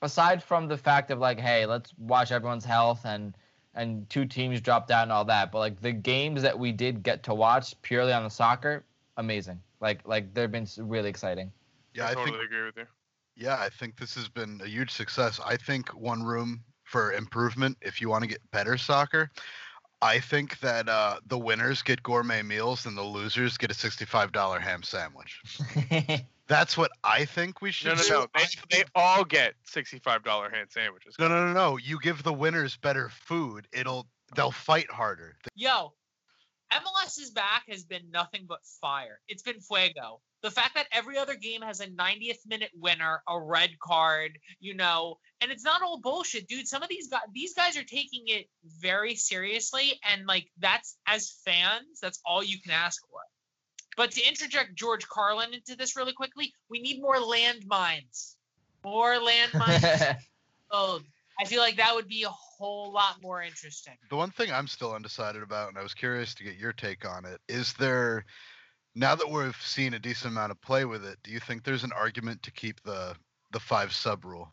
aside 0.02 0.42
from 0.42 0.68
the 0.68 0.76
fact 0.76 1.10
of 1.10 1.18
like, 1.18 1.40
hey, 1.40 1.66
let's 1.66 1.92
watch 1.98 2.32
everyone's 2.32 2.64
health 2.64 3.00
and 3.04 3.34
and 3.74 4.08
two 4.10 4.24
teams 4.24 4.60
dropped 4.60 4.90
out 4.90 5.04
and 5.04 5.12
all 5.12 5.24
that, 5.26 5.52
but 5.52 5.58
like 5.58 5.80
the 5.80 5.92
games 5.92 6.42
that 6.42 6.58
we 6.58 6.72
did 6.72 7.02
get 7.02 7.22
to 7.24 7.34
watch 7.34 7.80
purely 7.82 8.12
on 8.12 8.24
the 8.24 8.30
soccer, 8.30 8.84
amazing. 9.16 9.60
Like 9.80 10.06
like 10.06 10.34
they've 10.34 10.50
been 10.50 10.66
really 10.78 11.08
exciting. 11.08 11.52
Yeah, 11.94 12.06
I 12.06 12.10
I 12.10 12.14
totally 12.14 12.38
think 12.38 12.44
agree 12.44 12.64
with 12.64 12.76
you. 12.76 12.86
Yeah, 13.38 13.56
I 13.58 13.68
think 13.68 13.96
this 13.98 14.14
has 14.16 14.28
been 14.28 14.60
a 14.62 14.68
huge 14.68 14.90
success. 14.90 15.40
I 15.44 15.56
think 15.56 15.88
one 15.90 16.22
room 16.22 16.62
for 16.84 17.12
improvement 17.12 17.76
if 17.80 18.00
you 18.00 18.08
want 18.08 18.22
to 18.24 18.28
get 18.28 18.40
better 18.50 18.76
soccer. 18.76 19.30
I 20.00 20.20
think 20.20 20.60
that 20.60 20.88
uh, 20.88 21.16
the 21.26 21.38
winners 21.38 21.82
get 21.82 22.02
gourmet 22.02 22.42
meals 22.42 22.86
and 22.86 22.96
the 22.96 23.02
losers 23.02 23.56
get 23.56 23.70
a 23.70 23.74
sixty-five 23.74 24.30
dollar 24.32 24.60
ham 24.60 24.82
sandwich. 24.82 25.40
That's 26.46 26.78
what 26.78 26.90
I 27.04 27.24
think 27.24 27.60
we 27.60 27.70
should 27.72 27.88
No, 27.88 27.94
no, 27.94 28.02
do. 28.02 28.08
no. 28.10 28.26
They, 28.34 28.42
I 28.42 28.46
they 28.70 28.84
all 28.94 29.24
get 29.24 29.54
sixty-five 29.64 30.22
dollar 30.22 30.50
ham 30.50 30.66
sandwiches. 30.70 31.16
no, 31.18 31.28
no, 31.28 31.46
no, 31.46 31.52
no. 31.52 31.76
You 31.78 31.98
give 32.00 32.22
the 32.22 32.32
winners 32.32 32.76
better 32.76 33.08
food. 33.10 33.66
It'll 33.72 34.06
they'll 34.36 34.52
fight 34.52 34.90
harder. 34.90 35.36
Yo, 35.56 35.92
MLS 36.72 37.18
is 37.20 37.30
back 37.30 37.64
has 37.68 37.84
been 37.84 38.10
nothing 38.12 38.44
but 38.48 38.60
fire. 38.80 39.20
It's 39.26 39.42
been 39.42 39.60
fuego. 39.60 40.20
The 40.42 40.50
fact 40.50 40.76
that 40.76 40.86
every 40.92 41.18
other 41.18 41.34
game 41.34 41.62
has 41.62 41.80
a 41.80 41.86
90th 41.86 42.46
minute 42.46 42.70
winner, 42.74 43.22
a 43.28 43.40
red 43.40 43.78
card, 43.80 44.38
you 44.60 44.74
know, 44.74 45.18
and 45.40 45.50
it's 45.50 45.64
not 45.64 45.82
all 45.82 45.98
bullshit, 46.00 46.46
dude. 46.46 46.68
Some 46.68 46.82
of 46.82 46.88
these 46.88 47.08
guys, 47.08 47.22
these 47.32 47.54
guys 47.54 47.76
are 47.76 47.84
taking 47.84 48.24
it 48.28 48.46
very 48.80 49.16
seriously, 49.16 49.98
and 50.04 50.26
like 50.26 50.46
that's 50.58 50.96
as 51.06 51.32
fans, 51.44 52.00
that's 52.00 52.20
all 52.24 52.42
you 52.42 52.60
can 52.60 52.72
ask 52.72 53.02
for. 53.10 53.20
But 53.96 54.12
to 54.12 54.28
interject 54.28 54.76
George 54.76 55.08
Carlin 55.08 55.52
into 55.54 55.74
this 55.74 55.96
really 55.96 56.12
quickly, 56.12 56.54
we 56.70 56.80
need 56.80 57.02
more 57.02 57.16
landmines. 57.16 58.36
More 58.84 59.16
landmines. 59.16 60.16
oh, 60.70 61.00
I 61.40 61.44
feel 61.46 61.60
like 61.60 61.76
that 61.76 61.94
would 61.96 62.06
be 62.06 62.22
a 62.22 62.30
whole 62.30 62.92
lot 62.92 63.16
more 63.22 63.42
interesting. 63.42 63.94
The 64.08 64.16
one 64.16 64.30
thing 64.30 64.52
I'm 64.52 64.68
still 64.68 64.92
undecided 64.92 65.42
about, 65.42 65.68
and 65.70 65.78
I 65.78 65.82
was 65.82 65.94
curious 65.94 66.34
to 66.34 66.44
get 66.44 66.56
your 66.56 66.72
take 66.72 67.04
on 67.04 67.24
it, 67.24 67.40
is 67.48 67.72
there 67.74 68.24
now 68.98 69.14
that 69.14 69.30
we've 69.30 69.56
seen 69.62 69.94
a 69.94 69.98
decent 69.98 70.32
amount 70.32 70.50
of 70.50 70.60
play 70.60 70.84
with 70.84 71.04
it, 71.04 71.18
do 71.22 71.30
you 71.30 71.38
think 71.38 71.62
there's 71.62 71.84
an 71.84 71.92
argument 71.92 72.42
to 72.42 72.50
keep 72.50 72.82
the 72.82 73.14
the 73.52 73.60
five 73.60 73.92
sub 73.92 74.24
rule? 74.24 74.52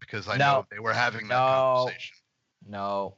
Because 0.00 0.26
I 0.26 0.38
know 0.38 0.66
they 0.70 0.78
were 0.78 0.94
having 0.94 1.28
that 1.28 1.34
No. 1.34 1.84
conversation. 1.84 2.16
no. 2.66 3.16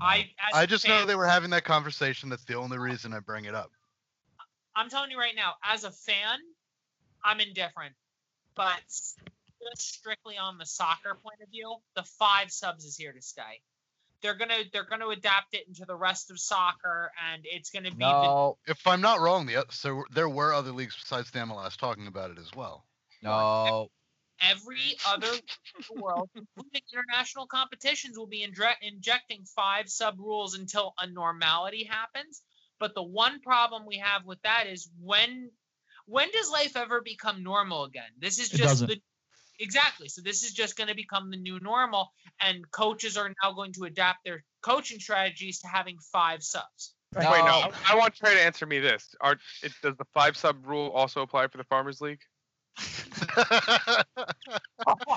I 0.00 0.30
as 0.38 0.54
I 0.54 0.62
a 0.62 0.66
just 0.66 0.86
know 0.86 1.06
they 1.06 1.16
were 1.16 1.26
having 1.26 1.50
that 1.50 1.64
conversation. 1.64 2.28
That's 2.28 2.44
the 2.44 2.54
only 2.54 2.78
reason 2.78 3.12
I 3.12 3.20
bring 3.20 3.46
it 3.46 3.54
up. 3.54 3.72
I'm 4.76 4.88
telling 4.88 5.10
you 5.10 5.18
right 5.18 5.34
now, 5.34 5.54
as 5.64 5.84
a 5.84 5.90
fan, 5.90 6.38
I'm 7.24 7.40
indifferent. 7.40 7.94
But 8.54 8.82
just 8.86 9.14
strictly 9.76 10.38
on 10.38 10.58
the 10.58 10.66
soccer 10.66 11.14
point 11.14 11.40
of 11.42 11.50
view, 11.50 11.76
the 11.96 12.02
five 12.02 12.52
subs 12.52 12.84
is 12.84 12.96
here 12.96 13.12
to 13.12 13.22
stay. 13.22 13.60
They're 14.26 14.34
gonna 14.34 14.64
they're 14.72 14.82
gonna 14.82 15.08
adapt 15.08 15.54
it 15.54 15.68
into 15.68 15.84
the 15.86 15.94
rest 15.94 16.32
of 16.32 16.40
soccer, 16.40 17.12
and 17.30 17.42
it's 17.44 17.70
gonna 17.70 17.92
be 17.92 18.04
the, 18.04 18.52
If 18.66 18.84
I'm 18.84 19.00
not 19.00 19.20
wrong, 19.20 19.46
the 19.46 19.64
so 19.70 20.02
there 20.10 20.28
were 20.28 20.52
other 20.52 20.72
leagues 20.72 20.96
besides 21.00 21.30
the 21.30 21.38
MLS 21.38 21.76
talking 21.76 22.08
about 22.08 22.32
it 22.32 22.38
as 22.38 22.50
well. 22.52 22.84
No. 23.22 23.88
every 24.42 24.96
other 25.06 25.30
league 25.30 25.44
in 25.78 25.94
the 25.94 26.02
world, 26.02 26.28
including 26.34 26.82
international 26.92 27.46
competitions, 27.46 28.18
will 28.18 28.26
be 28.26 28.44
injre- 28.44 28.74
injecting 28.82 29.44
five 29.54 29.88
sub 29.88 30.18
rules 30.18 30.58
until 30.58 30.92
a 30.98 31.06
normality 31.06 31.84
happens. 31.84 32.42
But 32.80 32.96
the 32.96 33.04
one 33.04 33.40
problem 33.40 33.86
we 33.86 33.98
have 33.98 34.24
with 34.24 34.42
that 34.42 34.66
is 34.66 34.90
when 35.00 35.52
when 36.06 36.32
does 36.32 36.50
life 36.50 36.76
ever 36.76 37.00
become 37.00 37.44
normal 37.44 37.84
again? 37.84 38.10
This 38.18 38.40
is 38.40 38.48
just 38.48 38.88
the 38.88 39.00
exactly. 39.58 40.08
So 40.08 40.20
this 40.22 40.42
is 40.42 40.52
just 40.52 40.76
going 40.76 40.88
to 40.88 40.94
become 40.94 41.30
the 41.30 41.36
new 41.36 41.58
normal, 41.60 42.12
and 42.40 42.68
coaches 42.70 43.16
are 43.16 43.32
now 43.42 43.52
going 43.52 43.72
to 43.74 43.84
adapt 43.84 44.24
their 44.24 44.44
coaching 44.62 44.98
strategies 45.00 45.60
to 45.60 45.68
having 45.68 45.96
five 46.12 46.42
subs. 46.42 46.94
Wait, 47.14 47.22
no. 47.24 47.30
No. 47.34 47.46
I, 47.46 47.70
I 47.90 47.94
want 47.96 48.14
Trey 48.14 48.34
to 48.34 48.40
answer 48.42 48.66
me 48.66 48.78
this. 48.80 49.14
Are 49.20 49.36
it, 49.62 49.72
does 49.82 49.96
the 49.96 50.04
five 50.12 50.36
sub 50.36 50.66
rule 50.66 50.90
also 50.90 51.22
apply 51.22 51.46
for 51.48 51.58
the 51.58 51.64
Farmers 51.64 52.00
League? 52.00 52.20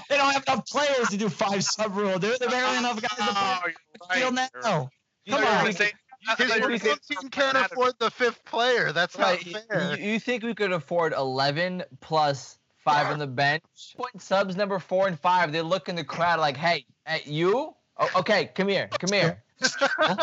They 0.09 0.17
don't 0.17 0.33
have 0.33 0.43
enough 0.47 0.65
players 0.67 1.09
to 1.09 1.17
do 1.17 1.29
five 1.29 1.63
sub 1.63 1.95
rule, 1.95 2.17
dude. 2.19 2.39
They're 2.39 2.49
barely 2.49 2.77
enough 2.77 3.01
guys 3.01 3.17
to 3.17 3.23
Oh, 3.29 3.59
play 4.01 4.19
you're 4.19 4.27
field 4.27 4.37
right, 4.37 4.49
now. 4.63 4.89
you're 5.25 5.37
Come 5.37 5.45
know, 5.45 5.49
on. 5.51 5.57
you 5.59 5.63
You're 5.65 5.73
think- 5.73 5.77
saying- 5.77 5.91
His 6.19 6.29
I 6.29 6.35
thought 6.35 6.57
you 6.57 6.63
were 6.63 6.69
his 6.71 6.81
saying 6.81 6.97
team 7.21 7.29
can't 7.29 7.57
afford 7.57 7.93
the 7.99 8.11
fifth 8.11 8.43
player. 8.45 8.91
That's 8.91 9.15
Right, 9.17 9.45
not 9.45 9.53
y- 9.55 9.61
fair. 9.69 9.97
You, 9.97 10.11
you 10.13 10.19
think 10.19 10.43
we 10.43 10.53
could 10.53 10.71
afford 10.73 11.13
11 11.13 11.83
plus 12.01 12.57
five 12.89 13.07
on 13.11 13.19
the 13.19 13.27
bench. 13.27 13.63
Putting 13.97 14.19
subs 14.19 14.55
number 14.55 14.79
four 14.79 15.07
and 15.07 15.19
five. 15.19 15.51
They 15.51 15.61
look 15.61 15.89
in 15.89 15.95
the 15.95 16.03
crowd 16.03 16.39
like, 16.39 16.57
hey, 16.57 16.85
hey 17.05 17.21
you? 17.25 17.73
Oh, 17.97 18.09
okay, 18.17 18.49
come 18.55 18.69
here, 18.69 18.87
come 18.99 19.11
here, 19.11 19.43
Give 19.61 19.69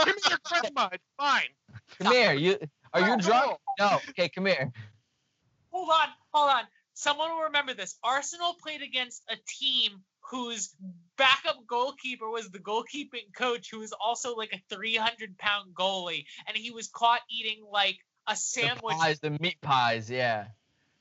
me 0.06 0.22
your 0.30 0.38
grandma. 0.44 0.88
It's 0.92 1.04
fine. 1.18 1.48
come 1.98 2.12
here. 2.12 2.32
You 2.32 2.58
are 2.94 3.00
you 3.00 3.18
drunk? 3.18 3.58
No. 3.78 3.98
Okay, 4.10 4.30
come 4.30 4.46
here. 4.46 4.72
Hold 5.70 5.90
on, 5.90 6.08
hold 6.32 6.50
on. 6.50 6.62
Someone 6.94 7.30
will 7.30 7.44
remember 7.44 7.74
this. 7.74 7.98
Arsenal 8.02 8.56
played 8.62 8.80
against 8.80 9.22
a 9.28 9.36
team 9.46 10.00
whose 10.30 10.74
backup 11.18 11.66
goalkeeper 11.66 12.30
was 12.30 12.48
the 12.48 12.58
goalkeeping 12.58 13.34
coach, 13.36 13.70
who 13.70 13.80
was 13.80 13.92
also 13.92 14.34
like 14.34 14.54
a 14.54 14.74
300 14.74 15.36
pound 15.36 15.74
goalie, 15.74 16.24
and 16.46 16.56
he 16.56 16.70
was 16.70 16.88
caught 16.88 17.20
eating 17.30 17.62
like 17.70 17.98
a 18.26 18.32
The 18.32 18.36
sandwich 18.36 18.96
pies, 18.96 19.20
the 19.20 19.30
meat 19.38 19.60
pies. 19.60 20.10
Yeah, 20.10 20.46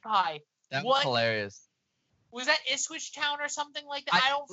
pie. 0.04 0.42
That 0.72 0.84
was 0.84 1.04
hilarious. 1.04 1.68
Was 2.32 2.48
that 2.48 2.60
Ipswich 2.72 3.14
Town 3.14 3.40
or 3.42 3.48
something 3.48 3.86
like 3.88 4.06
that? 4.06 4.16
I- 4.16 4.28
I, 4.28 4.30
don't 4.32 4.50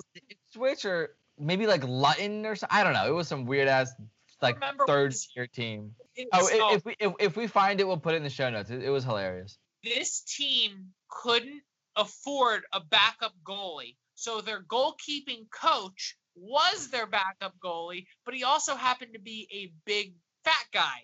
Switch 0.52 0.84
or 0.84 1.16
maybe 1.38 1.66
like 1.66 1.82
Luton 1.84 2.46
or 2.46 2.54
something. 2.54 2.78
I 2.78 2.84
don't 2.84 2.92
know. 2.92 3.06
It 3.06 3.14
was 3.14 3.28
some 3.28 3.44
weird 3.44 3.68
ass 3.68 3.92
like 4.40 4.58
third 4.86 5.14
tier 5.34 5.46
team. 5.46 5.94
Oh, 6.32 6.46
so 6.46 6.70
if, 6.70 6.76
if 6.78 6.84
we 6.84 6.96
if, 7.00 7.12
if 7.20 7.36
we 7.36 7.46
find 7.46 7.80
it, 7.80 7.86
we'll 7.86 7.96
put 7.96 8.14
it 8.14 8.18
in 8.18 8.22
the 8.22 8.30
show 8.30 8.50
notes. 8.50 8.70
It, 8.70 8.82
it 8.82 8.90
was 8.90 9.04
hilarious. 9.04 9.58
this 9.82 10.20
team 10.20 10.92
couldn't 11.08 11.62
afford 11.96 12.62
a 12.72 12.80
backup 12.80 13.34
goalie. 13.44 13.96
So 14.14 14.40
their 14.40 14.62
goalkeeping 14.62 15.50
coach 15.50 16.16
was 16.36 16.88
their 16.90 17.06
backup 17.06 17.54
goalie, 17.62 18.06
but 18.24 18.34
he 18.34 18.44
also 18.44 18.74
happened 18.76 19.14
to 19.14 19.20
be 19.20 19.48
a 19.52 19.72
big 19.84 20.14
fat 20.44 20.64
guy 20.72 21.02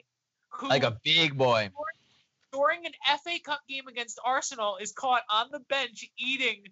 who 0.51 0.69
Like 0.69 0.85
a 0.85 0.99
big 1.03 1.37
boy. 1.37 1.71
During 2.53 2.87
an 2.87 2.93
FA 3.23 3.39
Cup 3.45 3.61
game 3.69 3.87
against 3.89 4.19
Arsenal 4.25 4.77
is 4.77 4.93
caught 4.93 5.23
on 5.31 5.49
the 5.51 5.61
bench 5.69 6.09
eating 6.19 6.65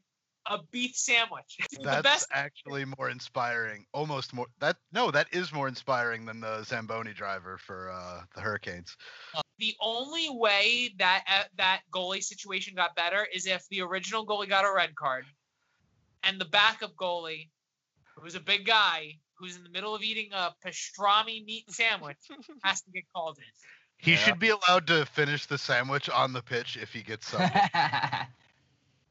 a 0.48 0.58
beef 0.70 0.94
sandwich. 0.94 1.58
the 1.72 1.82
That's 1.82 2.02
best 2.02 2.28
actually 2.32 2.84
more 2.98 3.10
inspiring. 3.10 3.84
Almost 3.92 4.32
more. 4.32 4.46
That 4.60 4.76
no, 4.92 5.10
that 5.10 5.28
is 5.32 5.52
more 5.52 5.68
inspiring 5.68 6.24
than 6.24 6.40
the 6.40 6.62
Zamboni 6.64 7.12
driver 7.12 7.58
for 7.58 7.90
uh, 7.90 8.22
the 8.34 8.40
Hurricanes. 8.40 8.96
the 9.58 9.74
only 9.80 10.28
way 10.30 10.90
that 10.98 11.24
uh, 11.28 11.44
that 11.56 11.80
goalie 11.92 12.22
situation 12.22 12.74
got 12.74 12.94
better 12.94 13.26
is 13.34 13.46
if 13.46 13.66
the 13.70 13.82
original 13.82 14.26
goalie 14.26 14.48
got 14.48 14.64
a 14.64 14.72
red 14.72 14.94
card 14.94 15.24
and 16.22 16.40
the 16.40 16.44
backup 16.44 16.94
goalie 16.96 17.48
who's 18.16 18.34
a 18.34 18.40
big 18.40 18.66
guy 18.66 19.12
who's 19.38 19.56
in 19.56 19.62
the 19.62 19.70
middle 19.70 19.94
of 19.94 20.02
eating 20.02 20.30
a 20.32 20.54
pastrami 20.64 21.44
meat 21.44 21.64
sandwich 21.70 22.16
has 22.62 22.80
to 22.82 22.90
get 22.90 23.04
called 23.14 23.38
in 23.38 23.44
He 23.98 24.12
Yeah. 24.12 24.16
should 24.18 24.38
be 24.38 24.50
allowed 24.50 24.86
to 24.88 25.06
finish 25.06 25.46
the 25.46 25.58
sandwich 25.58 26.08
on 26.10 26.32
the 26.32 26.42
pitch 26.42 26.76
if 26.76 26.92
he 26.92 27.02
gets 27.02 27.28
some. 27.28 27.40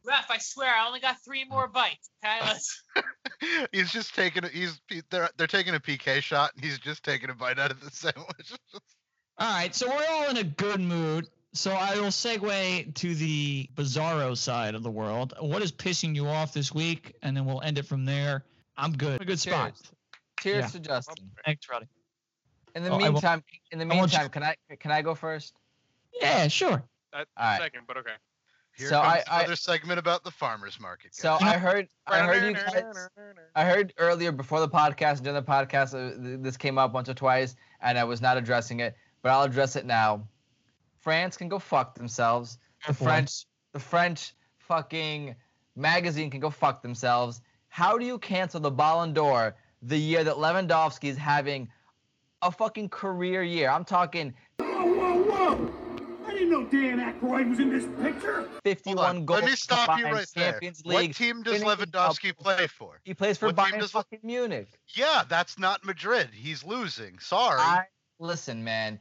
ref 0.07 0.29
i 0.29 0.37
swear 0.37 0.71
i 0.71 0.85
only 0.85 0.99
got 0.99 1.19
three 1.25 1.43
more 1.45 1.67
bites 1.67 2.11
okay 2.23 2.37
let's 2.45 2.83
he's 3.71 3.91
just 3.91 4.13
taking 4.13 4.45
a, 4.45 4.47
he's 4.49 4.79
they're 5.09 5.29
they're 5.35 5.47
taking 5.47 5.73
a 5.73 5.79
PK 5.79 6.21
shot 6.21 6.51
and 6.55 6.63
he's 6.63 6.77
just 6.77 7.03
taking 7.03 7.31
a 7.31 7.33
bite 7.33 7.57
out 7.57 7.71
of 7.71 7.81
the 7.81 7.89
sandwich. 7.89 8.53
All 9.37 9.51
right, 9.51 9.73
so 9.75 9.87
we're 9.89 10.05
all 10.09 10.29
in 10.29 10.37
a 10.37 10.43
good 10.43 10.79
mood. 10.79 11.27
So 11.53 11.71
I 11.73 11.95
will 11.95 12.03
segue 12.07 12.93
to 12.95 13.15
the 13.15 13.67
bizarro 13.75 14.37
side 14.37 14.75
of 14.75 14.83
the 14.83 14.89
world. 14.91 15.33
What 15.41 15.61
is 15.61 15.71
pissing 15.73 16.15
you 16.15 16.27
off 16.27 16.53
this 16.53 16.73
week? 16.73 17.15
And 17.21 17.35
then 17.35 17.45
we'll 17.45 17.61
end 17.61 17.77
it 17.77 17.85
from 17.85 18.05
there. 18.05 18.45
I'm 18.77 18.93
good. 18.93 19.19
A 19.21 19.25
good 19.25 19.39
spot. 19.39 19.73
Cheers 20.39 20.61
Yeah. 20.63 20.67
to 20.67 20.79
Justin. 20.79 21.31
Thanks, 21.45 21.67
Roddy. 21.69 21.87
In 22.75 22.83
the 22.83 22.89
Oh, 22.89 22.95
I 22.95 22.97
won't- 22.97 23.13
meantime, 23.13 23.43
in 23.71 23.79
the 23.79 23.85
I 23.85 23.87
meantime, 23.87 24.29
can 24.29 24.43
I 24.43 24.55
can 24.79 24.91
I 24.91 25.01
go 25.01 25.15
first? 25.15 25.55
Yeah, 26.13 26.47
sure. 26.47 26.83
That 27.13 27.27
All 27.37 27.45
right. 27.45 27.61
second, 27.61 27.83
but 27.87 27.97
okay. 27.97 28.15
Here 28.77 28.89
So 28.89 29.01
comes 29.01 29.23
I- 29.27 29.33
I- 29.35 29.39
another 29.41 29.55
segment 29.55 29.99
about 29.99 30.25
the 30.25 30.31
farmers 30.31 30.79
market. 30.81 31.15
So. 31.15 31.37
I 31.39 31.57
heard 31.57 31.87
I 32.05 32.19
heard 32.19 32.43
you 32.43 32.53
guys. 32.53 33.07
I 33.55 33.63
heard 33.63 33.93
earlier 33.97 34.33
before 34.33 34.59
the 34.59 34.67
podcast, 34.67 35.23
during 35.23 35.35
the 35.35 35.41
podcast, 35.43 35.93
uh, 35.95 36.37
this 36.43 36.57
came 36.57 36.77
up 36.77 36.91
once 36.91 37.07
or 37.07 37.13
twice, 37.13 37.55
and 37.79 37.97
I 37.97 38.03
was 38.03 38.21
not 38.21 38.35
addressing 38.37 38.81
it, 38.81 38.95
but 39.21 39.31
I'll 39.31 39.43
address 39.43 39.77
it 39.77 39.85
now. 39.85 40.27
France 40.99 41.37
can 41.37 41.47
go 41.47 41.59
fuck 41.59 41.95
themselves. 41.95 42.57
The 42.81 42.87
Careful. 42.87 43.05
French, 43.07 43.45
the 43.71 43.79
French 43.79 44.33
fucking 44.57 45.35
magazine 45.77 46.29
can 46.29 46.39
go 46.41 46.49
fuck 46.49 46.81
themselves. 46.81 47.41
How 47.69 47.97
do 47.97 48.05
you 48.05 48.19
cancel 48.19 48.59
the 48.59 48.71
Ballon 48.71 49.13
d'Or 49.13 49.55
the 49.81 49.97
year 49.97 50.23
that 50.23 50.35
Lewandowski 50.35 51.05
is 51.09 51.17
having 51.17 51.69
a 52.45 52.51
fucking 52.51 52.89
career 52.89 53.43
year? 53.43 53.69
I'm 53.69 53.85
talking 53.85 54.33
Whoa, 54.59 54.85
whoa, 54.85 55.23
whoa! 55.23 55.73
I 56.27 56.31
didn't 56.33 56.49
know 56.49 56.63
Dan 56.65 56.99
Aykroyd 56.99 57.49
was 57.49 57.59
in 57.59 57.69
this 57.69 57.85
picture. 58.01 58.47
51 58.63 58.97
Hold 58.97 59.07
on, 59.07 59.25
goals. 59.25 59.41
Let 59.41 59.49
me 59.49 59.55
stop 59.55 59.89
you 59.97 60.05
combined, 60.05 60.15
right 60.15 60.27
there. 60.35 60.59
League. 60.61 61.09
What 61.09 61.15
team 61.15 61.43
does 61.43 61.61
Lewandowski 61.61 62.35
Cup. 62.35 62.37
play 62.37 62.67
for? 62.67 62.99
He 63.03 63.13
plays 63.13 63.37
for 63.37 63.47
what 63.47 63.55
Bayern 63.55 63.79
does- 63.79 63.91
fucking 63.91 64.19
Munich. 64.23 64.67
Yeah, 64.93 65.23
that's 65.27 65.59
not 65.59 65.83
Madrid. 65.85 66.29
He's 66.33 66.63
losing. 66.63 67.19
Sorry. 67.19 67.59
I 67.59 67.83
listen, 68.19 68.63
man. 68.63 68.99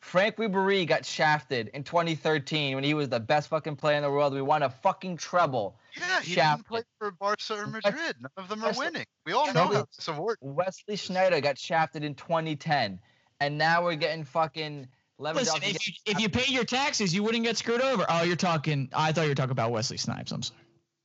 Franck 0.00 0.36
Ribery 0.36 0.86
got 0.86 1.04
shafted 1.04 1.68
in 1.74 1.82
2013 1.82 2.74
when 2.76 2.84
he 2.84 2.94
was 2.94 3.08
the 3.08 3.18
best 3.20 3.48
fucking 3.48 3.76
player 3.76 3.96
in 3.96 4.02
the 4.02 4.10
world. 4.10 4.32
We 4.32 4.40
won 4.42 4.62
a 4.62 4.70
fucking 4.70 5.16
treble. 5.16 5.76
yeah, 5.98 6.20
he 6.20 6.34
shafted. 6.34 6.64
didn't 6.64 6.68
play 6.68 6.82
for 6.98 7.10
Barca 7.10 7.54
or 7.54 7.66
Madrid. 7.66 8.16
None 8.20 8.30
of 8.36 8.48
them 8.48 8.62
are 8.62 8.68
West- 8.68 8.78
winning. 8.78 9.04
We 9.26 9.32
all 9.32 9.52
know 9.52 9.68
West- 9.68 9.96
this 9.96 10.08
award. 10.08 10.38
Wesley 10.40 10.94
Sneijder 10.96 11.42
got 11.42 11.58
shafted 11.58 12.04
in 12.04 12.14
2010, 12.14 13.00
and 13.40 13.58
now 13.58 13.82
we're 13.84 13.96
getting 13.96 14.24
fucking 14.24 14.86
Listen, 15.20 15.60
if 15.64 15.84
you, 15.88 15.92
if 16.06 16.20
you 16.20 16.28
paid 16.28 16.50
your 16.50 16.62
taxes, 16.64 17.12
you 17.12 17.24
wouldn't 17.24 17.42
get 17.42 17.56
screwed 17.56 17.80
over. 17.80 18.06
Oh, 18.08 18.22
you're 18.22 18.36
talking. 18.36 18.88
I 18.94 19.10
thought 19.10 19.22
you 19.22 19.30
were 19.30 19.34
talking 19.34 19.50
about 19.50 19.72
Wesley 19.72 19.96
Snipes. 19.96 20.30
I'm 20.30 20.42
sorry. 20.44 20.60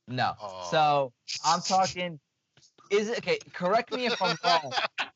no, 0.06 0.34
Oh. 0.40 0.68
so 0.70 1.12
I'm 1.44 1.60
talking. 1.60 2.20
Is 2.90 3.08
it 3.08 3.18
okay? 3.18 3.38
Correct 3.52 3.92
me 3.92 4.06
if 4.06 4.22
I'm 4.22 4.36
wrong. 4.44 4.72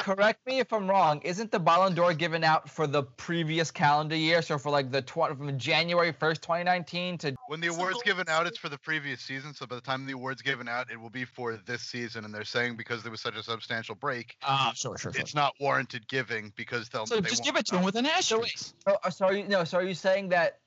correct 0.00 0.46
me 0.46 0.58
if 0.58 0.72
I'm 0.72 0.88
wrong. 0.88 1.20
Isn't 1.22 1.50
the 1.50 1.58
Ballon 1.58 1.94
d'Or 1.94 2.12
given 2.14 2.44
out 2.44 2.68
for 2.68 2.86
the 2.86 3.02
previous 3.02 3.70
calendar 3.70 4.16
year? 4.16 4.42
So 4.42 4.58
for 4.58 4.70
like 4.70 4.90
the 4.90 5.02
tw- 5.02 5.36
from 5.36 5.58
January 5.58 6.12
1st, 6.12 6.40
2019 6.40 7.18
to 7.18 7.34
When 7.48 7.60
the 7.60 7.68
award's 7.68 8.02
given 8.02 8.28
out, 8.28 8.46
it's 8.46 8.58
for 8.58 8.68
the 8.68 8.78
previous 8.78 9.20
season. 9.20 9.54
So 9.54 9.66
by 9.66 9.76
the 9.76 9.80
time 9.82 10.06
the 10.06 10.12
award's 10.12 10.42
given 10.42 10.68
out, 10.68 10.90
it 10.90 11.00
will 11.00 11.10
be 11.10 11.24
for 11.24 11.56
this 11.66 11.82
season. 11.82 12.24
And 12.24 12.34
they're 12.34 12.44
saying 12.44 12.76
because 12.76 13.02
there 13.02 13.10
was 13.12 13.20
such 13.20 13.36
a 13.36 13.42
substantial 13.42 13.94
break, 13.94 14.36
Ah, 14.42 14.72
sure, 14.74 14.96
sure, 14.98 15.12
sure. 15.12 15.20
it's 15.20 15.34
not 15.34 15.54
warranted 15.60 16.06
giving 16.08 16.52
because 16.56 16.88
they'll. 16.88 17.06
So 17.06 17.16
they 17.20 17.28
just 17.28 17.44
give 17.44 17.56
it 17.56 17.66
to 17.66 17.76
him 17.76 17.84
with 17.84 17.96
an 17.96 18.06
asterisk. 18.06 18.74
Oh, 18.86 18.96
uh, 19.04 19.10
so 19.10 19.26
are 19.26 19.34
you 19.34 19.48
no? 19.48 19.64
So 19.64 19.78
are 19.78 19.84
you 19.84 19.94
saying 19.94 20.28
that? 20.30 20.58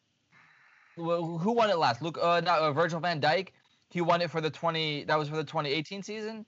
wh- 0.95 1.39
Who 1.41 1.51
won 1.53 1.69
it 1.69 1.77
last? 1.77 2.01
Luke, 2.01 2.17
uh, 2.21 2.41
not 2.41 2.59
uh, 2.59 2.71
Virgil 2.71 2.99
Van 2.99 3.19
Dijk. 3.21 3.49
He 3.89 4.01
won 4.01 4.21
it 4.21 4.29
for 4.31 4.41
the 4.41 4.49
20. 4.49 5.05
That 5.05 5.17
was 5.17 5.29
for 5.29 5.35
the 5.37 5.43
2018 5.43 6.03
season. 6.03 6.45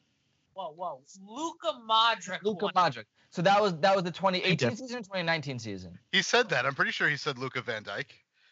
Whoa 0.58 0.74
whoa 0.76 1.02
luka 1.24 1.80
modric 1.88 2.42
Luka 2.42 2.66
won. 2.66 2.74
Modric. 2.74 3.06
So 3.30 3.44
that 3.44 3.62
was 3.62 3.78
that 3.78 3.96
was 3.96 4.04
the 4.04 4.12
2018 4.12 4.76
season, 4.76 5.04
2019 5.04 5.60
season. 5.60 6.00
He 6.12 6.24
said 6.24 6.50
that. 6.50 6.66
I'm 6.66 6.74
pretty 6.74 6.92
sure 6.92 7.08
he 7.08 7.16
said 7.16 7.38
Luca 7.38 7.62
Van 7.62 7.84
Dijk. 7.84 8.06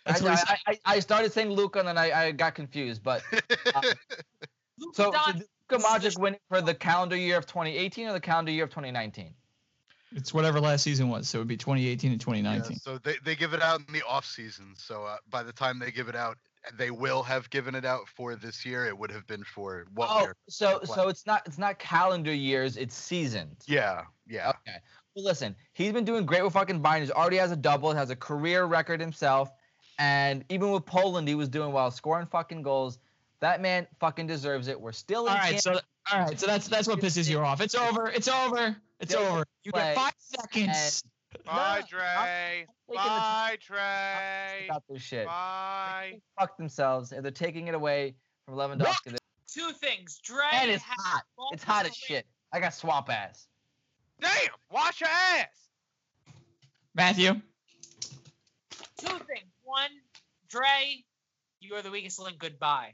I, 0.06 0.12
what. 0.20 0.40
I, 0.48 0.58
I, 0.68 0.78
I 0.86 1.00
started 1.00 1.34
saying 1.34 1.50
Luca 1.50 1.80
and 1.80 1.88
then 1.88 1.98
I, 1.98 2.12
I 2.12 2.32
got 2.32 2.54
confused. 2.54 3.02
But 3.02 3.24
Luka 3.32 4.94
so, 4.94 5.12
so 5.12 5.12
Doncic 5.14 5.34
did 5.34 5.46
Luka 5.72 5.84
Modric 5.84 6.20
win 6.20 6.38
for 6.48 6.62
the 6.62 6.76
calendar 6.76 7.18
year 7.18 7.38
of 7.38 7.48
2018 7.48 8.08
or 8.08 8.14
the 8.14 8.20
calendar 8.20 8.52
year 8.52 8.66
of 8.66 8.70
2019? 8.70 9.34
It's 10.12 10.32
whatever 10.32 10.60
last 10.62 10.84
season 10.84 11.10
was. 11.10 11.28
So 11.28 11.40
it 11.40 11.42
would 11.42 11.48
be 11.48 11.58
2018 11.58 12.12
and 12.12 12.22
Yeah, 12.22 12.24
2019. 12.24 12.78
so 12.78 13.00
they, 13.00 13.16
they 13.24 13.36
give 13.36 13.54
it 13.54 13.64
out 13.64 13.82
in 13.88 13.92
the 13.92 14.04
off 14.08 14.28
season. 14.28 14.76
So 14.78 15.04
uh, 15.06 15.18
by 15.32 15.42
the 15.42 15.52
time 15.52 15.80
they 15.80 15.90
give 15.90 16.08
it 16.08 16.16
out, 16.16 16.38
they 16.78 16.92
will 16.92 17.24
have 17.24 17.50
given 17.50 17.76
it 17.76 17.86
out 17.86 18.08
for 18.08 18.36
this 18.36 18.66
year. 18.66 18.86
It 18.86 18.98
would 18.98 19.12
have 19.12 19.26
been 19.28 19.44
for 19.44 19.86
what 19.94 20.10
Oh, 20.12 20.22
year? 20.22 20.36
so 20.50 20.82
so 20.84 21.08
it's 21.10 21.26
not 21.26 21.44
it's 21.46 21.58
not 21.58 21.80
calendar 21.80 22.34
years, 22.34 22.78
it's 22.78 22.96
seasons. 22.96 23.64
Yeah, 23.68 24.04
yeah. 24.28 24.50
Okay. 24.50 24.78
Well, 25.16 25.26
listen, 25.26 25.56
he's 25.74 25.94
been 25.94 26.06
doing 26.06 26.26
great 26.26 26.44
with 26.44 26.54
fucking 26.54 26.82
Bayern. 26.82 27.06
He 27.06 27.12
already 27.12 27.38
has 27.38 27.52
a 27.52 27.56
double, 27.56 27.94
has 27.94 28.10
a 28.10 28.16
career 28.16 28.66
record 28.66 29.00
himself, 29.00 29.50
and 29.98 30.44
even 30.50 30.72
with 30.72 30.86
Poland, 30.86 31.28
he 31.28 31.36
was 31.36 31.48
doing 31.50 31.72
well, 31.72 31.90
scoring 31.92 32.28
fucking 32.28 32.64
goals. 32.64 33.00
That 33.40 33.62
man 33.62 33.88
fucking 34.00 34.28
deserves 34.28 34.68
it. 34.68 34.80
We're 34.80 34.92
still 34.92 35.28
in. 35.28 35.34
All 35.34 35.38
right, 35.38 35.62
so 35.62 35.80
all 36.12 36.20
right, 36.20 36.40
so 36.40 36.48
that's 36.48 36.68
that's 36.68 36.88
what 36.88 37.00
pisses 37.00 37.30
you 37.30 37.40
off. 37.40 37.62
It's 37.62 37.76
over. 37.76 38.08
It's 38.10 38.28
over. 38.28 38.76
It's 39.00 39.14
over. 39.14 39.46
You 39.64 39.72
play, 39.72 39.94
get 39.94 39.96
five 39.96 40.14
seconds. 40.20 41.04
Bye, 41.44 41.82
No, 41.82 41.88
Dre. 41.88 42.06
taking 42.08 42.68
the 42.88 42.96
time 42.96 43.06
Bye, 43.20 43.58
to 43.60 43.68
Dre. 43.68 44.66
about 44.70 44.84
this 44.90 45.02
shit. 45.02 45.26
Bye. 45.26 46.20
Fuck 46.40 46.58
themselves, 46.58 47.12
and 47.12 47.24
they're 47.24 47.32
taking 47.32 47.68
it 47.68 47.76
away 47.76 48.16
from 48.46 48.56
Lewandowski. 48.56 49.16
two 49.48 49.72
things 49.74 50.20
dre 50.24 50.44
And 50.54 50.70
it's 50.72 50.84
has 50.84 50.98
hot. 51.00 51.24
It's 51.52 51.64
hot 51.64 51.86
as 51.86 51.96
shit. 51.96 52.26
I 52.54 52.60
got 52.60 52.74
swamp 52.74 53.10
ass. 53.10 53.48
Damn. 54.22 54.32
Wash 54.72 55.02
your 55.02 55.10
ass. 55.10 55.48
Matthew. 56.94 57.34
two 58.98 59.08
things. 59.08 59.52
One, 59.64 59.90
Dre, 60.48 61.04
you 61.60 61.76
are 61.76 61.82
the 61.82 61.92
weakest 61.92 62.20
link. 62.20 62.38
Goodbye. 62.40 62.94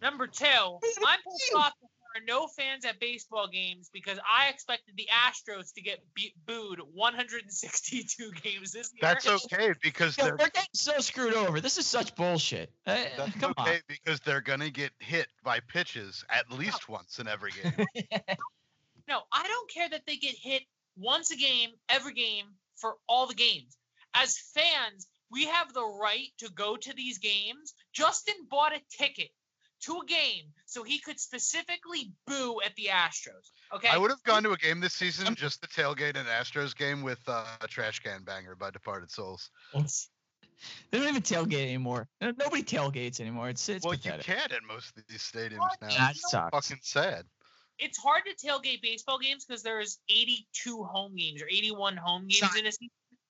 Number 0.00 0.26
two, 0.26 0.44
I'm 0.46 1.18
pissed 1.22 1.54
off 1.54 1.72
that 1.80 1.86
are 1.86 1.97
no 2.26 2.46
fans 2.46 2.84
at 2.84 3.00
baseball 3.00 3.48
games 3.48 3.90
because 3.92 4.18
I 4.18 4.48
expected 4.48 4.94
the 4.96 5.08
Astros 5.26 5.72
to 5.74 5.80
get 5.80 6.00
beat, 6.14 6.34
booed 6.46 6.80
162 6.92 8.30
games 8.42 8.72
this 8.72 8.90
year. 8.92 9.00
That's 9.00 9.26
okay 9.26 9.74
because 9.82 10.16
they're 10.16 10.32
we're 10.32 10.50
getting 10.50 10.68
so 10.74 10.98
screwed 10.98 11.34
over. 11.34 11.60
This 11.60 11.78
is 11.78 11.86
such 11.86 12.14
bullshit. 12.14 12.70
Uh, 12.86 12.96
that's 13.16 13.36
come 13.36 13.54
okay 13.58 13.80
because 13.88 14.20
they're 14.20 14.40
gonna 14.40 14.70
get 14.70 14.92
hit 14.98 15.28
by 15.42 15.60
pitches 15.60 16.24
at 16.30 16.50
least 16.50 16.88
once 16.88 17.18
in 17.18 17.28
every 17.28 17.52
game. 17.52 17.86
No, 19.08 19.22
I 19.32 19.48
don't 19.48 19.70
care 19.70 19.88
that 19.88 20.02
they 20.06 20.16
get 20.16 20.36
hit 20.36 20.64
once 20.98 21.30
a 21.30 21.36
game, 21.36 21.70
every 21.88 22.12
game, 22.12 22.44
for 22.76 22.96
all 23.08 23.26
the 23.26 23.34
games. 23.34 23.78
As 24.12 24.38
fans, 24.54 25.08
we 25.30 25.46
have 25.46 25.72
the 25.72 25.84
right 25.84 26.28
to 26.38 26.50
go 26.50 26.76
to 26.76 26.92
these 26.94 27.16
games. 27.16 27.72
Justin 27.94 28.34
bought 28.50 28.74
a 28.76 28.80
ticket 28.90 29.30
to 29.80 29.98
a 30.00 30.04
game 30.06 30.44
so 30.66 30.82
he 30.82 30.98
could 30.98 31.18
specifically 31.20 32.12
boo 32.26 32.60
at 32.64 32.74
the 32.76 32.86
Astros. 32.92 33.50
Okay. 33.74 33.88
I 33.88 33.96
would 33.98 34.10
have 34.10 34.22
gone 34.24 34.42
to 34.44 34.52
a 34.52 34.56
game 34.56 34.80
this 34.80 34.94
season 34.94 35.34
just 35.34 35.62
to 35.62 35.68
tailgate 35.68 36.16
an 36.16 36.26
Astros 36.26 36.76
game 36.76 37.02
with 37.02 37.20
uh, 37.26 37.44
a 37.60 37.68
trash 37.68 38.00
can 38.00 38.22
banger 38.24 38.54
by 38.56 38.70
Departed 38.70 39.10
Souls. 39.10 39.50
on. 39.74 39.86
They 40.90 40.98
don't 40.98 41.08
even 41.08 41.22
tailgate 41.22 41.62
anymore. 41.62 42.08
Nobody 42.20 42.64
tailgates 42.64 43.20
anymore. 43.20 43.48
It's 43.48 43.68
it's 43.68 43.84
well, 43.86 43.94
pathetic. 43.96 44.26
you 44.26 44.34
can't 44.34 44.52
at 44.52 44.64
most 44.66 44.96
of 44.96 45.04
these 45.08 45.22
stadiums 45.22 45.58
Well, 45.60 45.70
now. 45.82 45.88
That 45.88 46.10
It's 46.16 46.30
sucks. 46.30 46.50
fucking 46.50 46.80
sad. 46.82 47.24
It's 47.78 47.96
hard 47.98 48.24
to 48.26 48.46
tailgate 48.46 48.82
baseball 48.82 49.20
games 49.20 49.44
because 49.44 49.62
there's 49.62 49.98
82 50.08 50.82
home 50.82 51.14
games 51.14 51.40
or 51.42 51.46
81 51.46 51.96
home 51.96 52.22
games 52.22 52.38
Sorry. 52.40 52.58
in 52.60 52.66
a 52.66 52.72
season. 52.72 52.88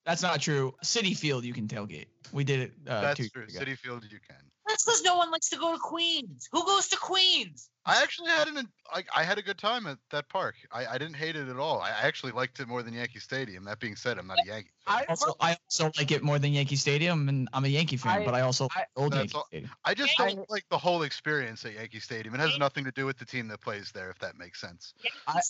That's 0.09 0.23
not 0.23 0.41
true. 0.41 0.75
Citi 0.83 1.15
Field, 1.15 1.45
you 1.45 1.53
can 1.53 1.69
tailgate. 1.69 2.07
We 2.33 2.43
did 2.43 2.61
it. 2.61 2.73
Uh, 2.89 3.01
two 3.01 3.07
That's 3.07 3.19
years 3.21 3.31
true. 3.31 3.43
ago. 3.45 3.59
Citi 3.61 3.77
Field, 3.77 4.05
you 4.11 4.19
can. 4.27 4.39
That's 4.67 4.83
because 4.85 5.03
no 5.03 5.19
one 5.19 5.31
likes 5.31 5.51
to 5.51 5.57
go 5.59 5.73
to 5.75 5.79
Queens. 5.79 6.49
Who 6.51 6.65
goes 6.65 6.89
to 6.89 6.97
Queens? 6.97 7.69
I 7.85 8.03
actually 8.03 8.31
had 8.31 8.49
an 8.49 8.69
like 8.95 9.07
I 9.15 9.23
had 9.23 9.37
a 9.39 9.43
good 9.43 9.59
time 9.59 9.87
at 9.87 9.99
that 10.11 10.29
park. 10.31 10.55
I, 10.73 10.87
I 10.87 10.97
didn't 10.99 11.17
hate 11.17 11.37
it 11.37 11.49
at 11.49 11.57
all. 11.59 11.81
I 11.81 11.91
actually 11.91 12.33
liked 12.33 12.59
it 12.61 12.69
more 12.69 12.83
than 12.83 12.95
Yankee 12.95 13.19
Stadium. 13.19 13.65
That 13.65 13.81
being 13.81 13.97
said, 13.97 14.19
I'm 14.19 14.27
not 14.27 14.39
a 14.43 14.47
Yankee. 14.47 14.71
fan. 14.87 14.97
I, 15.01 15.05
Also, 15.11 15.35
I 15.41 15.57
also 15.67 15.91
like 15.99 16.11
it 16.11 16.23
more 16.23 16.39
than 16.39 16.53
Yankee 16.55 16.77
Stadium, 16.77 17.29
and 17.29 17.49
I'm 17.53 17.65
a 17.67 17.69
Yankee 17.69 17.97
fan, 17.99 18.23
I- 18.23 18.25
but 18.25 18.35
I 18.35 18.41
also 18.43 18.69
I- 18.77 18.85
old 18.97 19.15
Yankee 19.15 19.35
all- 19.35 19.47
Stadium. 19.49 19.71
I 19.85 19.93
just 19.95 20.17
don't 20.17 20.49
like 20.51 20.65
the 20.71 20.79
whole 20.79 21.03
experience 21.03 21.65
at 21.67 21.75
Yankee 21.75 22.01
Stadium. 22.01 22.35
It 22.35 22.41
has 22.41 22.57
nothing 22.59 22.85
to 22.85 22.93
do 22.93 23.05
with 23.07 23.19
the 23.19 23.27
team 23.27 23.49
that 23.49 23.61
plays 23.61 23.91
there, 23.93 24.11
if 24.11 24.19
that 24.21 24.37
makes 24.39 24.59
sense. 24.61 24.93
Yankee, 25.03 25.19
I- 25.27 25.41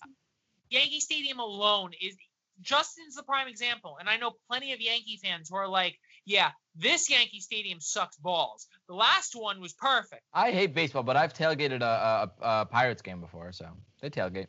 Yankee 0.70 1.00
Stadium 1.00 1.38
alone 1.40 1.92
is 2.00 2.14
Justin's 2.61 3.14
the 3.14 3.22
prime 3.22 3.48
example, 3.48 3.96
and 4.00 4.09
I 4.09 4.16
know 4.16 4.32
plenty 4.48 4.72
of 4.72 4.80
Yankee 4.80 5.18
fans 5.22 5.48
who 5.48 5.56
are 5.56 5.68
like, 5.68 5.98
"Yeah, 6.24 6.50
this 6.74 7.09
Yankee 7.11 7.40
Stadium 7.40 7.80
sucks 7.80 8.16
balls. 8.16 8.66
The 8.88 8.94
last 8.94 9.34
one 9.34 9.61
was 9.61 9.72
perfect." 9.74 10.22
I 10.32 10.50
hate 10.50 10.74
baseball, 10.74 11.02
but 11.02 11.16
I've 11.16 11.32
tailgated 11.34 11.82
a, 11.82 12.30
a, 12.42 12.61
a 12.62 12.66
Pirates 12.66 13.02
game 13.02 13.20
before, 13.20 13.52
so 13.52 13.68
they 14.00 14.11
tailgate. 14.11 14.46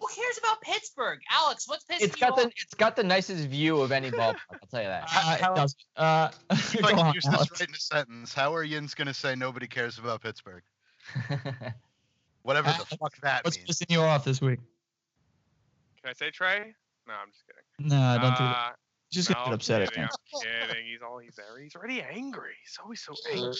Who 0.00 0.06
cares 0.14 0.38
about 0.38 0.62
Pittsburgh, 0.62 1.20
Alex? 1.30 1.68
What's 1.68 1.84
Pittsburgh? 1.84 2.08
It's 2.10 2.18
you 2.20 2.26
got 2.26 2.36
the 2.36 2.46
it's 2.56 2.74
got 2.74 2.96
the 2.96 3.04
nicest 3.04 3.46
view 3.48 3.80
of 3.82 3.92
any 3.92 4.10
ballpark. 4.10 4.36
I'll 4.50 4.68
tell 4.70 4.80
you 4.82 4.88
that. 4.88 5.04
Uh, 5.14 5.36
it 5.38 5.54
does. 5.56 5.76
Uh, 5.94 6.30
If 6.50 6.80
go 6.80 6.88
I 6.88 6.92
on, 6.92 6.98
can 6.98 7.14
use 7.14 7.24
this 7.24 7.50
right 7.50 7.68
in 7.68 7.74
a 7.74 7.78
sentence, 7.78 8.32
how 8.32 8.54
are 8.54 8.62
Yin's 8.64 8.94
gonna 8.94 9.12
say 9.12 9.34
nobody 9.34 9.66
cares 9.66 9.98
about 9.98 10.22
Pittsburgh? 10.22 10.62
Whatever 12.42 12.68
the 12.70 12.96
fuck 12.96 13.14
that 13.20 13.44
What's 13.44 13.58
means. 13.58 13.68
pissing 13.68 13.90
you 13.90 14.00
off 14.00 14.24
this 14.24 14.40
week? 14.40 14.60
Can 16.02 16.10
I 16.10 16.12
say 16.14 16.30
Trey? 16.30 16.74
No, 17.10 17.16
I'm 17.16 17.30
just 17.32 17.42
kidding. 17.44 17.88
No, 17.88 18.18
don't 18.22 18.36
do 18.36 18.44
that. 18.44 18.56
Uh, 18.56 18.70
Just 19.10 19.30
no, 19.30 19.34
get 19.34 19.46
I'm 19.48 19.52
upset 19.54 19.80
kidding, 19.88 20.04
again. 20.04 20.08
I'm 20.34 20.68
kidding. 20.68 20.86
He's 20.86 21.00
all 21.02 21.18
he's 21.18 21.34
there. 21.34 21.60
He's 21.60 21.74
already 21.74 22.02
angry. 22.02 22.52
He's 22.62 22.78
always 22.80 23.00
so 23.00 23.14
angry. 23.32 23.52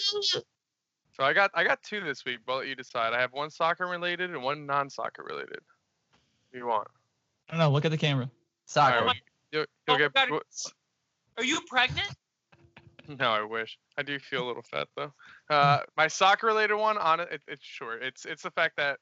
So 1.13 1.23
I 1.25 1.33
got 1.33 1.51
I 1.53 1.65
got 1.65 1.83
two 1.83 1.99
this 2.01 2.23
week. 2.23 2.39
But 2.45 2.59
let 2.59 2.67
you 2.67 2.75
decide. 2.75 3.13
I 3.13 3.19
have 3.19 3.33
one 3.33 3.49
soccer 3.49 3.87
related 3.87 4.29
and 4.29 4.41
one 4.41 4.65
non-soccer 4.65 5.23
related. 5.23 5.59
What 5.59 6.53
do 6.53 6.57
you 6.59 6.67
want? 6.67 6.87
I 7.49 7.51
don't 7.53 7.59
know. 7.59 7.71
Look 7.71 7.83
at 7.83 7.91
the 7.91 7.97
camera. 7.97 8.29
Soccer. 8.65 8.99
Alright, 8.99 9.21
You'll, 9.51 9.65
you'll 9.87 9.95
Oh, 9.95 9.99
get. 9.99 10.13
God, 10.13 10.29
Are 11.37 11.43
you 11.43 11.59
pregnant? 11.67 12.09
No, 13.19 13.31
I 13.31 13.41
wish. 13.41 13.77
I 13.97 14.03
do 14.03 14.17
feel 14.19 14.45
a 14.45 14.47
little 14.47 14.61
fat 14.61 14.87
though. 14.95 15.11
Uh, 15.49 15.79
my 15.97 16.07
soccer 16.07 16.47
related 16.47 16.75
one 16.75 16.97
on 16.97 17.19
it, 17.19 17.27
it, 17.29 17.41
it's 17.47 17.65
short. 17.65 18.01
It's 18.03 18.23
it's 18.25 18.43
the 18.43 18.51
fact 18.51 18.77
that 18.77 18.91
Mi- 18.91 18.99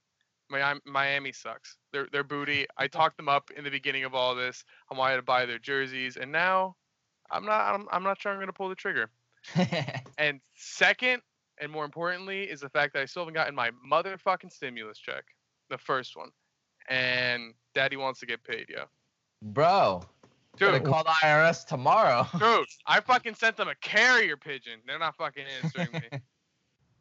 Miami 0.49 1.31
sucks. 1.31 1.77
They're 1.91 2.07
they're 2.11 2.23
booty. 2.23 2.65
I 2.77 2.87
talked 2.87 3.17
them 3.17 3.29
up 3.29 3.51
in 3.55 3.63
the 3.63 3.69
beginning 3.69 4.03
of 4.03 4.13
all 4.15 4.35
this. 4.35 4.63
I 4.91 4.97
wanted 4.97 5.17
to 5.17 5.21
buy 5.21 5.45
their 5.45 5.59
jerseys, 5.59 6.17
and 6.17 6.31
now 6.31 6.75
I'm 7.31 7.45
not. 7.45 7.73
I'm, 7.73 7.87
I'm 7.91 8.03
not 8.03 8.19
sure 8.21 8.31
I'm 8.31 8.39
gonna 8.39 8.53
pull 8.53 8.69
the 8.69 8.75
trigger. 8.75 9.09
And 10.19 10.41
second, 10.53 11.21
and 11.61 11.71
more 11.71 11.85
importantly, 11.85 12.43
is 12.43 12.59
the 12.59 12.67
fact 12.67 12.91
that 12.93 13.01
I 13.01 13.05
still 13.05 13.21
haven't 13.21 13.35
gotten 13.35 13.55
my 13.55 13.71
motherfucking 13.89 14.51
stimulus 14.51 14.97
check, 14.97 15.23
the 15.69 15.77
first 15.77 16.17
one, 16.17 16.29
and 16.89 17.53
Daddy 17.73 17.95
wants 17.95 18.19
to 18.19 18.25
get 18.25 18.43
paid, 18.43 18.67
yo. 18.67 18.83
Bro, 19.41 20.01
gotta 20.57 20.79
Dude, 20.79 20.87
call 20.89 21.05
the 21.05 21.13
IRS 21.23 21.65
tomorrow. 21.65 22.27
dude, 22.37 22.67
I 22.85 22.99
fucking 22.99 23.35
sent 23.35 23.55
them 23.55 23.69
a 23.69 23.75
carrier 23.75 24.35
pigeon. 24.35 24.81
They're 24.85 24.99
not 24.99 25.15
fucking 25.15 25.45
answering 25.63 25.87
me. 25.93 26.19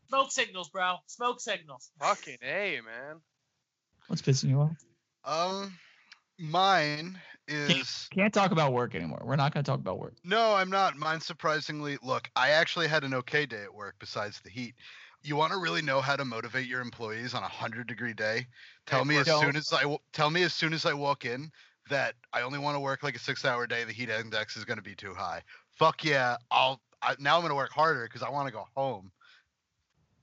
Smoke 0.08 0.30
signals, 0.30 0.70
bro. 0.70 0.94
Smoke 1.06 1.40
signals. 1.40 1.90
fucking 2.00 2.38
a, 2.42 2.80
man. 2.84 3.20
What's 4.08 4.22
pissing 4.22 4.48
you 4.48 4.60
off? 4.60 4.84
Um, 5.24 5.78
mine 6.38 7.18
is 7.46 8.08
Can't 8.12 8.32
talk 8.32 8.50
about 8.50 8.72
work 8.72 8.94
anymore. 8.94 9.22
We're 9.24 9.36
not 9.36 9.54
going 9.54 9.64
to 9.64 9.70
talk 9.70 9.80
about 9.80 9.98
work. 9.98 10.14
no, 10.24 10.54
I'm 10.54 10.70
not. 10.70 10.96
Mine 10.96 11.20
surprisingly. 11.20 11.98
Look, 12.02 12.28
I 12.34 12.50
actually 12.50 12.88
had 12.88 13.04
an 13.04 13.14
okay 13.14 13.46
day 13.46 13.62
at 13.62 13.72
work 13.72 13.96
besides 13.98 14.40
the 14.40 14.50
heat. 14.50 14.74
You 15.22 15.36
want 15.36 15.52
to 15.52 15.58
really 15.58 15.82
know 15.82 16.00
how 16.00 16.16
to 16.16 16.24
motivate 16.24 16.66
your 16.66 16.80
employees 16.80 17.34
on 17.34 17.42
a 17.42 17.48
hundred 17.48 17.86
degree 17.86 18.14
day? 18.14 18.46
Tell 18.86 19.04
me 19.04 19.16
as 19.16 19.26
don't. 19.26 19.42
soon 19.42 19.56
as 19.56 19.72
I 19.72 19.96
tell 20.12 20.30
me 20.30 20.42
as 20.42 20.54
soon 20.54 20.72
as 20.72 20.86
I 20.86 20.94
walk 20.94 21.24
in 21.24 21.50
that 21.90 22.14
I 22.32 22.42
only 22.42 22.58
want 22.58 22.76
to 22.76 22.80
work 22.80 23.02
like 23.02 23.16
a 23.16 23.18
six 23.18 23.44
hour 23.44 23.66
day. 23.66 23.84
The 23.84 23.92
heat 23.92 24.10
index 24.10 24.56
is 24.56 24.64
going 24.64 24.78
to 24.78 24.82
be 24.82 24.94
too 24.94 25.14
high. 25.14 25.42
Fuck 25.72 26.04
yeah! 26.04 26.36
I'll 26.50 26.80
I, 27.02 27.16
now 27.18 27.36
I'm 27.36 27.42
going 27.42 27.50
to 27.50 27.56
work 27.56 27.72
harder 27.72 28.04
because 28.04 28.22
I 28.22 28.30
want 28.30 28.46
to 28.46 28.52
go 28.52 28.66
home. 28.76 29.10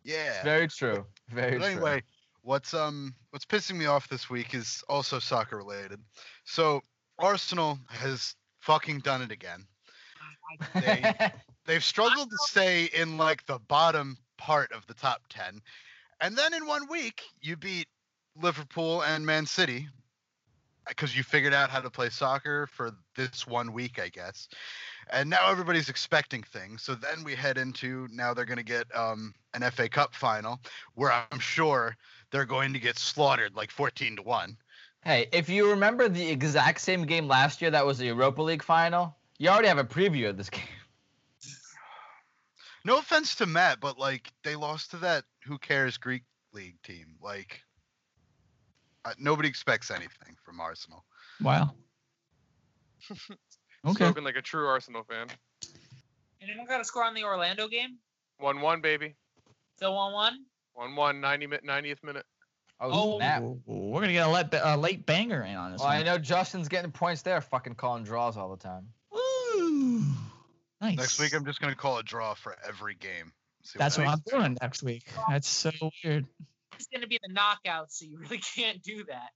Yeah. 0.04 0.44
Very 0.44 0.68
true. 0.68 1.06
Very 1.30 1.58
But 1.58 1.74
true. 1.74 1.82
What's 2.46 2.74
um 2.74 3.14
what's 3.32 3.44
pissing 3.44 3.76
me 3.76 3.88
off 3.88 4.08
this 4.08 4.30
week 4.30 4.54
is 4.54 4.84
also 4.88 5.20
soccer 5.20 5.58
related. 5.58 6.00
So 6.46 6.82
Arsenal 7.18 7.80
has 7.90 8.36
fucking 8.60 9.00
done 9.00 9.22
it 9.22 9.32
again. 9.32 9.66
They 10.74 11.14
they've 11.66 11.84
struggled 11.84 12.30
to 12.30 12.38
stay 12.48 12.86
in 12.86 13.18
like 13.18 13.46
the 13.48 13.60
bottom 13.68 14.18
part 14.38 14.72
of 14.72 14.86
the 14.88 14.94
top 14.94 15.22
10. 15.30 15.60
And 16.22 16.38
then 16.38 16.54
in 16.54 16.66
one 16.66 16.88
week, 16.88 17.24
you 17.42 17.58
beat 17.58 17.88
Liverpool 18.42 19.02
and 19.04 19.26
Man 19.26 19.46
City 19.46 19.88
because 20.88 21.18
you 21.18 21.24
figured 21.24 21.54
out 21.54 21.70
how 21.70 21.80
to 21.80 21.90
play 21.90 22.10
soccer 22.10 22.68
for 22.68 22.92
this 23.16 23.48
one 23.48 23.74
week, 23.74 24.00
I 24.00 24.10
guess. 24.10 24.48
And 25.12 25.30
now 25.30 25.50
everybody's 25.50 25.90
expecting 25.90 26.44
things. 26.44 26.84
So 26.84 26.96
then 26.96 27.24
we 27.24 27.36
head 27.36 27.58
into 27.58 28.08
now 28.12 28.34
they're 28.34 28.46
going 28.46 28.58
to 28.58 28.64
get 28.64 28.86
um, 28.96 29.34
an 29.54 29.70
FA 29.72 29.90
Cup 29.90 30.14
final 30.14 30.60
where 30.94 31.12
I'm 31.12 31.40
sure 31.40 31.96
they're 32.36 32.44
going 32.44 32.74
to 32.74 32.80
get 32.80 33.00
slaughtered 33.00 33.56
like 33.56 33.72
14 33.72 34.18
to 34.18 34.22
1. 34.22 34.58
hey, 35.06 35.30
if 35.32 35.48
you 35.48 35.70
remember 35.70 36.10
the 36.10 36.30
exact 36.30 36.82
same 36.82 37.06
game 37.06 37.30
last 37.30 37.62
year 37.62 37.72
that 37.72 37.86
was 37.86 37.98
the 37.98 38.08
Europa 38.08 38.42
League 38.42 38.62
final, 38.62 39.16
you 39.38 39.48
already 39.48 39.70
have 39.70 39.78
a 39.78 39.86
preview 39.86 40.30
of 40.30 40.36
this 40.36 40.50
game. 40.50 40.62
No 42.84 43.00
offense 43.00 43.34
to 43.36 43.46
Matt, 43.46 43.80
but 43.80 43.98
like 43.98 44.32
they 44.44 44.56
lost 44.56 44.92
to 44.92 44.98
that 44.98 45.24
who 45.46 45.58
cares 45.58 45.98
Greek 45.98 46.24
league 46.54 46.76
team. 46.84 47.16
Like 47.20 47.64
uh, 49.06 49.14
nobody 49.18 49.48
expects 49.48 49.90
anything 49.90 50.36
from 50.44 50.60
Arsenal. 50.60 51.06
Wow. 51.42 51.72
Okay. 53.88 54.04
Spoken 54.04 54.24
like 54.24 54.36
a 54.36 54.42
true 54.42 54.68
Arsenal 54.68 55.04
fan. 55.04 55.28
Anyone 56.42 56.66
got 56.66 56.82
a 56.82 56.84
score 56.84 57.04
on 57.04 57.14
the 57.14 57.24
Orlando 57.24 57.68
game? 57.68 58.00
One 58.40 58.60
one 58.60 58.82
baby. 58.82 59.14
Still 59.76 59.94
one 59.94 60.12
one. 60.12 60.46
One 60.76 60.96
one. 60.96 61.20
90 61.22 61.48
90th 61.48 62.04
minute. 62.04 62.26
Oh, 62.80 62.90
Oh, 62.92 63.18
snap. 63.18 63.42
We're 63.66 64.00
going 64.00 64.08
to 64.08 64.14
get 64.14 64.28
a 64.28 64.30
late, 64.30 64.54
uh, 64.54 64.76
late 64.78 65.06
banger 65.06 65.42
in 65.42 65.56
on 65.56 65.72
this 65.72 65.80
Well, 65.82 65.90
I 65.90 66.04
know 66.04 66.18
Justin's 66.18 66.68
getting 66.68 66.92
points 66.92 67.22
there, 67.22 67.40
fucking 67.42 67.76
calling 67.76 68.04
draws 68.04 68.36
all 68.38 68.50
the 68.56 68.62
time. 68.62 68.90
Ooh. 69.16 70.04
Nice. 70.82 70.98
Next 70.98 71.20
week, 71.20 71.34
I'm 71.34 71.46
just 71.46 71.62
gonna 71.62 71.74
call 71.76 71.98
a 72.00 72.04
draw 72.04 72.34
for 72.34 72.56
every 72.68 72.96
game. 72.96 73.32
See 73.64 73.80
That's 73.80 73.98
what 73.98 74.04
I'm 74.08 74.10
happens. 74.20 74.32
doing 74.32 74.58
next 74.62 74.84
week. 74.84 75.06
That's 75.30 75.48
so 75.48 75.72
weird. 76.04 76.26
It's 76.76 76.88
gonna 76.94 77.08
be 77.08 77.18
the 77.26 77.32
knockout, 77.34 77.92
so 77.94 78.06
you 78.06 78.20
really 78.20 78.38
can't 78.56 78.84
do 78.84 79.06
that. 79.06 79.30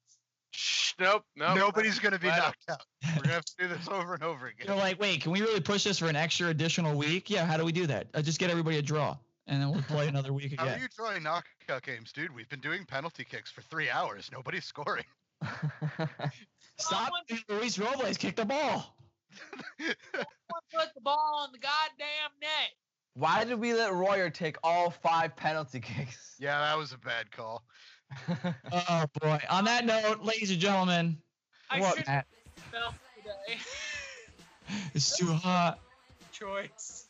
Shh, 0.52 0.94
nope, 1.00 1.24
nope. 1.38 1.56
Nobody's 1.56 1.98
gonna 2.00 2.20
be 2.20 2.28
knocked 2.28 2.66
out. 2.70 2.82
We're 3.16 3.22
gonna 3.24 3.34
have 3.36 3.46
to 3.46 3.54
do 3.58 3.68
this 3.70 3.88
over 3.88 4.16
and 4.16 4.22
over 4.24 4.48
again. 4.48 4.68
You're 4.68 4.76
like, 4.76 5.00
wait, 5.00 5.22
can 5.22 5.32
we 5.32 5.40
really 5.42 5.62
push 5.62 5.86
this 5.86 5.98
for 6.00 6.08
an 6.10 6.18
extra 6.18 6.50
additional 6.50 6.96
week? 6.98 7.30
Yeah, 7.30 7.46
how 7.46 7.56
do 7.56 7.64
we 7.64 7.72
do 7.72 7.88
that? 7.88 8.08
Uh, 8.14 8.22
just 8.22 8.38
get 8.38 8.50
everybody 8.52 8.78
a 8.78 8.82
draw, 8.82 9.16
and 9.50 9.62
then 9.62 9.72
we'll 9.72 9.82
play 9.82 10.08
another 10.08 10.32
week 10.32 10.54
again. 10.54 10.58
How 10.60 10.66
are 10.66 10.70
again. 10.70 10.82
you 10.82 10.88
drawing 10.96 11.24
knockout 11.24 11.84
games, 11.84 12.12
dude? 12.14 12.34
We've 12.34 12.48
been 12.48 12.62
doing 12.62 12.86
penalty 12.86 13.26
kicks 13.26 13.52
for 13.52 13.62
three 13.64 13.90
hours. 13.90 14.30
Nobody's 14.32 14.64
scoring. 14.66 15.04
Stop! 16.78 17.12
Luis 17.50 17.78
Robles 17.80 18.18
kicked 18.18 18.38
the 18.38 18.46
ball. 18.46 18.96
Someone 19.80 19.96
put 20.74 20.94
the 20.96 21.02
ball 21.02 21.46
in 21.48 21.52
the 21.52 21.58
goddamn 21.60 22.32
net. 22.42 22.70
Why 23.16 23.44
did 23.44 23.60
we 23.60 23.74
let 23.74 23.94
Royer 23.94 24.30
take 24.30 24.58
all 24.64 24.92
five 24.92 25.36
penalty 25.36 25.80
kicks? 25.80 26.36
yeah, 26.40 26.60
that 26.60 26.78
was 26.78 26.94
a 26.94 26.98
bad 26.98 27.32
call. 27.32 27.64
Oh 28.72 29.06
boy. 29.22 29.40
On 29.50 29.66
that 29.66 29.86
note, 29.86 30.24
ladies 30.24 30.50
and 30.52 30.60
gentlemen, 30.60 31.18
I 31.70 31.80
what 31.80 31.98
should 31.98 32.08
Matt? 32.08 32.26
today. 32.72 33.60
It's 34.94 35.16
too 35.18 35.32
hot. 35.32 35.80
Choice. 36.32 37.06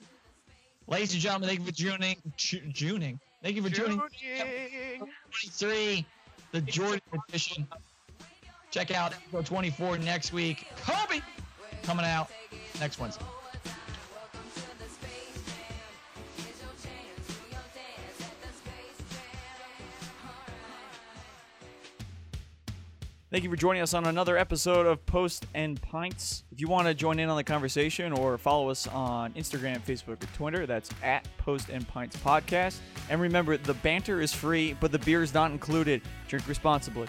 Ladies 0.89 1.13
and 1.13 1.21
gentlemen, 1.21 1.49
thank 1.49 1.59
you 1.59 1.65
for 1.67 1.71
tuning. 1.71 2.15
Ju- 2.35 2.61
Juning. 2.73 3.19
Thank 3.43 3.55
you 3.55 3.61
for 3.61 3.69
tuning. 3.69 4.01
Tuning. 4.19 4.99
23, 4.99 6.05
the 6.51 6.61
Jordan 6.61 7.01
edition. 7.27 7.67
Check 8.71 8.91
out 8.91 9.13
episode 9.13 9.45
24 9.45 9.97
next 9.99 10.33
week. 10.33 10.67
Kobe 10.81 11.21
coming 11.83 12.05
out 12.05 12.29
next 12.79 12.99
Wednesday. 12.99 13.23
Thank 23.31 23.43
you 23.43 23.49
for 23.51 23.55
joining 23.55 23.83
us 23.83 23.93
on 23.93 24.07
another 24.07 24.39
episode 24.39 24.87
of 24.87 25.05
Post 25.05 25.45
and 25.53 25.79
Pints. 25.79 26.45
If 26.51 26.59
you 26.59 26.67
want 26.67 26.87
to 26.87 26.95
join 26.95 27.19
in 27.19 27.29
on 27.29 27.37
the 27.37 27.43
conversation 27.43 28.11
or 28.11 28.39
follow 28.39 28.71
us 28.71 28.87
on 28.87 29.33
Instagram, 29.33 29.81
Facebook, 29.81 30.23
or 30.23 30.35
Twitter, 30.35 30.65
that's 30.65 30.89
at 31.03 31.27
Post 31.37 31.69
and 31.69 31.87
Pints 31.87 32.17
Podcast. 32.17 32.79
And 33.07 33.21
remember, 33.21 33.55
the 33.55 33.75
banter 33.75 34.19
is 34.19 34.33
free, 34.33 34.75
but 34.79 34.91
the 34.91 34.97
beer 34.97 35.21
is 35.21 35.31
not 35.31 35.51
included. 35.51 36.01
Drink 36.27 36.47
responsibly. 36.47 37.05